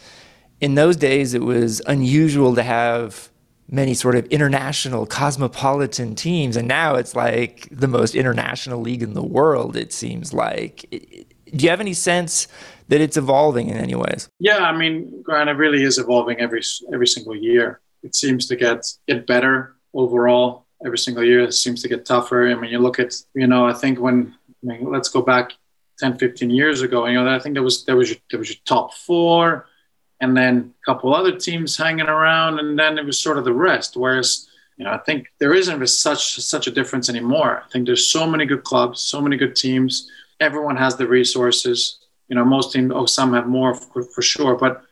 in 0.60 0.74
those 0.74 0.96
days 0.96 1.34
it 1.34 1.42
was 1.42 1.82
unusual 1.86 2.54
to 2.54 2.62
have 2.62 3.30
many 3.68 3.94
sort 3.94 4.14
of 4.14 4.24
international 4.26 5.06
cosmopolitan 5.06 6.14
teams 6.14 6.56
and 6.56 6.68
now 6.68 6.94
it's 6.94 7.16
like 7.16 7.68
the 7.70 7.88
most 7.88 8.14
international 8.14 8.80
league 8.80 9.02
in 9.02 9.14
the 9.14 9.22
world 9.22 9.76
it 9.76 9.92
seems 9.92 10.32
like. 10.32 10.86
Do 10.90 11.64
you 11.64 11.70
have 11.70 11.80
any 11.80 11.94
sense 11.94 12.48
that 12.88 13.00
it's 13.00 13.16
evolving 13.16 13.68
in 13.68 13.76
any 13.76 13.94
ways? 13.94 14.28
Yeah 14.38 14.58
i 14.58 14.76
mean 14.76 15.22
grant 15.22 15.50
it 15.50 15.54
really 15.54 15.82
is 15.82 15.98
evolving 15.98 16.38
every 16.38 16.62
every 16.92 17.06
single 17.06 17.36
year. 17.36 17.80
It 18.02 18.14
seems 18.14 18.46
to 18.48 18.56
get 18.56 18.86
get 19.08 19.26
better 19.26 19.76
overall 19.94 20.66
every 20.84 20.98
single 20.98 21.24
year. 21.24 21.40
It 21.40 21.54
seems 21.54 21.82
to 21.82 21.88
get 21.88 22.04
tougher. 22.04 22.48
I 22.48 22.54
mean 22.54 22.70
you 22.70 22.78
look 22.78 23.00
at 23.00 23.14
you 23.34 23.46
know 23.46 23.66
i 23.66 23.72
think 23.72 23.98
when 23.98 24.34
I 24.62 24.66
mean, 24.66 24.90
let's 24.90 25.08
go 25.08 25.22
back 25.22 25.52
10 25.98 26.18
15 26.18 26.50
years 26.50 26.82
ago 26.82 27.06
you 27.06 27.14
know 27.14 27.34
i 27.34 27.38
think 27.38 27.54
there 27.54 27.62
was 27.62 27.84
there 27.84 27.96
was 27.96 28.10
your, 28.10 28.18
there 28.30 28.38
was 28.38 28.50
your 28.50 28.58
top 28.66 28.92
four 28.94 29.66
and 30.20 30.36
then 30.36 30.74
a 30.82 30.84
couple 30.84 31.14
other 31.14 31.36
teams 31.36 31.76
hanging 31.76 32.06
around, 32.06 32.58
and 32.58 32.78
then 32.78 32.98
it 32.98 33.04
was 33.04 33.18
sort 33.18 33.38
of 33.38 33.44
the 33.44 33.52
rest. 33.52 33.96
Whereas, 33.96 34.48
you 34.76 34.84
know, 34.84 34.90
I 34.90 34.98
think 34.98 35.28
there 35.38 35.54
isn't 35.54 35.86
such 35.88 36.40
such 36.40 36.66
a 36.66 36.70
difference 36.70 37.08
anymore. 37.08 37.62
I 37.64 37.70
think 37.70 37.86
there's 37.86 38.06
so 38.06 38.26
many 38.26 38.46
good 38.46 38.64
clubs, 38.64 39.00
so 39.00 39.20
many 39.20 39.36
good 39.36 39.56
teams. 39.56 40.10
Everyone 40.40 40.76
has 40.76 40.96
the 40.96 41.06
resources. 41.06 41.98
You 42.28 42.36
know, 42.36 42.44
most 42.44 42.72
teams, 42.72 42.92
oh, 42.94 43.06
some 43.06 43.32
have 43.34 43.46
more 43.46 43.74
for, 43.74 44.02
for 44.02 44.22
sure, 44.22 44.56
but 44.56 44.82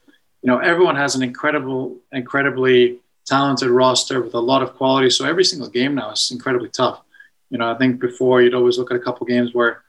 you 0.42 0.48
know, 0.48 0.58
everyone 0.58 0.96
has 0.96 1.14
an 1.14 1.22
incredible, 1.22 1.96
incredibly 2.12 2.98
talented 3.24 3.70
roster 3.70 4.20
with 4.20 4.34
a 4.34 4.40
lot 4.40 4.62
of 4.62 4.76
quality. 4.76 5.08
So 5.08 5.24
every 5.24 5.44
single 5.44 5.70
game 5.70 5.94
now 5.94 6.10
is 6.10 6.30
incredibly 6.30 6.68
tough. 6.68 7.00
You 7.48 7.58
know, 7.58 7.70
I 7.70 7.74
think 7.78 7.98
before 7.98 8.42
you'd 8.42 8.54
always 8.54 8.78
look 8.78 8.90
at 8.90 8.96
a 8.96 9.00
couple 9.00 9.26
games 9.26 9.54
where 9.54 9.82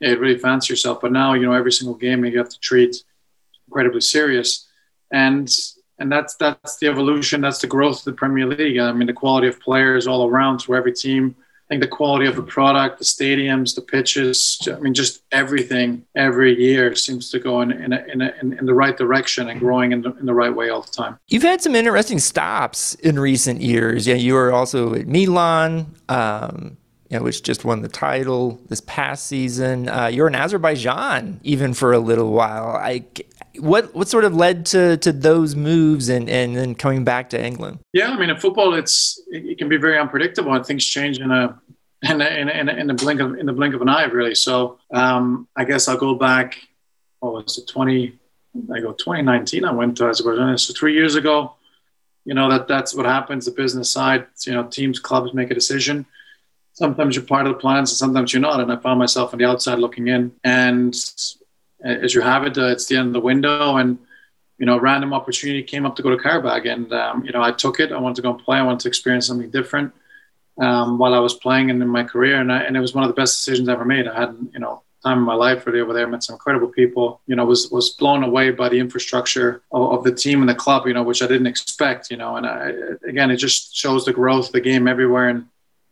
you 0.00 0.18
really 0.18 0.38
fancy 0.38 0.72
yourself, 0.72 1.00
but 1.00 1.10
now 1.10 1.32
you 1.32 1.46
know 1.46 1.52
every 1.52 1.72
single 1.72 1.96
game 1.96 2.24
you 2.24 2.36
have 2.38 2.50
to 2.50 2.60
treat 2.60 3.02
incredibly 3.66 4.02
serious 4.02 4.68
and 5.14 5.48
and 6.00 6.10
that's 6.10 6.34
that's 6.34 6.76
the 6.78 6.88
evolution, 6.88 7.40
that's 7.40 7.60
the 7.60 7.68
growth 7.68 8.00
of 8.00 8.04
the 8.04 8.12
Premier 8.12 8.46
League. 8.46 8.78
I 8.78 8.92
mean, 8.92 9.06
the 9.06 9.12
quality 9.12 9.46
of 9.46 9.60
players 9.60 10.06
all 10.06 10.28
around 10.28 10.60
to 10.60 10.74
every 10.74 10.92
team. 10.92 11.36
I 11.38 11.66
think 11.68 11.80
the 11.80 11.88
quality 11.88 12.26
of 12.26 12.36
the 12.36 12.42
product, 12.42 12.98
the 12.98 13.06
stadiums, 13.06 13.74
the 13.74 13.80
pitches, 13.80 14.58
I 14.70 14.78
mean, 14.80 14.92
just 14.92 15.22
everything 15.32 16.04
every 16.14 16.60
year 16.60 16.94
seems 16.94 17.30
to 17.30 17.38
go 17.38 17.62
in, 17.62 17.72
in, 17.72 17.92
a, 17.94 18.04
in, 18.12 18.20
a, 18.20 18.34
in, 18.38 18.66
the 18.66 18.74
right 18.74 18.94
direction 18.94 19.48
and 19.48 19.58
growing 19.58 19.92
in 19.92 20.02
the, 20.02 20.14
in 20.16 20.26
the 20.26 20.34
right 20.34 20.54
way 20.54 20.68
all 20.68 20.82
the 20.82 20.92
time. 20.92 21.18
You've 21.28 21.42
had 21.42 21.62
some 21.62 21.74
interesting 21.74 22.18
stops 22.18 22.96
in 22.96 23.18
recent 23.18 23.62
years. 23.62 24.06
Yeah, 24.06 24.16
you 24.16 24.34
were 24.34 24.52
also 24.52 24.92
at 24.92 25.06
Milan, 25.06 25.94
um, 26.10 26.76
you 27.14 27.20
know, 27.20 27.24
which 27.24 27.44
just 27.44 27.64
won 27.64 27.80
the 27.80 27.88
title 27.88 28.60
this 28.68 28.80
past 28.80 29.28
season. 29.28 29.88
Uh, 29.88 30.06
you're 30.06 30.26
in 30.26 30.34
Azerbaijan 30.34 31.38
even 31.44 31.72
for 31.72 31.92
a 31.92 32.00
little 32.00 32.32
while. 32.32 32.70
I, 32.70 33.04
what 33.60 33.94
what 33.94 34.08
sort 34.08 34.24
of 34.24 34.34
led 34.34 34.66
to 34.66 34.96
to 34.96 35.12
those 35.12 35.54
moves 35.54 36.08
and 36.08 36.28
and 36.28 36.56
then 36.56 36.74
coming 36.74 37.04
back 37.04 37.30
to 37.30 37.40
England? 37.40 37.78
Yeah, 37.92 38.10
I 38.10 38.18
mean, 38.18 38.30
in 38.30 38.36
football, 38.36 38.74
it's 38.74 39.22
it 39.28 39.58
can 39.58 39.68
be 39.68 39.76
very 39.76 39.96
unpredictable 39.96 40.52
and 40.52 40.66
things 40.66 40.84
change 40.84 41.20
in 41.20 41.30
a 41.30 41.56
in 42.02 42.20
a, 42.20 42.26
in, 42.26 42.68
in, 42.68 42.96
blink 42.96 43.20
of 43.20 43.38
in 43.38 43.46
the 43.46 43.52
blink 43.52 43.76
of 43.76 43.80
an 43.80 43.88
eye, 43.88 44.06
really. 44.06 44.34
So 44.34 44.80
um, 44.92 45.46
I 45.54 45.64
guess 45.64 45.86
I'll 45.86 45.96
go 45.96 46.16
back. 46.16 46.58
What 47.20 47.34
was 47.34 47.58
it? 47.58 47.68
Twenty. 47.68 48.18
I 48.74 48.80
go 48.80 48.92
2019. 48.92 49.64
I 49.64 49.72
went 49.72 49.96
to 49.98 50.08
Azerbaijan. 50.08 50.58
So 50.58 50.74
three 50.74 50.94
years 50.94 51.14
ago, 51.14 51.54
you 52.24 52.34
know 52.34 52.50
that 52.50 52.66
that's 52.66 52.92
what 52.92 53.06
happens. 53.06 53.44
The 53.44 53.52
business 53.52 53.88
side, 53.88 54.26
you 54.44 54.52
know, 54.52 54.64
teams, 54.64 54.98
clubs 54.98 55.32
make 55.32 55.52
a 55.52 55.54
decision. 55.54 56.06
Sometimes 56.74 57.16
you're 57.16 57.24
part 57.24 57.46
of 57.46 57.52
the 57.52 57.58
plans, 57.58 57.90
and 57.90 57.96
sometimes 57.96 58.32
you're 58.32 58.42
not. 58.42 58.60
And 58.60 58.70
I 58.70 58.76
found 58.76 58.98
myself 58.98 59.32
on 59.32 59.38
the 59.38 59.46
outside 59.46 59.78
looking 59.78 60.08
in. 60.08 60.32
And 60.42 60.94
as 61.82 62.14
you 62.14 62.20
have 62.20 62.44
it, 62.44 62.58
uh, 62.58 62.66
it's 62.66 62.86
the 62.86 62.96
end 62.96 63.08
of 63.08 63.12
the 63.14 63.20
window, 63.20 63.76
and 63.76 63.98
you 64.58 64.66
know, 64.66 64.78
random 64.78 65.12
opportunity 65.12 65.62
came 65.62 65.84
up 65.84 65.96
to 65.96 66.02
go 66.02 66.10
to 66.10 66.16
Qarabağ, 66.16 66.70
and 66.70 66.92
um, 66.92 67.24
you 67.24 67.32
know, 67.32 67.42
I 67.42 67.52
took 67.52 67.80
it. 67.80 67.92
I 67.92 67.98
wanted 67.98 68.16
to 68.16 68.22
go 68.22 68.30
and 68.30 68.38
play. 68.38 68.58
I 68.58 68.62
wanted 68.62 68.80
to 68.80 68.88
experience 68.88 69.26
something 69.26 69.50
different 69.50 69.92
um, 70.58 70.98
while 70.98 71.14
I 71.14 71.18
was 71.18 71.34
playing 71.34 71.70
and 71.70 71.82
in 71.82 71.88
my 71.88 72.04
career, 72.04 72.40
and 72.40 72.52
I, 72.52 72.60
and 72.62 72.76
it 72.76 72.80
was 72.80 72.94
one 72.94 73.04
of 73.04 73.08
the 73.08 73.14
best 73.14 73.38
decisions 73.38 73.68
I 73.68 73.72
ever 73.72 73.84
made. 73.84 74.06
I 74.06 74.18
had 74.18 74.36
you 74.52 74.60
know 74.60 74.82
time 75.02 75.18
in 75.18 75.24
my 75.24 75.34
life 75.34 75.66
really 75.66 75.80
over 75.80 75.92
there. 75.92 76.06
I 76.06 76.10
Met 76.10 76.22
some 76.22 76.34
incredible 76.34 76.68
people. 76.68 77.20
You 77.26 77.36
know, 77.36 77.44
was 77.44 77.70
was 77.70 77.90
blown 77.90 78.22
away 78.22 78.50
by 78.50 78.68
the 78.68 78.78
infrastructure 78.78 79.62
of, 79.72 79.98
of, 79.98 80.04
the 80.04 80.12
team 80.12 80.40
and 80.40 80.48
the 80.48 80.54
club. 80.54 80.86
You 80.86 80.94
know, 80.94 81.02
which 81.02 81.22
I 81.22 81.26
didn't 81.26 81.46
expect. 81.46 82.10
You 82.10 82.16
know, 82.16 82.36
and 82.36 82.46
I, 82.46 82.72
again, 83.08 83.30
it 83.30 83.36
just 83.36 83.76
shows 83.76 84.04
the 84.04 84.12
growth 84.12 84.46
of 84.46 84.52
the 84.52 84.60
game 84.60 84.88
everywhere 84.88 85.28
and 85.28 85.46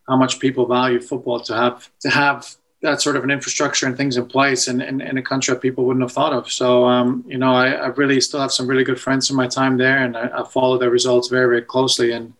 how 0.09 0.17
much 0.17 0.39
people 0.39 0.67
value 0.67 1.01
football 1.01 1.41
to 1.41 1.55
have 1.55 1.89
to 2.01 2.11
have 2.11 2.57
that 2.83 3.01
sort 3.01 3.15
of 3.15 3.23
an 3.23 3.31
infrastructure 3.31 3.87
and 3.87 3.97
things 3.97 4.17
in 4.17 4.27
place 4.27 4.67
in, 4.67 4.81
in, 4.81 5.01
in 5.01 5.17
a 5.17 5.23
country 5.23 5.55
that 5.55 5.61
people 5.61 5.85
wouldn't 5.85 6.03
have 6.03 6.11
thought 6.11 6.33
of. 6.33 6.51
So, 6.51 6.85
um, 6.85 7.25
you 7.29 7.39
know, 7.39 7.55
I, 7.55 7.71
I, 7.71 7.87
really 7.87 8.21
still 8.21 8.41
have 8.41 8.51
some 8.51 8.67
really 8.67 8.83
good 8.83 9.01
friends 9.01 9.31
in 9.31 9.37
my 9.37 9.47
time 9.47 9.79
there, 9.79 9.99
and 9.99 10.17
I, 10.17 10.41
I 10.41 10.45
follow 10.45 10.79
their 10.79 10.91
results 10.91 11.29
very, 11.29 11.47
very 11.47 11.63
closely. 11.63 12.11
And 12.11 12.35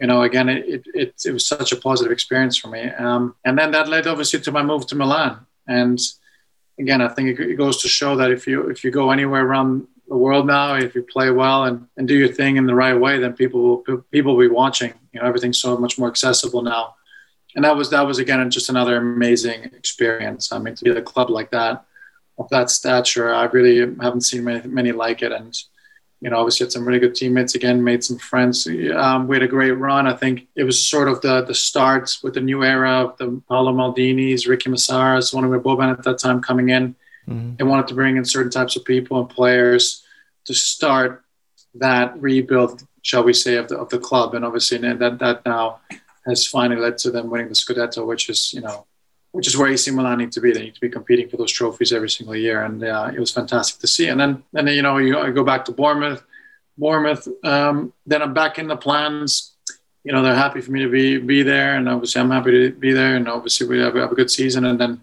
you 0.00 0.06
know, 0.06 0.22
again, 0.22 0.48
it, 0.48 0.86
it, 0.94 1.14
it, 1.24 1.32
was 1.32 1.46
such 1.46 1.72
a 1.72 1.76
positive 1.76 2.12
experience 2.12 2.56
for 2.56 2.68
me. 2.68 2.88
Um, 2.88 3.34
and 3.44 3.58
then 3.58 3.72
that 3.72 3.88
led 3.88 4.06
obviously 4.06 4.40
to 4.40 4.52
my 4.52 4.62
move 4.62 4.86
to 4.86 4.94
Milan. 4.94 5.44
And 5.66 5.98
again, 6.78 7.02
I 7.02 7.08
think 7.08 7.38
it 7.38 7.56
goes 7.56 7.82
to 7.82 7.88
show 7.88 8.16
that 8.16 8.30
if 8.30 8.46
you 8.46 8.68
if 8.70 8.84
you 8.84 8.90
go 8.90 9.10
anywhere 9.10 9.44
around 9.44 9.88
the 10.08 10.16
world 10.16 10.46
now, 10.46 10.74
if 10.76 10.94
you 10.94 11.02
play 11.02 11.30
well 11.30 11.64
and, 11.64 11.86
and 11.96 12.08
do 12.08 12.14
your 12.14 12.28
thing 12.28 12.56
in 12.56 12.66
the 12.66 12.74
right 12.74 12.94
way, 12.94 13.18
then 13.18 13.34
people 13.34 13.60
will 13.60 14.02
people 14.10 14.36
will 14.36 14.48
be 14.48 14.52
watching. 14.52 14.94
You 15.12 15.20
know, 15.20 15.26
everything's 15.26 15.58
so 15.58 15.76
much 15.76 15.98
more 15.98 16.08
accessible 16.08 16.62
now. 16.62 16.94
And 17.54 17.64
that 17.64 17.76
was 17.76 17.90
that 17.90 18.06
was 18.06 18.18
again 18.18 18.50
just 18.50 18.68
another 18.68 18.96
amazing 18.96 19.64
experience. 19.64 20.52
I 20.52 20.58
mean, 20.58 20.74
to 20.76 20.84
be 20.84 20.90
at 20.90 20.96
a 20.96 21.02
club 21.02 21.30
like 21.30 21.50
that, 21.50 21.84
of 22.38 22.48
that 22.50 22.70
stature, 22.70 23.34
I 23.34 23.44
really 23.44 23.78
haven't 24.00 24.22
seen 24.22 24.44
many 24.44 24.66
many 24.66 24.92
like 24.92 25.22
it. 25.22 25.32
And 25.32 25.56
you 26.20 26.30
know, 26.30 26.38
obviously 26.38 26.64
had 26.64 26.72
some 26.72 26.86
really 26.86 26.98
good 26.98 27.14
teammates 27.14 27.54
again, 27.54 27.84
made 27.84 28.02
some 28.02 28.18
friends. 28.18 28.66
Um, 28.66 29.28
we 29.28 29.36
had 29.36 29.42
a 29.42 29.48
great 29.48 29.72
run. 29.72 30.06
I 30.06 30.14
think 30.14 30.48
it 30.56 30.64
was 30.64 30.84
sort 30.84 31.08
of 31.08 31.20
the 31.20 31.44
the 31.44 31.54
start 31.54 32.16
with 32.22 32.34
the 32.34 32.40
new 32.40 32.64
era 32.64 33.04
of 33.04 33.16
the 33.18 33.42
Paolo 33.48 33.72
Maldinis, 33.72 34.48
Ricky 34.48 34.70
Massaras, 34.70 35.34
one 35.34 35.44
of 35.44 35.62
Boban 35.62 35.92
at 35.92 36.02
that 36.04 36.18
time 36.18 36.40
coming 36.40 36.70
in. 36.70 36.96
Mm-hmm. 37.28 37.56
They 37.56 37.64
wanted 37.64 37.88
to 37.88 37.94
bring 37.94 38.16
in 38.16 38.24
certain 38.24 38.50
types 38.50 38.76
of 38.76 38.84
people 38.84 39.20
and 39.20 39.28
players 39.28 40.04
to 40.46 40.54
start 40.54 41.24
that 41.74 42.20
rebuild, 42.20 42.82
shall 43.02 43.24
we 43.24 43.32
say, 43.32 43.56
of 43.56 43.68
the 43.68 43.76
of 43.76 43.88
the 43.90 43.98
club. 43.98 44.34
And 44.34 44.44
obviously 44.44 44.78
that 44.78 45.18
that 45.18 45.44
now 45.44 45.80
has 46.26 46.46
finally 46.46 46.80
led 46.80 46.98
to 46.98 47.10
them 47.10 47.30
winning 47.30 47.48
the 47.48 47.54
Scudetto, 47.54 48.06
which 48.06 48.28
is, 48.28 48.52
you 48.52 48.60
know, 48.60 48.86
which 49.32 49.46
is 49.46 49.56
where 49.56 49.68
AC 49.68 49.90
Milan 49.90 50.18
need 50.18 50.32
to 50.32 50.40
be. 50.40 50.52
They 50.52 50.62
need 50.62 50.74
to 50.74 50.80
be 50.80 50.88
competing 50.88 51.28
for 51.28 51.36
those 51.36 51.52
trophies 51.52 51.92
every 51.92 52.10
single 52.10 52.36
year, 52.36 52.62
and 52.64 52.82
uh, 52.82 53.10
it 53.14 53.20
was 53.20 53.30
fantastic 53.30 53.80
to 53.80 53.86
see. 53.86 54.08
And 54.08 54.20
then, 54.20 54.42
then 54.52 54.66
you 54.68 54.82
know, 54.82 54.98
you 54.98 55.32
go 55.32 55.44
back 55.44 55.64
to 55.66 55.72
Bournemouth. 55.72 56.22
Bournemouth. 56.76 57.28
Um, 57.44 57.92
then 58.06 58.22
I'm 58.22 58.34
back 58.34 58.58
in 58.58 58.68
the 58.68 58.76
plans. 58.76 59.54
You 60.04 60.12
know, 60.12 60.22
they're 60.22 60.34
happy 60.34 60.60
for 60.60 60.70
me 60.70 60.82
to 60.82 60.88
be 60.88 61.18
be 61.18 61.42
there, 61.42 61.76
and 61.76 61.88
obviously 61.88 62.20
I'm 62.20 62.30
happy 62.30 62.52
to 62.52 62.70
be 62.72 62.92
there. 62.92 63.16
And 63.16 63.28
obviously 63.28 63.66
we 63.66 63.80
have, 63.80 63.94
have 63.94 64.12
a 64.12 64.14
good 64.14 64.30
season, 64.30 64.64
and 64.64 64.80
then 64.80 65.00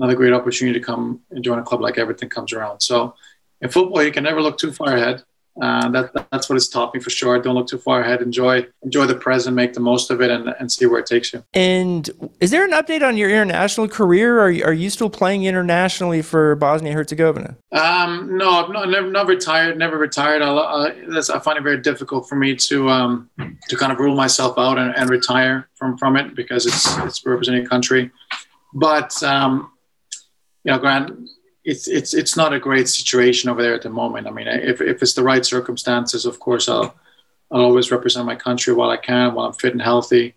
another 0.00 0.16
great 0.16 0.32
opportunity 0.32 0.78
to 0.78 0.84
come 0.84 1.20
and 1.30 1.44
join 1.44 1.58
a 1.58 1.62
club 1.62 1.82
like 1.82 1.98
Everton 1.98 2.30
comes 2.30 2.54
around. 2.54 2.80
So 2.80 3.14
in 3.60 3.68
football, 3.68 4.02
you 4.02 4.10
can 4.10 4.24
never 4.24 4.40
look 4.40 4.56
too 4.56 4.72
far 4.72 4.96
ahead. 4.96 5.22
Uh, 5.60 5.90
that, 5.90 6.28
that's 6.30 6.48
what 6.48 6.56
it's 6.56 6.68
taught 6.68 6.94
me 6.94 7.00
for 7.00 7.10
sure. 7.10 7.38
Don't 7.38 7.54
look 7.54 7.66
too 7.66 7.76
far 7.76 8.00
ahead. 8.00 8.22
Enjoy 8.22 8.66
enjoy 8.82 9.04
the 9.04 9.16
present, 9.16 9.54
make 9.54 9.74
the 9.74 9.80
most 9.80 10.10
of 10.10 10.22
it, 10.22 10.30
and, 10.30 10.48
and 10.58 10.72
see 10.72 10.86
where 10.86 11.00
it 11.00 11.06
takes 11.06 11.34
you. 11.34 11.44
And 11.52 12.08
is 12.38 12.50
there 12.50 12.64
an 12.64 12.70
update 12.70 13.06
on 13.06 13.18
your 13.18 13.28
international 13.28 13.86
career? 13.86 14.40
Are 14.40 14.50
you, 14.50 14.64
are 14.64 14.72
you 14.72 14.88
still 14.88 15.10
playing 15.10 15.44
internationally 15.44 16.22
for 16.22 16.54
Bosnia 16.54 16.92
Herzegovina? 16.92 17.56
Um, 17.72 18.38
no, 18.38 18.48
I've 18.48 18.70
not, 18.70 18.88
never 18.88 19.10
not 19.10 19.26
retired. 19.26 19.76
Never 19.76 19.98
retired. 19.98 20.40
I, 20.40 20.94
I 21.18 21.38
find 21.40 21.58
it 21.58 21.62
very 21.62 21.82
difficult 21.82 22.26
for 22.26 22.36
me 22.36 22.56
to 22.56 22.88
um, 22.88 23.28
to 23.68 23.76
kind 23.76 23.92
of 23.92 23.98
rule 23.98 24.16
myself 24.16 24.56
out 24.56 24.78
and, 24.78 24.96
and 24.96 25.10
retire 25.10 25.68
from 25.74 25.98
from 25.98 26.16
it 26.16 26.34
because 26.34 26.64
it's 26.64 26.96
it's 26.98 27.26
representing 27.26 27.66
a 27.66 27.68
country. 27.68 28.10
But 28.72 29.20
um, 29.22 29.72
you 30.64 30.72
know, 30.72 30.78
Grant, 30.78 31.28
it's 31.64 31.88
it's 31.88 32.14
it's 32.14 32.36
not 32.36 32.52
a 32.52 32.58
great 32.58 32.88
situation 32.88 33.50
over 33.50 33.62
there 33.62 33.74
at 33.74 33.82
the 33.82 33.90
moment. 33.90 34.26
I 34.26 34.30
mean, 34.30 34.48
if 34.48 34.80
if 34.80 35.02
it's 35.02 35.14
the 35.14 35.22
right 35.22 35.44
circumstances, 35.44 36.24
of 36.24 36.40
course, 36.40 36.68
I'll 36.68 36.94
I'll 37.50 37.62
always 37.62 37.90
represent 37.90 38.26
my 38.26 38.36
country 38.36 38.72
while 38.72 38.90
I 38.90 38.96
can, 38.96 39.34
while 39.34 39.46
I'm 39.46 39.52
fit 39.52 39.72
and 39.72 39.82
healthy. 39.82 40.34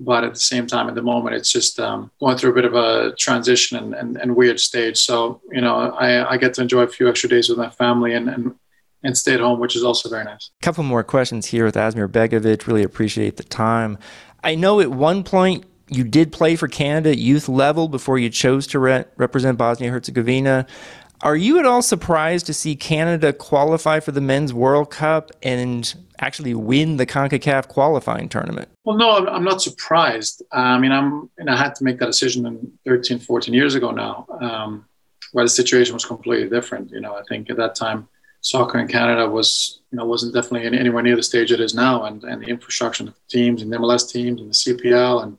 But 0.00 0.24
at 0.24 0.34
the 0.34 0.40
same 0.40 0.66
time, 0.66 0.88
at 0.88 0.96
the 0.96 1.02
moment, 1.02 1.36
it's 1.36 1.52
just 1.52 1.78
um, 1.78 2.10
going 2.18 2.36
through 2.36 2.50
a 2.50 2.54
bit 2.54 2.64
of 2.64 2.74
a 2.74 3.14
transition 3.16 3.78
and, 3.78 3.94
and, 3.94 4.16
and, 4.16 4.34
weird 4.34 4.58
stage. 4.58 4.98
So, 4.98 5.40
you 5.52 5.60
know, 5.60 5.76
I, 5.76 6.32
I 6.32 6.36
get 6.36 6.54
to 6.54 6.62
enjoy 6.62 6.80
a 6.80 6.88
few 6.88 7.08
extra 7.08 7.28
days 7.28 7.48
with 7.48 7.58
my 7.58 7.70
family 7.70 8.12
and, 8.12 8.28
and, 8.28 8.56
and 9.04 9.16
stay 9.16 9.34
at 9.34 9.40
home, 9.40 9.60
which 9.60 9.76
is 9.76 9.84
also 9.84 10.08
very 10.08 10.24
nice. 10.24 10.50
A 10.60 10.64
couple 10.64 10.82
more 10.82 11.04
questions 11.04 11.46
here 11.46 11.64
with 11.64 11.76
Asmir 11.76 12.08
Begovic. 12.08 12.66
Really 12.66 12.82
appreciate 12.82 13.36
the 13.36 13.44
time. 13.44 13.96
I 14.42 14.56
know 14.56 14.80
at 14.80 14.90
one 14.90 15.22
point 15.22 15.64
you 15.94 16.04
did 16.04 16.32
play 16.32 16.56
for 16.56 16.68
Canada 16.68 17.10
at 17.10 17.18
youth 17.18 17.48
level 17.48 17.88
before 17.88 18.18
you 18.18 18.30
chose 18.30 18.66
to 18.68 18.78
re- 18.78 19.04
represent 19.16 19.58
Bosnia 19.58 19.90
Herzegovina. 19.90 20.66
Are 21.20 21.36
you 21.36 21.58
at 21.58 21.64
all 21.64 21.80
surprised 21.80 22.46
to 22.46 22.54
see 22.54 22.76
Canada 22.76 23.32
qualify 23.32 24.00
for 24.00 24.12
the 24.12 24.20
Men's 24.20 24.52
World 24.52 24.90
Cup 24.90 25.30
and 25.42 25.94
actually 26.18 26.54
win 26.54 26.98
the 26.98 27.06
CONCACAF 27.06 27.68
qualifying 27.68 28.28
tournament? 28.28 28.68
Well, 28.84 28.96
no, 28.96 29.26
I'm 29.26 29.44
not 29.44 29.62
surprised. 29.62 30.42
I 30.52 30.78
mean, 30.78 30.92
I'm, 30.92 31.30
and 31.38 31.48
I 31.48 31.56
had 31.56 31.74
to 31.76 31.84
make 31.84 31.98
that 32.00 32.06
decision 32.06 32.78
13, 32.84 33.20
14 33.20 33.54
years 33.54 33.74
ago 33.74 33.90
now, 33.90 34.26
um, 34.40 34.84
where 35.32 35.44
the 35.44 35.48
situation 35.48 35.94
was 35.94 36.04
completely 36.04 36.48
different. 36.48 36.90
You 36.90 37.00
know, 37.00 37.14
I 37.14 37.22
think 37.28 37.48
at 37.48 37.56
that 37.56 37.74
time, 37.74 38.08
soccer 38.42 38.78
in 38.78 38.88
Canada 38.88 39.26
was, 39.26 39.80
you 39.90 39.96
know, 39.96 40.04
wasn't 40.04 40.34
definitely 40.34 40.78
anywhere 40.78 41.02
near 41.02 41.16
the 41.16 41.22
stage 41.22 41.50
it 41.50 41.60
is 41.60 41.74
now, 41.74 42.04
and, 42.04 42.22
and 42.24 42.42
the 42.42 42.48
infrastructure 42.48 43.04
of 43.04 43.14
teams 43.28 43.62
and 43.62 43.72
the 43.72 43.78
MLS 43.78 44.10
teams 44.10 44.40
and 44.42 44.50
the 44.50 44.54
CPL 44.54 45.22
and 45.22 45.38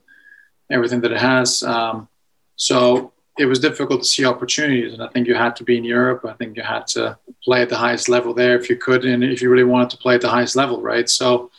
everything 0.70 1.00
that 1.02 1.12
it 1.12 1.20
has. 1.20 1.62
Um, 1.62 2.08
so 2.56 3.12
it 3.38 3.46
was 3.46 3.58
difficult 3.58 4.00
to 4.00 4.06
see 4.06 4.24
opportunities, 4.24 4.94
and 4.94 5.02
I 5.02 5.08
think 5.08 5.26
you 5.26 5.34
had 5.34 5.56
to 5.56 5.64
be 5.64 5.76
in 5.76 5.84
Europe. 5.84 6.24
I 6.24 6.32
think 6.32 6.56
you 6.56 6.62
had 6.62 6.86
to 6.88 7.18
play 7.44 7.62
at 7.62 7.68
the 7.68 7.76
highest 7.76 8.08
level 8.08 8.32
there 8.32 8.58
if 8.58 8.70
you 8.70 8.76
could, 8.76 9.04
and 9.04 9.22
if 9.22 9.42
you 9.42 9.50
really 9.50 9.64
wanted 9.64 9.90
to 9.90 9.98
play 9.98 10.14
at 10.14 10.22
the 10.22 10.28
highest 10.28 10.56
level, 10.56 10.80
right? 10.80 11.08
So 11.08 11.50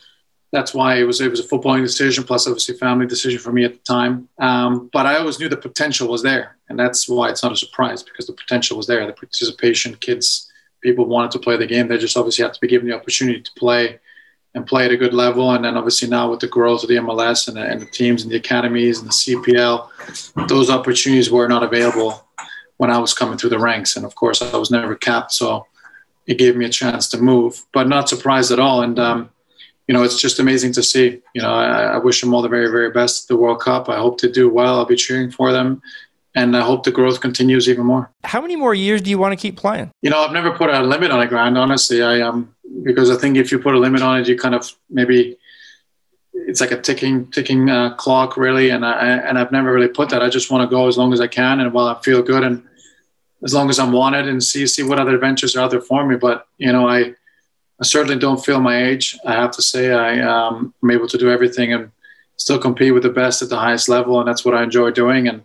that's 0.50 0.74
why 0.74 0.96
it 0.96 1.04
was 1.04 1.20
it 1.20 1.30
was 1.30 1.40
a 1.40 1.48
footballing 1.48 1.82
decision, 1.82 2.24
plus 2.24 2.46
obviously 2.46 2.76
family 2.76 3.06
decision 3.06 3.38
for 3.38 3.52
me 3.52 3.64
at 3.64 3.74
the 3.74 3.80
time. 3.80 4.28
Um, 4.38 4.90
but 4.92 5.06
I 5.06 5.18
always 5.18 5.38
knew 5.38 5.48
the 5.48 5.56
potential 5.56 6.08
was 6.08 6.22
there, 6.22 6.56
and 6.68 6.78
that's 6.78 7.08
why 7.08 7.30
it's 7.30 7.42
not 7.42 7.52
a 7.52 7.56
surprise 7.56 8.02
because 8.02 8.26
the 8.26 8.32
potential 8.32 8.76
was 8.76 8.86
there. 8.86 9.06
The 9.06 9.12
participation, 9.12 9.94
kids, 9.96 10.50
people 10.80 11.04
wanted 11.04 11.30
to 11.32 11.38
play 11.38 11.56
the 11.56 11.66
game. 11.66 11.86
They 11.86 11.98
just 11.98 12.16
obviously 12.16 12.44
had 12.44 12.54
to 12.54 12.60
be 12.60 12.68
given 12.68 12.88
the 12.88 12.96
opportunity 12.96 13.40
to 13.40 13.50
play 13.56 14.00
and 14.54 14.66
play 14.66 14.84
at 14.84 14.90
a 14.90 14.96
good 14.96 15.14
level. 15.14 15.52
And 15.52 15.64
then 15.64 15.76
obviously 15.76 16.08
now 16.08 16.30
with 16.30 16.40
the 16.40 16.48
growth 16.48 16.82
of 16.82 16.88
the 16.88 16.96
MLS 16.96 17.48
and 17.48 17.56
the, 17.56 17.62
and 17.62 17.80
the 17.80 17.86
teams 17.86 18.22
and 18.22 18.32
the 18.32 18.36
academies 18.36 18.98
and 18.98 19.08
the 19.08 19.12
CPL, 19.12 20.48
those 20.48 20.70
opportunities 20.70 21.30
were 21.30 21.48
not 21.48 21.62
available 21.62 22.26
when 22.78 22.90
I 22.90 22.98
was 22.98 23.14
coming 23.14 23.38
through 23.38 23.50
the 23.50 23.58
ranks. 23.58 23.96
And 23.96 24.04
of 24.04 24.14
course, 24.14 24.40
I 24.40 24.56
was 24.56 24.70
never 24.70 24.94
capped, 24.94 25.32
so 25.32 25.66
it 26.26 26.38
gave 26.38 26.56
me 26.56 26.64
a 26.64 26.70
chance 26.70 27.08
to 27.10 27.18
move. 27.18 27.64
But 27.72 27.88
not 27.88 28.08
surprised 28.08 28.50
at 28.50 28.58
all. 28.58 28.82
And 28.82 28.98
um, 28.98 29.30
you 29.86 29.94
know, 29.94 30.02
it's 30.02 30.20
just 30.20 30.38
amazing 30.38 30.72
to 30.74 30.82
see. 30.82 31.20
You 31.34 31.42
know, 31.42 31.52
I, 31.52 31.94
I 31.94 31.98
wish 31.98 32.20
them 32.20 32.34
all 32.34 32.42
the 32.42 32.48
very, 32.48 32.70
very 32.70 32.90
best 32.90 33.24
at 33.24 33.28
the 33.28 33.36
World 33.36 33.60
Cup. 33.60 33.88
I 33.88 33.96
hope 33.96 34.18
to 34.18 34.30
do 34.30 34.48
well. 34.48 34.78
I'll 34.78 34.84
be 34.84 34.96
cheering 34.96 35.30
for 35.30 35.52
them 35.52 35.82
and 36.42 36.56
I 36.56 36.60
hope 36.60 36.84
the 36.84 36.90
growth 36.90 37.20
continues 37.20 37.68
even 37.68 37.84
more. 37.84 38.10
How 38.24 38.40
many 38.40 38.56
more 38.56 38.74
years 38.74 39.02
do 39.02 39.10
you 39.10 39.18
want 39.18 39.32
to 39.32 39.36
keep 39.36 39.56
playing? 39.56 39.90
You 40.02 40.10
know, 40.10 40.20
I've 40.20 40.32
never 40.32 40.52
put 40.52 40.70
a 40.70 40.80
limit 40.80 41.10
on 41.10 41.20
a 41.20 41.26
grind. 41.26 41.58
Honestly, 41.58 42.02
I 42.02 42.20
um 42.20 42.54
because 42.82 43.10
I 43.10 43.16
think 43.16 43.36
if 43.36 43.50
you 43.50 43.58
put 43.58 43.74
a 43.74 43.78
limit 43.78 44.02
on 44.02 44.20
it, 44.20 44.28
you 44.28 44.36
kind 44.36 44.54
of 44.54 44.72
maybe 44.88 45.36
it's 46.32 46.60
like 46.60 46.70
a 46.70 46.80
ticking 46.80 47.30
ticking 47.30 47.68
uh, 47.68 47.94
clock 47.94 48.36
really, 48.36 48.70
and 48.70 48.84
I 48.84 49.16
and 49.28 49.38
I've 49.38 49.52
never 49.52 49.72
really 49.72 49.88
put 49.88 50.08
that. 50.10 50.22
I 50.22 50.28
just 50.28 50.50
want 50.50 50.68
to 50.68 50.74
go 50.74 50.86
as 50.86 50.96
long 50.96 51.12
as 51.12 51.20
I 51.20 51.26
can, 51.26 51.60
and 51.60 51.72
while 51.72 51.88
I 51.88 52.00
feel 52.02 52.22
good, 52.22 52.44
and 52.44 52.62
as 53.44 53.54
long 53.54 53.68
as 53.70 53.78
I'm 53.78 53.92
wanted, 53.92 54.28
and 54.28 54.42
see 54.42 54.66
see 54.66 54.82
what 54.82 54.98
other 54.98 55.14
adventures 55.14 55.56
are 55.56 55.64
out 55.64 55.70
there 55.70 55.80
for 55.80 56.06
me. 56.06 56.16
But 56.16 56.46
you 56.58 56.72
know, 56.72 56.88
I 56.88 57.14
I 57.80 57.84
certainly 57.84 58.18
don't 58.18 58.44
feel 58.44 58.60
my 58.60 58.84
age. 58.84 59.18
I 59.24 59.32
have 59.32 59.50
to 59.52 59.62
say, 59.62 59.92
I 59.92 60.20
um, 60.20 60.74
I'm 60.82 60.90
able 60.90 61.08
to 61.08 61.18
do 61.18 61.30
everything 61.30 61.72
and 61.72 61.90
still 62.36 62.58
compete 62.58 62.94
with 62.94 63.02
the 63.02 63.10
best 63.10 63.42
at 63.42 63.48
the 63.48 63.58
highest 63.58 63.88
level, 63.88 64.18
and 64.20 64.28
that's 64.28 64.44
what 64.44 64.54
I 64.54 64.62
enjoy 64.62 64.90
doing. 64.90 65.28
And 65.28 65.42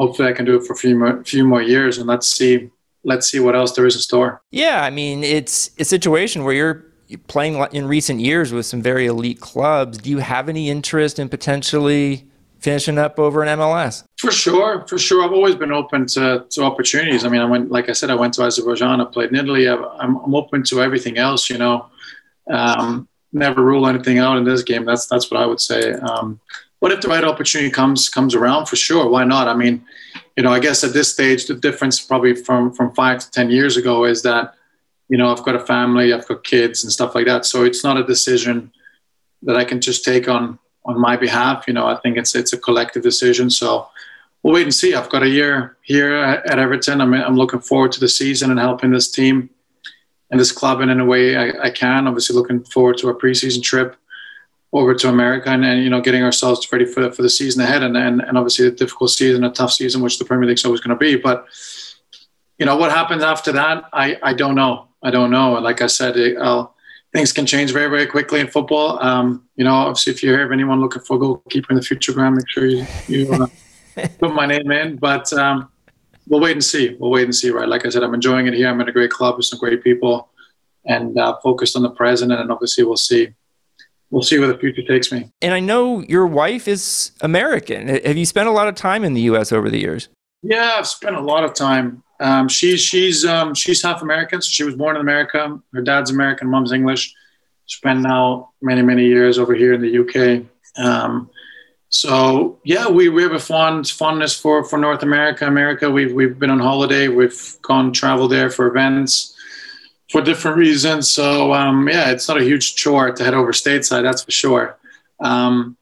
hopefully, 0.00 0.28
I 0.28 0.32
can 0.32 0.46
do 0.46 0.56
it 0.56 0.64
for 0.64 0.72
a 0.72 0.76
few 0.76 0.98
more 0.98 1.22
few 1.24 1.44
more 1.46 1.62
years, 1.62 1.98
and 1.98 2.06
let's 2.06 2.28
see 2.28 2.70
let's 3.04 3.30
see 3.30 3.40
what 3.40 3.54
else 3.54 3.72
there 3.72 3.86
is 3.86 3.94
in 3.94 4.00
store. 4.00 4.42
Yeah, 4.50 4.82
I 4.82 4.90
mean, 4.90 5.22
it's 5.24 5.70
a 5.78 5.84
situation 5.84 6.44
where 6.44 6.54
you're 6.54 6.84
playing 7.28 7.64
in 7.72 7.86
recent 7.86 8.20
years 8.20 8.52
with 8.52 8.66
some 8.66 8.82
very 8.82 9.06
elite 9.06 9.40
clubs. 9.40 9.98
Do 9.98 10.10
you 10.10 10.18
have 10.18 10.48
any 10.48 10.70
interest 10.70 11.18
in 11.18 11.28
potentially 11.28 12.26
finishing 12.58 12.98
up 12.98 13.18
over 13.18 13.42
in 13.42 13.48
MLS? 13.58 14.04
For 14.18 14.30
sure, 14.30 14.86
for 14.86 14.98
sure. 14.98 15.24
I've 15.24 15.32
always 15.32 15.54
been 15.54 15.72
open 15.72 16.06
to, 16.08 16.44
to 16.50 16.62
opportunities. 16.62 17.24
I 17.24 17.28
mean, 17.28 17.40
I 17.40 17.46
went, 17.46 17.70
like 17.70 17.88
I 17.88 17.92
said, 17.92 18.10
I 18.10 18.14
went 18.14 18.34
to 18.34 18.42
Azerbaijan. 18.42 19.00
I 19.00 19.04
played 19.06 19.30
in 19.30 19.36
Italy. 19.36 19.68
I'm, 19.68 20.16
I'm 20.18 20.34
open 20.34 20.62
to 20.64 20.82
everything 20.82 21.18
else. 21.18 21.48
You 21.50 21.58
know, 21.58 21.86
um, 22.50 23.08
never 23.32 23.62
rule 23.62 23.86
anything 23.86 24.18
out 24.18 24.36
in 24.36 24.44
this 24.44 24.62
game. 24.62 24.84
That's 24.84 25.06
that's 25.06 25.30
what 25.30 25.40
I 25.40 25.46
would 25.46 25.60
say. 25.60 25.92
Um, 25.94 26.40
but 26.80 26.92
if 26.92 27.02
the 27.02 27.08
right 27.08 27.24
opportunity 27.24 27.70
comes 27.70 28.08
comes 28.08 28.34
around, 28.34 28.66
for 28.66 28.76
sure, 28.76 29.08
why 29.08 29.24
not? 29.24 29.48
I 29.48 29.54
mean, 29.54 29.84
you 30.36 30.42
know, 30.42 30.52
I 30.52 30.60
guess 30.60 30.82
at 30.82 30.94
this 30.94 31.12
stage, 31.12 31.46
the 31.46 31.54
difference 31.54 32.00
probably 32.00 32.34
from 32.34 32.72
from 32.72 32.94
five 32.94 33.20
to 33.20 33.30
ten 33.30 33.50
years 33.50 33.76
ago 33.76 34.04
is 34.04 34.22
that, 34.22 34.54
you 35.08 35.18
know, 35.18 35.30
I've 35.30 35.44
got 35.44 35.54
a 35.54 35.66
family, 35.66 36.12
I've 36.12 36.26
got 36.26 36.42
kids 36.42 36.82
and 36.82 36.92
stuff 36.92 37.14
like 37.14 37.26
that. 37.26 37.44
So 37.44 37.64
it's 37.64 37.84
not 37.84 37.98
a 37.98 38.04
decision 38.04 38.72
that 39.42 39.56
I 39.56 39.64
can 39.64 39.80
just 39.80 40.04
take 40.04 40.28
on 40.28 40.58
on 40.86 40.98
my 40.98 41.16
behalf. 41.16 41.64
You 41.68 41.74
know, 41.74 41.86
I 41.86 41.96
think 41.96 42.16
it's 42.16 42.34
it's 42.34 42.54
a 42.54 42.58
collective 42.58 43.02
decision. 43.02 43.50
So 43.50 43.88
we'll 44.42 44.54
wait 44.54 44.62
and 44.62 44.74
see. 44.74 44.94
I've 44.94 45.10
got 45.10 45.22
a 45.22 45.28
year 45.28 45.76
here 45.82 46.16
at 46.16 46.58
Everton. 46.58 47.02
I'm 47.02 47.12
I'm 47.12 47.36
looking 47.36 47.60
forward 47.60 47.92
to 47.92 48.00
the 48.00 48.08
season 48.08 48.50
and 48.50 48.58
helping 48.58 48.90
this 48.90 49.10
team 49.10 49.50
and 50.30 50.40
this 50.40 50.52
club 50.52 50.80
in 50.80 50.88
any 50.88 51.04
way 51.04 51.36
I, 51.36 51.66
I 51.66 51.70
can. 51.70 52.06
Obviously, 52.06 52.36
looking 52.36 52.64
forward 52.64 52.96
to 52.98 53.10
a 53.10 53.14
preseason 53.14 53.62
trip 53.62 53.96
over 54.72 54.94
to 54.94 55.08
America 55.08 55.50
and, 55.50 55.64
and, 55.64 55.82
you 55.82 55.90
know 55.90 56.00
getting 56.00 56.22
ourselves 56.22 56.66
ready 56.70 56.84
for 56.84 57.10
for 57.10 57.22
the 57.22 57.30
season 57.30 57.62
ahead 57.62 57.82
and, 57.82 57.96
and 57.96 58.20
and 58.20 58.38
obviously 58.38 58.66
a 58.66 58.70
difficult 58.70 59.10
season, 59.10 59.44
a 59.44 59.50
tough 59.50 59.72
season, 59.72 60.02
which 60.02 60.18
the 60.18 60.24
Premier 60.24 60.48
League's 60.48 60.64
always 60.64 60.80
going 60.80 60.96
to 60.96 61.04
be. 61.04 61.16
But 61.16 61.46
you 62.58 62.66
know 62.66 62.76
what 62.76 62.90
happens 62.92 63.22
after 63.22 63.52
that, 63.52 63.84
I 63.92 64.16
I 64.22 64.34
don't 64.34 64.54
know. 64.54 64.88
I 65.02 65.10
don't 65.10 65.30
know. 65.30 65.52
Like 65.52 65.80
I 65.80 65.86
said, 65.86 66.16
it, 66.16 66.36
things 67.12 67.32
can 67.32 67.46
change 67.46 67.72
very 67.72 67.88
very 67.88 68.06
quickly 68.06 68.40
in 68.40 68.48
football. 68.48 69.02
Um, 69.02 69.48
you 69.56 69.64
know, 69.64 69.74
obviously, 69.74 70.12
if 70.12 70.22
you 70.22 70.34
of 70.34 70.52
anyone 70.52 70.80
looking 70.80 71.02
for 71.02 71.16
a 71.16 71.20
goalkeeper 71.20 71.72
in 71.72 71.76
the 71.76 71.82
future, 71.82 72.12
Graham, 72.12 72.34
make 72.34 72.48
sure 72.48 72.66
you 72.66 72.86
you 73.08 73.32
uh, 73.32 73.46
put 74.18 74.34
my 74.34 74.46
name 74.46 74.70
in. 74.70 74.96
But 74.96 75.32
um, 75.32 75.70
we'll 76.28 76.40
wait 76.40 76.52
and 76.52 76.64
see. 76.64 76.96
We'll 76.98 77.10
wait 77.10 77.24
and 77.24 77.34
see. 77.34 77.50
Right, 77.50 77.68
like 77.68 77.86
I 77.86 77.88
said, 77.88 78.02
I'm 78.02 78.14
enjoying 78.14 78.46
it 78.46 78.54
here. 78.54 78.68
I'm 78.68 78.80
in 78.80 78.88
a 78.88 78.92
great 78.92 79.10
club 79.10 79.36
with 79.36 79.46
some 79.46 79.58
great 79.58 79.82
people, 79.82 80.30
and 80.84 81.18
uh, 81.18 81.38
focused 81.42 81.76
on 81.76 81.82
the 81.82 81.90
present. 81.90 82.32
And 82.32 82.52
obviously, 82.52 82.84
we'll 82.84 82.96
see 82.96 83.34
we'll 84.10 84.22
see 84.22 84.38
where 84.38 84.48
the 84.48 84.58
future 84.58 84.82
takes 84.82 85.10
me. 85.12 85.30
And 85.40 85.54
I 85.54 85.60
know 85.60 86.00
your 86.02 86.26
wife 86.26 86.68
is 86.68 87.12
American. 87.20 87.88
Have 87.88 88.16
you 88.16 88.26
spent 88.26 88.48
a 88.48 88.52
lot 88.52 88.68
of 88.68 88.74
time 88.74 89.04
in 89.04 89.14
the 89.14 89.22
U.S. 89.22 89.52
over 89.52 89.70
the 89.70 89.78
years? 89.78 90.08
Yeah, 90.42 90.76
I've 90.78 90.86
spent 90.86 91.16
a 91.16 91.20
lot 91.20 91.44
of 91.44 91.54
time. 91.54 92.02
Um, 92.20 92.48
she's 92.48 92.80
she's 92.80 93.24
um, 93.24 93.54
she's 93.54 93.82
half 93.82 94.02
American, 94.02 94.42
so 94.42 94.48
she 94.48 94.64
was 94.64 94.74
born 94.74 94.96
in 94.96 95.00
America. 95.00 95.58
Her 95.72 95.82
dad's 95.82 96.10
American, 96.10 96.48
mom's 96.48 96.72
English. 96.72 97.14
Spent 97.66 98.00
now 98.00 98.50
many 98.60 98.82
many 98.82 99.06
years 99.06 99.38
over 99.38 99.54
here 99.54 99.72
in 99.72 99.80
the 99.80 99.98
UK. 99.98 100.44
Um, 100.82 101.30
so 101.88 102.60
yeah, 102.64 102.88
we, 102.88 103.08
we 103.08 103.22
have 103.22 103.32
a 103.32 103.40
fond 103.40 103.88
fondness 103.88 104.38
for, 104.38 104.64
for 104.64 104.78
North 104.78 105.02
America. 105.02 105.46
America, 105.46 105.90
we've 105.90 106.12
we've 106.12 106.38
been 106.38 106.50
on 106.50 106.60
holiday. 106.60 107.08
We've 107.08 107.56
gone 107.62 107.92
travel 107.92 108.28
there 108.28 108.50
for 108.50 108.66
events 108.66 109.34
for 110.10 110.20
different 110.20 110.56
reasons. 110.56 111.10
So 111.10 111.54
um, 111.54 111.88
yeah, 111.88 112.10
it's 112.10 112.28
not 112.28 112.38
a 112.38 112.44
huge 112.44 112.74
chore 112.74 113.12
to 113.12 113.24
head 113.24 113.34
over 113.34 113.52
stateside, 113.52 114.02
that's 114.02 114.22
for 114.22 114.30
sure. 114.32 114.78
Um, 115.20 115.76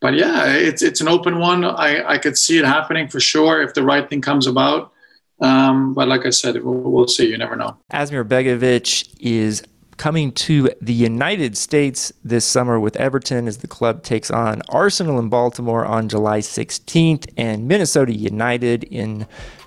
but 0.00 0.14
yeah, 0.14 0.52
it's 0.52 0.82
it's 0.82 1.00
an 1.00 1.08
open 1.08 1.38
one. 1.38 1.64
I, 1.64 2.06
I 2.08 2.18
could 2.18 2.36
see 2.36 2.58
it 2.58 2.64
happening 2.64 3.08
for 3.08 3.20
sure 3.20 3.62
if 3.62 3.74
the 3.74 3.82
right 3.82 4.08
thing 4.08 4.20
comes 4.20 4.46
about. 4.46 4.92
Um, 5.40 5.94
but 5.94 6.08
like 6.08 6.24
I 6.24 6.30
said, 6.30 6.62
we'll, 6.62 6.74
we'll 6.74 7.08
see. 7.08 7.28
You 7.28 7.38
never 7.38 7.56
know. 7.56 7.76
Asmir 7.92 8.24
Begovic 8.24 9.14
is 9.20 9.62
coming 9.96 10.30
to 10.32 10.70
the 10.80 10.92
United 10.92 11.56
States 11.56 12.12
this 12.22 12.44
summer 12.44 12.78
with 12.78 12.96
Everton 12.96 13.48
as 13.48 13.58
the 13.58 13.66
club 13.66 14.02
takes 14.02 14.30
on 14.30 14.62
Arsenal 14.68 15.18
in 15.18 15.28
Baltimore 15.28 15.84
on 15.86 16.08
July 16.08 16.40
16th 16.40 17.26
and 17.36 17.66
Minnesota 17.66 18.14
United 18.14 18.84
in 18.84 19.26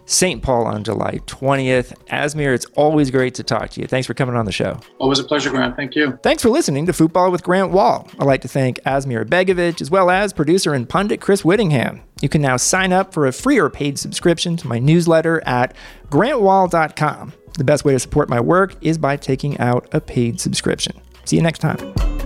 St. 0.10 0.42
Paul 0.42 0.66
on 0.66 0.84
July 0.84 1.20
20th. 1.28 1.94
Asmir, 2.08 2.54
it's 2.56 2.66
always 2.76 3.12
great 3.12 3.36
to 3.36 3.44
talk 3.44 3.70
to 3.72 3.82
you. 3.82 3.86
Thanks 3.86 4.08
for 4.08 4.16
coming 4.16 4.36
on 4.36 4.46
the 4.46 4.52
show. 4.52 4.80
Always 4.98 5.20
a 5.20 5.24
pleasure, 5.24 5.52
Grant. 5.52 5.76
Thank 5.76 5.96
you. 5.96 6.18
Thanks 6.24 6.42
for 6.42 6.50
listening 6.50 6.88
to 6.88 6.94
Football 6.94 7.32
with 7.32 7.44
Grant 7.44 7.72
Wahl. 7.72 8.10
I'd 8.20 8.26
like 8.26 8.42
to 8.42 8.48
thank 8.48 8.80
Asmir 8.80 9.24
Begovic 9.24 9.82
as 9.82 9.92
well 9.92 10.10
as 10.10 10.34
producer 10.34 10.74
and 10.74 10.90
pundit 10.90 11.22
Chris 11.22 11.44
Wittingham. 11.44 12.02
You 12.22 12.28
can 12.28 12.42
now 12.42 12.58
sign 12.58 12.92
up 12.92 13.14
for 13.14 13.28
a 13.28 13.32
free 13.32 13.60
or 13.60 13.70
paid 13.70 14.00
subscription 14.00 14.58
to 14.58 14.68
my 14.68 14.80
newsletter 14.80 15.44
at 15.46 15.76
grantwahl.com. 16.10 17.34
The 17.58 17.64
best 17.64 17.86
way 17.86 17.94
to 17.94 18.00
support 18.00 18.30
my 18.30 18.40
work 18.40 18.76
is 18.82 18.98
by 18.98 19.16
taking 19.16 19.60
out 19.60 19.88
a 19.92 20.02
paid 20.02 20.42
subscription. 20.42 21.00
See 21.26 21.36
you 21.36 21.44
next 21.44 21.60
time. 21.60 22.19